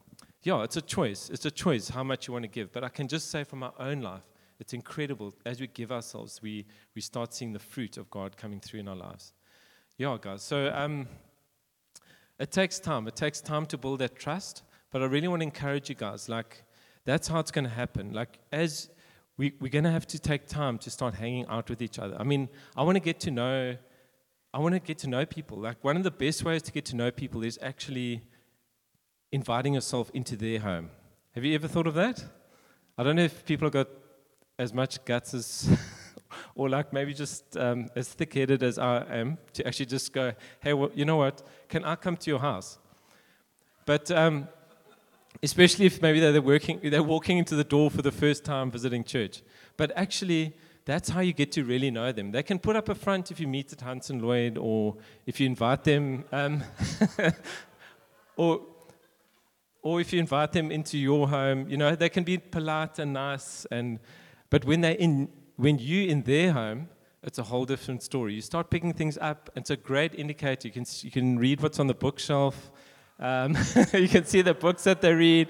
yeah, 0.42 0.62
it's 0.62 0.76
a 0.76 0.82
choice. 0.82 1.28
It's 1.30 1.44
a 1.44 1.50
choice 1.50 1.88
how 1.88 2.02
much 2.02 2.26
you 2.26 2.32
want 2.32 2.44
to 2.44 2.48
give. 2.48 2.72
But 2.72 2.84
I 2.84 2.88
can 2.88 3.08
just 3.08 3.30
say 3.30 3.44
from 3.44 3.60
my 3.60 3.70
own 3.78 4.00
life, 4.00 4.22
it's 4.58 4.74
incredible. 4.74 5.34
As 5.46 5.60
we 5.60 5.66
give 5.66 5.90
ourselves, 5.90 6.40
we, 6.42 6.66
we 6.94 7.00
start 7.00 7.32
seeing 7.32 7.52
the 7.52 7.58
fruit 7.58 7.96
of 7.96 8.10
God 8.10 8.36
coming 8.36 8.60
through 8.60 8.80
in 8.80 8.88
our 8.88 8.96
lives. 8.96 9.32
Yeah, 9.96 10.16
guys. 10.20 10.42
So, 10.42 10.72
um, 10.74 11.08
it 12.40 12.50
takes 12.50 12.80
time. 12.80 13.06
It 13.06 13.14
takes 13.14 13.40
time 13.42 13.66
to 13.66 13.76
build 13.78 13.98
that 13.98 14.16
trust. 14.18 14.62
But 14.90 15.02
I 15.02 15.04
really 15.04 15.28
want 15.28 15.40
to 15.40 15.44
encourage 15.44 15.90
you 15.90 15.94
guys. 15.94 16.28
Like, 16.28 16.64
that's 17.04 17.28
how 17.28 17.38
it's 17.38 17.50
going 17.50 17.66
to 17.66 17.70
happen. 17.70 18.12
Like, 18.12 18.38
as 18.50 18.88
we, 19.36 19.52
we're 19.60 19.68
going 19.68 19.84
to 19.84 19.90
have 19.90 20.06
to 20.08 20.18
take 20.18 20.46
time 20.46 20.78
to 20.78 20.90
start 20.90 21.14
hanging 21.14 21.46
out 21.46 21.68
with 21.68 21.82
each 21.82 21.98
other. 21.98 22.16
I 22.18 22.24
mean, 22.24 22.48
I 22.74 22.82
want 22.82 22.96
to 22.96 23.00
get 23.00 23.20
to 23.20 23.30
know. 23.30 23.76
I 24.52 24.58
want 24.58 24.74
to 24.74 24.80
get 24.80 24.98
to 24.98 25.06
know 25.06 25.24
people. 25.26 25.58
Like, 25.58 25.84
one 25.84 25.98
of 25.98 26.02
the 26.02 26.10
best 26.10 26.42
ways 26.42 26.62
to 26.62 26.72
get 26.72 26.86
to 26.86 26.96
know 26.96 27.10
people 27.10 27.44
is 27.44 27.58
actually 27.62 28.22
inviting 29.30 29.74
yourself 29.74 30.10
into 30.14 30.34
their 30.34 30.60
home. 30.60 30.90
Have 31.34 31.44
you 31.44 31.54
ever 31.54 31.68
thought 31.68 31.86
of 31.86 31.94
that? 31.94 32.24
I 32.96 33.04
don't 33.04 33.16
know 33.16 33.22
if 33.22 33.44
people 33.44 33.66
have 33.66 33.72
got 33.72 33.88
as 34.58 34.72
much 34.74 35.04
guts 35.04 35.34
as 35.34 35.78
or 36.54 36.68
like 36.68 36.92
maybe 36.92 37.14
just 37.14 37.56
um, 37.56 37.88
as 37.96 38.08
thick 38.08 38.34
headed 38.34 38.62
as 38.62 38.78
I 38.78 39.04
am 39.10 39.38
to 39.54 39.66
actually 39.66 39.86
just 39.86 40.12
go, 40.12 40.32
hey, 40.60 40.72
well, 40.72 40.90
you 40.94 41.04
know 41.04 41.16
what? 41.16 41.42
Can 41.68 41.84
I 41.84 41.96
come 41.96 42.16
to 42.16 42.30
your 42.30 42.40
house? 42.40 42.78
But 43.86 44.10
um, 44.10 44.48
especially 45.42 45.86
if 45.86 46.02
maybe 46.02 46.20
they're 46.20 46.42
working, 46.42 46.80
they're 46.82 47.02
walking 47.02 47.38
into 47.38 47.56
the 47.56 47.64
door 47.64 47.90
for 47.90 48.02
the 48.02 48.12
first 48.12 48.44
time 48.44 48.70
visiting 48.70 49.04
church. 49.04 49.42
But 49.76 49.92
actually, 49.96 50.54
that's 50.84 51.10
how 51.10 51.20
you 51.20 51.32
get 51.32 51.52
to 51.52 51.64
really 51.64 51.90
know 51.90 52.12
them. 52.12 52.32
They 52.32 52.42
can 52.42 52.58
put 52.58 52.76
up 52.76 52.88
a 52.88 52.94
front 52.94 53.30
if 53.30 53.40
you 53.40 53.46
meet 53.46 53.72
at 53.72 53.80
Hans 53.80 54.10
and 54.10 54.22
Lloyd, 54.22 54.58
or 54.58 54.96
if 55.26 55.40
you 55.40 55.46
invite 55.46 55.84
them, 55.84 56.24
um, 56.32 56.62
or 58.36 58.62
or 59.82 60.00
if 60.00 60.12
you 60.12 60.20
invite 60.20 60.52
them 60.52 60.70
into 60.70 60.98
your 60.98 61.28
home. 61.28 61.68
You 61.68 61.76
know, 61.76 61.94
they 61.94 62.08
can 62.08 62.24
be 62.24 62.38
polite 62.38 62.98
and 62.98 63.12
nice, 63.12 63.66
and 63.70 63.98
but 64.50 64.64
when 64.64 64.80
they're 64.80 64.92
in 64.92 65.28
when 65.60 65.78
you 65.78 66.08
in 66.08 66.22
their 66.22 66.52
home, 66.52 66.88
it's 67.22 67.38
a 67.38 67.42
whole 67.42 67.66
different 67.66 68.02
story. 68.02 68.32
You 68.32 68.40
start 68.40 68.70
picking 68.70 68.94
things 68.94 69.18
up. 69.18 69.50
It's 69.54 69.68
a 69.68 69.76
great 69.76 70.14
indicator. 70.14 70.66
You 70.68 70.72
can 70.72 70.86
you 71.02 71.10
can 71.10 71.38
read 71.38 71.60
what's 71.60 71.78
on 71.78 71.86
the 71.86 71.94
bookshelf. 71.94 72.70
Um, 73.18 73.54
you 73.92 74.08
can 74.08 74.24
see 74.24 74.40
the 74.40 74.54
books 74.54 74.84
that 74.84 75.02
they 75.02 75.12
read. 75.12 75.48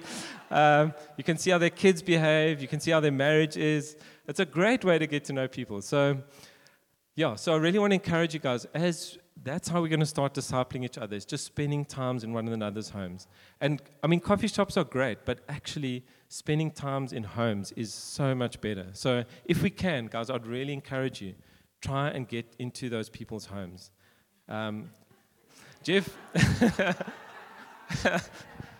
Um, 0.51 0.93
you 1.17 1.23
can 1.23 1.39
see 1.39 1.53
how 1.53 1.59
their 1.59 1.71
kids 1.71 2.03
behave. 2.03 2.61
You 2.61 2.67
can 2.67 2.81
see 2.81 2.91
how 2.91 2.99
their 2.99 3.13
marriage 3.13 3.57
is. 3.57 3.97
It's 4.27 4.41
a 4.41 4.45
great 4.45 4.85
way 4.85 4.99
to 4.99 5.07
get 5.07 5.25
to 5.27 5.33
know 5.33 5.47
people. 5.47 5.81
So, 5.81 6.21
yeah, 7.15 7.37
so 7.37 7.55
I 7.55 7.59
really 7.59 7.79
want 7.79 7.93
to 7.93 7.95
encourage 7.95 8.35
you 8.35 8.41
guys 8.41 8.65
as 8.75 9.17
that's 9.43 9.69
how 9.69 9.81
we're 9.81 9.89
going 9.89 10.01
to 10.01 10.07
start 10.07 10.35
discipling 10.35 10.85
each 10.85 10.99
other. 10.99 11.17
It's 11.17 11.25
just 11.25 11.47
spending 11.47 11.85
times 11.85 12.25
in 12.25 12.33
one 12.33 12.47
another's 12.49 12.91
homes. 12.91 13.27
And 13.61 13.81
I 14.03 14.07
mean, 14.07 14.21
coffee 14.21 14.49
shops 14.49 14.77
are 14.77 14.85
great, 14.85 15.25
but 15.25 15.41
actually 15.49 16.05
spending 16.29 16.71
times 16.71 17.13
in 17.13 17.25
homes 17.25 17.73
is 17.73 17.93
so 17.95 18.35
much 18.35 18.61
better. 18.61 18.89
So 18.93 19.25
if 19.45 19.63
we 19.63 19.71
can, 19.71 20.07
guys, 20.07 20.29
I'd 20.31 20.47
really 20.47 20.73
encourage 20.73 21.23
you 21.23 21.35
try 21.81 22.09
and 22.09 22.29
get 22.29 22.55
into 22.59 22.91
those 22.91 23.09
people's 23.09 23.47
homes. 23.47 23.91
Um, 24.49 24.91
Jeff, 25.83 26.15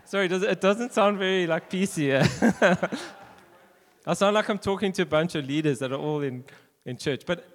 sorry, 0.05 0.29
does 0.29 0.43
it, 0.43 0.51
it, 0.51 0.61
doesn't 0.61 0.93
sound 0.93 1.19
very 1.19 1.47
like 1.47 1.71
PC. 1.71 2.13
I 4.07 4.15
sound 4.15 4.35
like 4.35 4.49
I'm 4.51 4.59
talking 4.59 4.93
to 4.93 5.03
a 5.03 5.07
bunch 5.07 5.35
of 5.35 5.47
leaders 5.47 5.79
that 5.79 5.93
are 5.93 5.99
all 5.99 6.21
in, 6.21 6.45
in 6.85 6.99
church, 6.99 7.23
but 7.25 7.47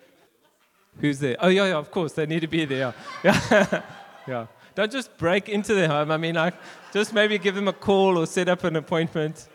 Who's 1.00 1.20
there? 1.20 1.36
Oh, 1.40 1.48
yeah, 1.48 1.68
yeah, 1.68 1.76
of 1.76 1.92
course. 1.92 2.14
They 2.14 2.26
need 2.26 2.42
to 2.42 2.48
be 2.48 2.66
there. 2.66 2.94
Yeah. 3.24 3.82
yeah. 4.28 4.48
Don't 4.76 4.92
just 4.92 5.18
break 5.18 5.48
into 5.50 5.74
their 5.74 5.88
home. 5.88 6.12
I 6.12 6.18
mean, 6.18 6.36
like, 6.36 6.56
just 6.92 7.14
maybe 7.14 7.38
give 7.38 7.56
them 7.56 7.68
a 7.68 7.74
call 7.74 8.18
or 8.18 8.26
set 8.26 8.50
up 8.50 8.64
an 8.64 8.76
appointment. 8.76 9.48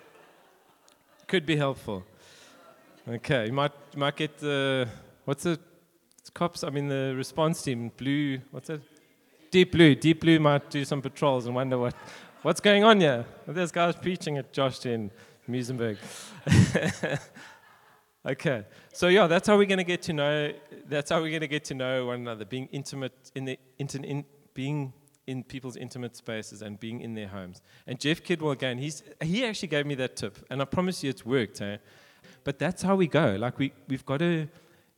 Could 1.27 1.45
be 1.45 1.57
helpful. 1.57 2.05
Okay. 3.09 3.47
You 3.47 3.53
might, 3.53 3.73
you 3.93 3.99
might 3.99 4.17
get 4.17 4.39
the, 4.39 4.89
what's 5.25 5.43
the 5.43 5.59
cops? 6.33 6.65
I 6.65 6.71
mean, 6.71 6.89
the 6.89 7.15
response 7.17 7.63
team, 7.63 7.91
blue, 7.97 8.41
what's 8.51 8.71
it? 8.71 8.81
Deep 9.51 9.73
blue. 9.73 9.95
Deep 9.95 10.21
blue 10.21 10.39
might 10.39 10.71
do 10.71 10.85
some 10.85 11.03
patrols 11.03 11.47
and 11.47 11.55
wonder 11.55 11.77
what, 11.77 11.95
what's 12.43 12.61
going 12.61 12.85
on 12.85 13.01
here. 13.01 13.25
There's 13.47 13.73
guys 13.73 13.97
preaching 13.97 14.39
at 14.39 14.53
Josh 14.53 14.87
in 14.87 15.11
Muizenberg. 15.49 15.99
Okay, 18.27 18.65
so 18.93 19.09
yeah, 19.09 19.27
that's 19.27 19.49
how 19.49 19.57
we're 19.57 19.65
going 19.65 19.79
to 19.79 19.85
get 19.85 20.03
to 20.03 20.13
know. 20.13 20.53
That's 20.87 21.11
how 21.11 21.23
we're 21.23 21.31
going 21.31 21.41
to 21.41 21.49
get 21.49 21.65
to 21.67 21.75
know 21.75 22.07
one 22.07 22.17
another, 22.17 22.45
being 22.45 22.69
intimate 22.71 23.15
in 23.35 23.47
the 23.47 23.59
in, 23.79 24.25
being 24.53 24.93
in 25.27 25.43
people's 25.43 25.77
intimate 25.77 26.15
spaces 26.17 26.61
and 26.61 26.79
being 26.79 27.01
in 27.01 27.15
their 27.15 27.29
homes. 27.29 27.63
And 27.87 27.99
Jeff 27.99 28.23
Kidwell 28.23 28.53
again, 28.53 28.77
he's 28.77 29.03
he 29.23 29.47
actually 29.47 29.69
gave 29.69 29.87
me 29.87 29.95
that 29.95 30.17
tip, 30.17 30.39
and 30.51 30.61
I 30.61 30.67
promise 30.67 31.03
you, 31.03 31.09
it's 31.09 31.25
worked. 31.25 31.63
Eh? 31.63 31.79
But 32.45 32.59
that's 32.59 32.83
how 32.83 32.95
we 32.95 33.07
go. 33.07 33.37
Like 33.37 33.59
we 33.59 33.73
we've 33.89 34.05
got 34.05 34.19
to, 34.19 34.49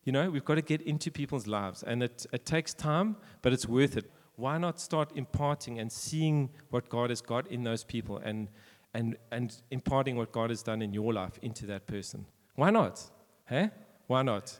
you 0.02 0.10
know, 0.10 0.28
we've 0.28 0.44
got 0.44 0.56
to 0.56 0.62
get 0.62 0.82
into 0.82 1.12
people's 1.12 1.46
lives, 1.46 1.84
and 1.84 2.02
it 2.02 2.26
it 2.32 2.44
takes 2.44 2.74
time, 2.74 3.14
but 3.40 3.52
it's 3.52 3.68
worth 3.68 3.96
it. 3.96 4.10
Why 4.34 4.58
not 4.58 4.80
start 4.80 5.12
imparting 5.14 5.78
and 5.78 5.92
seeing 5.92 6.50
what 6.70 6.88
God 6.88 7.10
has 7.10 7.20
got 7.20 7.46
in 7.46 7.62
those 7.62 7.84
people, 7.84 8.16
and 8.18 8.48
and 8.94 9.16
and 9.30 9.54
imparting 9.70 10.16
what 10.16 10.32
God 10.32 10.50
has 10.50 10.64
done 10.64 10.82
in 10.82 10.92
your 10.92 11.12
life 11.12 11.38
into 11.40 11.66
that 11.66 11.86
person? 11.86 12.26
Why 12.62 12.70
not? 12.70 13.02
Hey? 13.44 13.70
Why 14.06 14.22
not? 14.22 14.56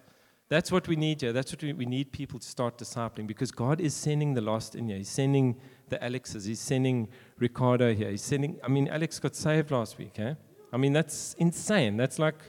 That's 0.48 0.72
what 0.72 0.88
we 0.88 0.96
need 0.96 1.20
here. 1.20 1.32
That's 1.32 1.52
what 1.52 1.62
we, 1.62 1.72
we 1.72 1.86
need 1.86 2.10
people 2.10 2.40
to 2.40 2.48
start 2.48 2.76
discipling 2.76 3.28
because 3.28 3.52
God 3.52 3.80
is 3.80 3.94
sending 3.94 4.34
the 4.34 4.40
lost 4.40 4.74
in 4.74 4.88
here. 4.88 4.96
He's 4.96 5.08
sending 5.08 5.60
the 5.88 6.04
Alexes. 6.04 6.44
He's 6.44 6.58
sending 6.58 7.06
Ricardo 7.38 7.94
here. 7.94 8.10
He's 8.10 8.24
sending, 8.24 8.58
I 8.64 8.66
mean, 8.66 8.88
Alex 8.88 9.20
got 9.20 9.36
saved 9.36 9.70
last 9.70 9.98
week, 9.98 10.18
eh? 10.18 10.34
I 10.72 10.78
mean, 10.78 10.92
that's 10.92 11.34
insane. 11.38 11.96
That's 11.96 12.18
like 12.18 12.40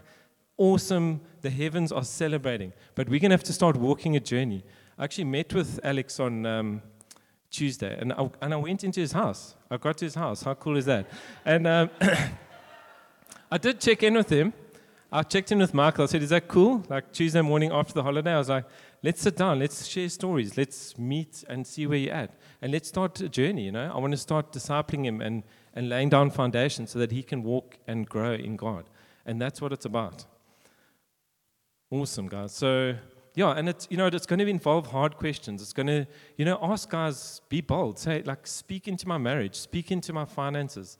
awesome. 0.57 1.21
The 1.41 1.51
heavens 1.51 1.91
are 1.91 2.03
celebrating. 2.03 2.73
But 2.95 3.07
we're 3.07 3.19
going 3.19 3.29
to 3.29 3.35
have 3.35 3.43
to 3.43 3.53
start 3.53 3.75
walking 3.77 4.15
a 4.15 4.19
journey. 4.19 4.63
I 4.97 5.03
actually 5.03 5.25
met 5.25 5.53
with 5.53 5.79
Alex 5.83 6.19
on 6.19 6.47
um, 6.47 6.81
Tuesday 7.51 7.95
and 8.01 8.11
I, 8.11 8.27
and 8.41 8.55
I 8.55 8.57
went 8.57 8.83
into 8.83 9.01
his 9.01 9.11
house. 9.11 9.53
I 9.69 9.77
got 9.77 9.97
to 9.99 10.05
his 10.05 10.15
house. 10.15 10.41
How 10.41 10.55
cool 10.55 10.77
is 10.77 10.85
that? 10.85 11.05
And 11.45 11.67
um, 11.67 11.91
I 13.51 13.59
did 13.59 13.79
check 13.79 14.01
in 14.01 14.15
with 14.15 14.31
him. 14.31 14.51
I 15.15 15.21
checked 15.21 15.51
in 15.51 15.59
with 15.59 15.75
Michael. 15.75 16.05
I 16.05 16.07
said, 16.07 16.23
Is 16.23 16.31
that 16.31 16.47
cool? 16.47 16.83
Like 16.89 17.13
Tuesday 17.13 17.41
morning 17.41 17.71
after 17.71 17.93
the 17.93 18.01
holiday, 18.01 18.33
I 18.33 18.39
was 18.39 18.49
like, 18.49 18.65
Let's 19.03 19.21
sit 19.21 19.37
down. 19.37 19.59
Let's 19.59 19.85
share 19.85 20.09
stories. 20.09 20.57
Let's 20.57 20.97
meet 20.97 21.43
and 21.47 21.67
see 21.67 21.85
where 21.85 21.99
you're 21.99 22.15
at. 22.15 22.31
And 22.63 22.71
let's 22.71 22.87
start 22.87 23.21
a 23.21 23.29
journey. 23.29 23.65
You 23.65 23.73
know, 23.73 23.91
I 23.93 23.99
want 23.99 24.11
to 24.11 24.17
start 24.17 24.51
discipling 24.51 25.05
him 25.05 25.21
and, 25.21 25.43
and 25.75 25.87
laying 25.87 26.09
down 26.09 26.31
foundations 26.31 26.89
so 26.89 26.97
that 26.97 27.11
he 27.11 27.21
can 27.21 27.43
walk 27.43 27.77
and 27.85 28.09
grow 28.09 28.33
in 28.33 28.55
God. 28.55 28.85
And 29.23 29.39
that's 29.39 29.61
what 29.61 29.71
it's 29.71 29.85
about. 29.85 30.25
Awesome, 31.91 32.27
guys. 32.27 32.53
So, 32.53 32.95
yeah, 33.35 33.51
and 33.51 33.69
it's, 33.69 33.87
you 33.91 33.97
know, 33.97 34.07
it's 34.07 34.25
going 34.25 34.39
to 34.39 34.47
involve 34.47 34.87
hard 34.87 35.17
questions. 35.17 35.61
It's 35.61 35.73
going 35.73 35.87
to, 35.87 36.07
you 36.37 36.45
know, 36.45 36.57
ask 36.59 36.89
guys, 36.89 37.39
be 37.49 37.61
bold. 37.61 37.99
Say, 37.99 38.23
like, 38.23 38.47
speak 38.47 38.87
into 38.87 39.07
my 39.07 39.19
marriage, 39.19 39.57
speak 39.57 39.91
into 39.91 40.11
my 40.11 40.25
finances. 40.25 40.97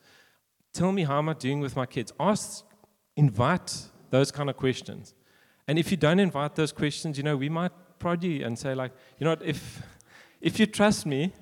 Tell 0.71 0.91
me 0.91 1.03
how 1.03 1.17
am 1.17 1.29
I 1.29 1.33
doing 1.33 1.61
with 1.61 1.75
my 1.75 1.87
kids. 1.87 2.13
Ask, 2.19 2.63
invite 3.15 3.87
those 4.13 4.29
kind 4.29 4.47
of 4.47 4.55
questions. 4.55 5.15
And 5.67 5.79
if 5.79 5.89
you 5.89 5.97
don't 5.97 6.19
invite 6.19 6.53
those 6.53 6.71
questions, 6.71 7.17
you 7.17 7.23
know, 7.23 7.35
we 7.35 7.49
might 7.49 7.71
prod 7.97 8.23
you 8.23 8.45
and 8.45 8.59
say, 8.59 8.75
like, 8.75 8.91
you 9.17 9.25
know 9.25 9.31
what, 9.31 9.41
if, 9.41 9.81
if 10.39 10.59
you 10.59 10.67
trust 10.67 11.07
me, 11.07 11.33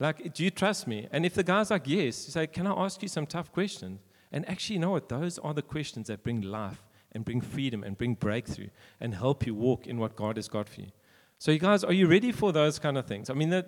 like, 0.00 0.32
do 0.32 0.42
you 0.42 0.50
trust 0.50 0.86
me? 0.86 1.06
And 1.12 1.26
if 1.26 1.34
the 1.34 1.42
guy's 1.42 1.70
like, 1.70 1.86
yes, 1.86 2.26
you 2.26 2.32
say, 2.32 2.46
can 2.46 2.66
I 2.66 2.72
ask 2.72 3.02
you 3.02 3.08
some 3.08 3.26
tough 3.26 3.52
questions? 3.52 4.00
And 4.32 4.48
actually, 4.48 4.76
you 4.76 4.80
know 4.80 4.92
what? 4.92 5.10
Those 5.10 5.38
are 5.40 5.52
the 5.52 5.60
questions 5.60 6.06
that 6.06 6.24
bring 6.24 6.40
life 6.40 6.82
and 7.12 7.26
bring 7.26 7.42
freedom 7.42 7.84
and 7.84 7.98
bring 7.98 8.14
breakthrough 8.14 8.70
and 8.98 9.14
help 9.14 9.46
you 9.46 9.54
walk 9.54 9.86
in 9.86 9.98
what 9.98 10.16
God 10.16 10.36
has 10.36 10.48
got 10.48 10.70
for 10.70 10.80
you. 10.80 10.92
So, 11.38 11.52
you 11.52 11.58
guys, 11.58 11.84
are 11.84 11.92
you 11.92 12.06
ready 12.06 12.32
for 12.32 12.52
those 12.52 12.78
kind 12.78 12.96
of 12.96 13.04
things? 13.04 13.28
I 13.28 13.34
mean, 13.34 13.50
that, 13.50 13.66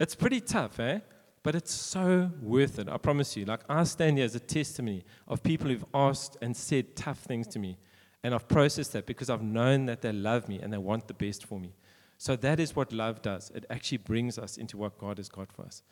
it's 0.00 0.14
pretty 0.14 0.40
tough, 0.40 0.80
eh? 0.80 1.00
But 1.46 1.54
it's 1.54 1.72
so 1.72 2.32
worth 2.42 2.80
it, 2.80 2.88
I 2.88 2.96
promise 2.96 3.36
you. 3.36 3.44
Like, 3.44 3.60
I 3.68 3.84
stand 3.84 4.16
here 4.16 4.24
as 4.24 4.34
a 4.34 4.40
testimony 4.40 5.04
of 5.28 5.44
people 5.44 5.68
who've 5.68 5.84
asked 5.94 6.36
and 6.42 6.56
said 6.56 6.96
tough 6.96 7.20
things 7.20 7.46
to 7.46 7.60
me. 7.60 7.76
And 8.24 8.34
I've 8.34 8.48
processed 8.48 8.94
that 8.94 9.06
because 9.06 9.30
I've 9.30 9.44
known 9.44 9.86
that 9.86 10.02
they 10.02 10.10
love 10.10 10.48
me 10.48 10.58
and 10.58 10.72
they 10.72 10.78
want 10.78 11.06
the 11.06 11.14
best 11.14 11.46
for 11.46 11.60
me. 11.60 11.72
So 12.18 12.34
that 12.34 12.58
is 12.58 12.74
what 12.74 12.92
love 12.92 13.22
does. 13.22 13.52
It 13.54 13.64
actually 13.70 13.98
brings 13.98 14.40
us 14.40 14.56
into 14.56 14.76
what 14.76 14.98
God 14.98 15.18
has 15.18 15.28
got 15.28 15.52
for 15.52 15.64
us. 15.64 15.84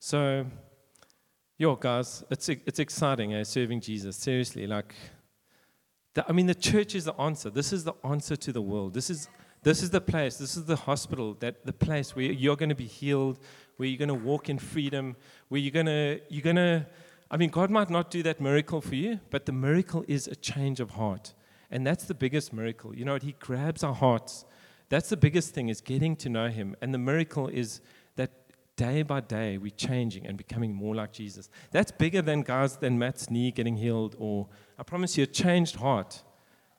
So, 0.00 0.44
yo, 1.56 1.76
guys, 1.76 2.24
it's, 2.28 2.48
it's 2.48 2.80
exciting, 2.80 3.32
eh, 3.32 3.44
serving 3.44 3.82
Jesus. 3.82 4.16
Seriously, 4.16 4.66
like, 4.66 4.92
the, 6.14 6.28
I 6.28 6.32
mean, 6.32 6.46
the 6.46 6.54
church 6.56 6.96
is 6.96 7.04
the 7.04 7.14
answer. 7.14 7.48
This 7.48 7.72
is 7.72 7.84
the 7.84 7.94
answer 8.02 8.34
to 8.34 8.52
the 8.52 8.60
world. 8.60 8.92
This 8.92 9.08
is, 9.08 9.28
this 9.62 9.82
is 9.82 9.90
the 9.90 10.00
place, 10.00 10.36
this 10.36 10.56
is 10.56 10.64
the 10.64 10.76
hospital, 10.76 11.34
that 11.40 11.64
the 11.64 11.72
place 11.72 12.14
where 12.14 12.26
you're 12.26 12.56
going 12.56 12.68
to 12.68 12.74
be 12.74 12.86
healed, 12.86 13.38
where 13.76 13.88
you're 13.88 13.98
going 13.98 14.08
to 14.08 14.14
walk 14.14 14.48
in 14.48 14.58
freedom, 14.58 15.16
where 15.48 15.60
you're 15.60 15.70
going 15.70 15.86
to, 15.86 16.20
you're 16.28 16.42
going 16.42 16.56
to, 16.56 16.86
I 17.30 17.36
mean, 17.36 17.50
God 17.50 17.70
might 17.70 17.90
not 17.90 18.10
do 18.10 18.22
that 18.22 18.40
miracle 18.40 18.80
for 18.80 18.94
you, 18.94 19.20
but 19.30 19.46
the 19.46 19.52
miracle 19.52 20.04
is 20.06 20.26
a 20.26 20.36
change 20.36 20.80
of 20.80 20.90
heart. 20.90 21.34
And 21.70 21.86
that's 21.86 22.04
the 22.04 22.14
biggest 22.14 22.52
miracle. 22.52 22.94
You 22.94 23.04
know? 23.04 23.18
He 23.20 23.34
grabs 23.38 23.82
our 23.82 23.94
hearts. 23.94 24.44
That's 24.88 25.08
the 25.08 25.16
biggest 25.16 25.52
thing 25.52 25.68
is 25.68 25.80
getting 25.80 26.16
to 26.16 26.28
know 26.28 26.48
him. 26.48 26.76
And 26.80 26.94
the 26.94 26.98
miracle 26.98 27.48
is 27.48 27.80
that 28.14 28.30
day 28.76 29.02
by 29.02 29.20
day 29.20 29.58
we're 29.58 29.70
changing 29.70 30.26
and 30.26 30.36
becoming 30.38 30.72
more 30.72 30.94
like 30.94 31.12
Jesus. 31.12 31.48
That's 31.72 31.90
bigger 31.90 32.22
than 32.22 32.42
guys 32.42 32.76
than 32.76 32.98
Matt's 32.98 33.30
knee 33.30 33.50
getting 33.50 33.76
healed 33.76 34.14
or 34.18 34.48
I 34.78 34.82
promise 34.82 35.16
you 35.16 35.24
a 35.24 35.26
changed 35.26 35.76
heart 35.76 36.22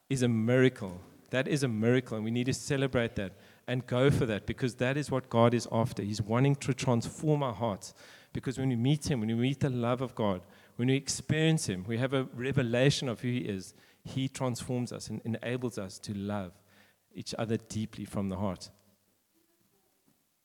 is 0.08 0.22
a 0.22 0.28
miracle. 0.28 1.00
That 1.30 1.46
is 1.46 1.62
a 1.62 1.68
miracle 1.68 2.16
and 2.16 2.24
we 2.24 2.30
need 2.30 2.46
to 2.46 2.54
celebrate 2.54 3.16
that 3.16 3.32
and 3.68 3.86
go 3.86 4.10
for 4.10 4.26
that 4.26 4.46
because 4.46 4.74
that 4.76 4.96
is 4.96 5.10
what 5.10 5.28
God 5.28 5.54
is 5.54 5.68
after. 5.70 6.02
He's 6.02 6.22
wanting 6.22 6.56
to 6.56 6.74
transform 6.74 7.42
our 7.42 7.54
hearts. 7.54 7.94
Because 8.32 8.58
when 8.58 8.70
we 8.70 8.76
meet 8.76 9.10
Him, 9.10 9.20
when 9.20 9.28
we 9.28 9.34
meet 9.34 9.60
the 9.60 9.70
love 9.70 10.00
of 10.00 10.14
God, 10.14 10.40
when 10.76 10.88
we 10.88 10.96
experience 10.96 11.68
Him, 11.68 11.84
we 11.86 11.98
have 11.98 12.14
a 12.14 12.24
revelation 12.34 13.08
of 13.08 13.20
who 13.20 13.28
He 13.28 13.38
is. 13.38 13.74
He 14.04 14.28
transforms 14.28 14.92
us 14.92 15.08
and 15.08 15.20
enables 15.24 15.78
us 15.78 15.98
to 16.00 16.14
love 16.14 16.52
each 17.14 17.34
other 17.38 17.56
deeply 17.56 18.04
from 18.04 18.28
the 18.28 18.36
heart. 18.36 18.70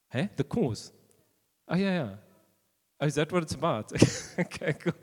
Hey, 0.09 0.29
the 0.35 0.43
cause. 0.43 0.91
Oh, 1.67 1.75
yeah, 1.75 1.93
yeah. 1.93 2.09
Oh, 2.99 3.05
is 3.05 3.15
that 3.15 3.31
what 3.31 3.43
it's 3.43 3.53
about? 3.53 3.91
okay, 4.39 4.73
cool. 4.73 4.93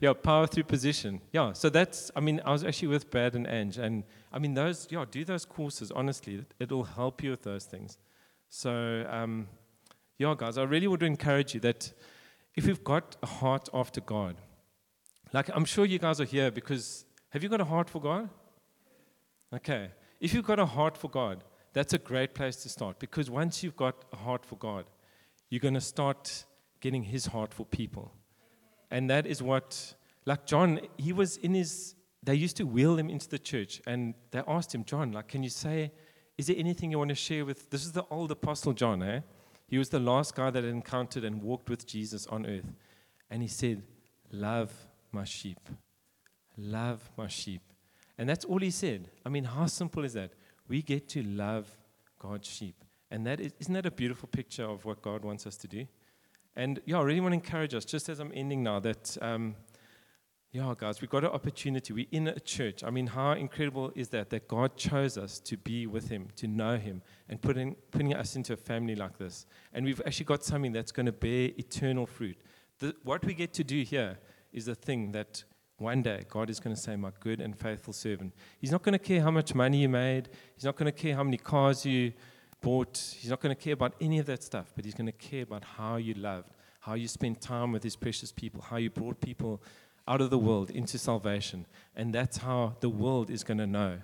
Yeah, 0.00 0.12
power 0.12 0.46
through 0.46 0.64
position. 0.64 1.20
Yeah, 1.32 1.52
so 1.52 1.68
that's, 1.68 2.10
I 2.16 2.20
mean, 2.20 2.40
I 2.44 2.52
was 2.52 2.64
actually 2.64 2.88
with 2.88 3.10
Brad 3.10 3.34
and 3.34 3.46
Ange, 3.46 3.78
and 3.78 4.04
I 4.36 4.38
mean, 4.38 4.52
those, 4.52 4.86
yeah, 4.90 5.06
do 5.10 5.24
those 5.24 5.46
courses, 5.46 5.90
honestly. 5.90 6.44
It'll 6.60 6.84
help 6.84 7.22
you 7.22 7.30
with 7.30 7.42
those 7.42 7.64
things. 7.64 7.96
So, 8.50 9.06
um, 9.08 9.48
yeah, 10.18 10.34
guys, 10.36 10.58
I 10.58 10.64
really 10.64 10.86
would 10.86 11.02
encourage 11.02 11.54
you 11.54 11.60
that 11.60 11.90
if 12.54 12.66
you've 12.66 12.84
got 12.84 13.16
a 13.22 13.26
heart 13.26 13.70
after 13.72 14.02
God, 14.02 14.36
like 15.32 15.48
I'm 15.54 15.64
sure 15.64 15.86
you 15.86 15.98
guys 15.98 16.20
are 16.20 16.26
here 16.26 16.50
because 16.50 17.06
have 17.30 17.42
you 17.42 17.48
got 17.48 17.62
a 17.62 17.64
heart 17.64 17.88
for 17.88 17.98
God? 17.98 18.28
Okay. 19.54 19.88
If 20.20 20.34
you've 20.34 20.44
got 20.44 20.58
a 20.58 20.66
heart 20.66 20.98
for 20.98 21.08
God, 21.08 21.42
that's 21.72 21.94
a 21.94 21.98
great 21.98 22.34
place 22.34 22.56
to 22.56 22.68
start 22.68 22.98
because 22.98 23.30
once 23.30 23.62
you've 23.62 23.76
got 23.76 24.04
a 24.12 24.16
heart 24.16 24.44
for 24.44 24.56
God, 24.56 24.84
you're 25.48 25.60
going 25.60 25.72
to 25.72 25.80
start 25.80 26.44
getting 26.82 27.04
his 27.04 27.24
heart 27.24 27.54
for 27.54 27.64
people. 27.64 28.12
And 28.90 29.08
that 29.08 29.26
is 29.26 29.42
what, 29.42 29.94
like 30.26 30.44
John, 30.44 30.80
he 30.98 31.14
was 31.14 31.38
in 31.38 31.54
his 31.54 31.95
they 32.26 32.34
used 32.34 32.56
to 32.56 32.64
wheel 32.66 32.98
him 32.98 33.08
into 33.08 33.28
the 33.28 33.38
church 33.38 33.80
and 33.86 34.12
they 34.32 34.42
asked 34.46 34.74
him, 34.74 34.84
John, 34.84 35.12
like, 35.12 35.28
can 35.28 35.42
you 35.42 35.48
say, 35.48 35.92
is 36.36 36.48
there 36.48 36.56
anything 36.58 36.90
you 36.90 36.98
want 36.98 37.08
to 37.10 37.14
share 37.14 37.44
with? 37.44 37.70
This 37.70 37.84
is 37.84 37.92
the 37.92 38.04
old 38.10 38.30
apostle 38.32 38.72
John, 38.72 39.02
eh? 39.02 39.20
He 39.68 39.78
was 39.78 39.88
the 39.88 40.00
last 40.00 40.34
guy 40.34 40.50
that 40.50 40.64
encountered 40.64 41.24
and 41.24 41.40
walked 41.40 41.70
with 41.70 41.86
Jesus 41.86 42.26
on 42.26 42.44
earth. 42.44 42.72
And 43.30 43.42
he 43.42 43.48
said, 43.48 43.82
Love 44.32 44.72
my 45.12 45.24
sheep. 45.24 45.60
Love 46.58 47.10
my 47.16 47.28
sheep. 47.28 47.62
And 48.18 48.28
that's 48.28 48.44
all 48.44 48.58
he 48.58 48.70
said. 48.70 49.08
I 49.24 49.28
mean, 49.28 49.44
how 49.44 49.66
simple 49.66 50.04
is 50.04 50.14
that? 50.14 50.32
We 50.68 50.82
get 50.82 51.08
to 51.10 51.22
love 51.22 51.68
God's 52.18 52.48
sheep. 52.48 52.74
And 53.10 53.24
that 53.26 53.40
is, 53.40 53.52
isn't 53.60 53.74
that 53.74 53.86
a 53.86 53.90
beautiful 53.90 54.28
picture 54.28 54.64
of 54.64 54.84
what 54.84 55.00
God 55.00 55.24
wants 55.24 55.46
us 55.46 55.56
to 55.58 55.68
do? 55.68 55.86
And 56.56 56.80
yeah, 56.86 56.98
I 56.98 57.02
really 57.02 57.20
want 57.20 57.32
to 57.32 57.36
encourage 57.36 57.74
us, 57.74 57.84
just 57.84 58.08
as 58.08 58.18
I'm 58.18 58.32
ending 58.34 58.62
now, 58.62 58.80
that, 58.80 59.16
um, 59.20 59.54
yeah, 60.56 60.72
guys, 60.74 61.02
we've 61.02 61.10
got 61.10 61.22
an 61.22 61.32
opportunity. 61.32 61.92
We're 61.92 62.06
in 62.12 62.28
a 62.28 62.40
church. 62.40 62.82
I 62.82 62.88
mean, 62.88 63.08
how 63.08 63.32
incredible 63.32 63.92
is 63.94 64.08
that, 64.08 64.30
that 64.30 64.48
God 64.48 64.74
chose 64.74 65.18
us 65.18 65.38
to 65.40 65.58
be 65.58 65.86
with 65.86 66.08
Him, 66.08 66.28
to 66.36 66.46
know 66.46 66.78
Him, 66.78 67.02
and 67.28 67.42
putting, 67.42 67.74
putting 67.90 68.14
us 68.14 68.36
into 68.36 68.54
a 68.54 68.56
family 68.56 68.94
like 68.94 69.18
this. 69.18 69.44
And 69.74 69.84
we've 69.84 70.00
actually 70.06 70.24
got 70.24 70.42
something 70.42 70.72
that's 70.72 70.92
going 70.92 71.04
to 71.04 71.12
bear 71.12 71.50
eternal 71.58 72.06
fruit. 72.06 72.38
The, 72.78 72.94
what 73.02 73.22
we 73.22 73.34
get 73.34 73.52
to 73.52 73.64
do 73.64 73.82
here 73.82 74.18
is 74.50 74.64
the 74.64 74.74
thing 74.74 75.12
that 75.12 75.44
one 75.76 76.00
day 76.00 76.24
God 76.26 76.48
is 76.48 76.58
going 76.58 76.74
to 76.74 76.80
say, 76.80 76.96
My 76.96 77.10
good 77.20 77.42
and 77.42 77.54
faithful 77.54 77.92
servant. 77.92 78.32
He's 78.58 78.72
not 78.72 78.82
going 78.82 78.94
to 78.94 78.98
care 78.98 79.20
how 79.20 79.30
much 79.30 79.54
money 79.54 79.82
you 79.82 79.90
made, 79.90 80.30
He's 80.54 80.64
not 80.64 80.76
going 80.76 80.90
to 80.90 80.98
care 80.98 81.14
how 81.14 81.22
many 81.22 81.36
cars 81.36 81.84
you 81.84 82.14
bought. 82.62 82.96
He's 83.18 83.28
not 83.28 83.40
going 83.40 83.54
to 83.54 83.62
care 83.62 83.74
about 83.74 83.94
any 84.00 84.20
of 84.20 84.26
that 84.26 84.42
stuff, 84.42 84.72
but 84.74 84.86
He's 84.86 84.94
going 84.94 85.04
to 85.04 85.12
care 85.12 85.42
about 85.42 85.64
how 85.64 85.96
you 85.96 86.14
loved, 86.14 86.52
how 86.80 86.94
you 86.94 87.08
spent 87.08 87.42
time 87.42 87.72
with 87.72 87.82
His 87.82 87.94
precious 87.94 88.32
people, 88.32 88.62
how 88.62 88.78
you 88.78 88.88
brought 88.88 89.20
people 89.20 89.60
out 90.08 90.20
of 90.20 90.30
the 90.30 90.38
world 90.38 90.70
into 90.70 90.98
salvation. 90.98 91.66
And 91.94 92.14
that's 92.14 92.38
how 92.38 92.76
the 92.80 92.88
world 92.88 93.30
is 93.30 93.44
going 93.44 93.58
to 93.58 93.66
know 93.66 93.98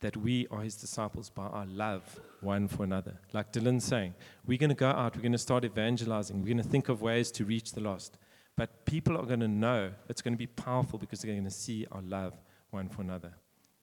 that 0.00 0.16
we 0.16 0.46
are 0.50 0.60
His 0.60 0.76
disciples 0.76 1.30
by 1.30 1.46
our 1.46 1.66
love 1.66 2.20
one 2.40 2.68
for 2.68 2.84
another. 2.84 3.14
Like 3.32 3.52
Dylan's 3.52 3.84
saying, 3.84 4.14
we're 4.46 4.58
going 4.58 4.70
to 4.70 4.74
go 4.74 4.90
out, 4.90 5.16
we're 5.16 5.22
going 5.22 5.32
to 5.32 5.38
start 5.38 5.64
evangelizing, 5.64 6.40
we're 6.40 6.48
going 6.48 6.58
to 6.58 6.68
think 6.68 6.88
of 6.88 7.00
ways 7.00 7.30
to 7.32 7.44
reach 7.44 7.72
the 7.72 7.80
lost. 7.80 8.18
But 8.56 8.84
people 8.84 9.16
are 9.16 9.26
going 9.26 9.40
to 9.40 9.48
know 9.48 9.92
it's 10.08 10.22
going 10.22 10.34
to 10.34 10.38
be 10.38 10.46
powerful 10.46 10.98
because 10.98 11.20
they're 11.20 11.32
going 11.32 11.44
to 11.44 11.50
see 11.50 11.86
our 11.90 12.02
love 12.02 12.34
one 12.70 12.88
for 12.88 13.02
another. 13.02 13.32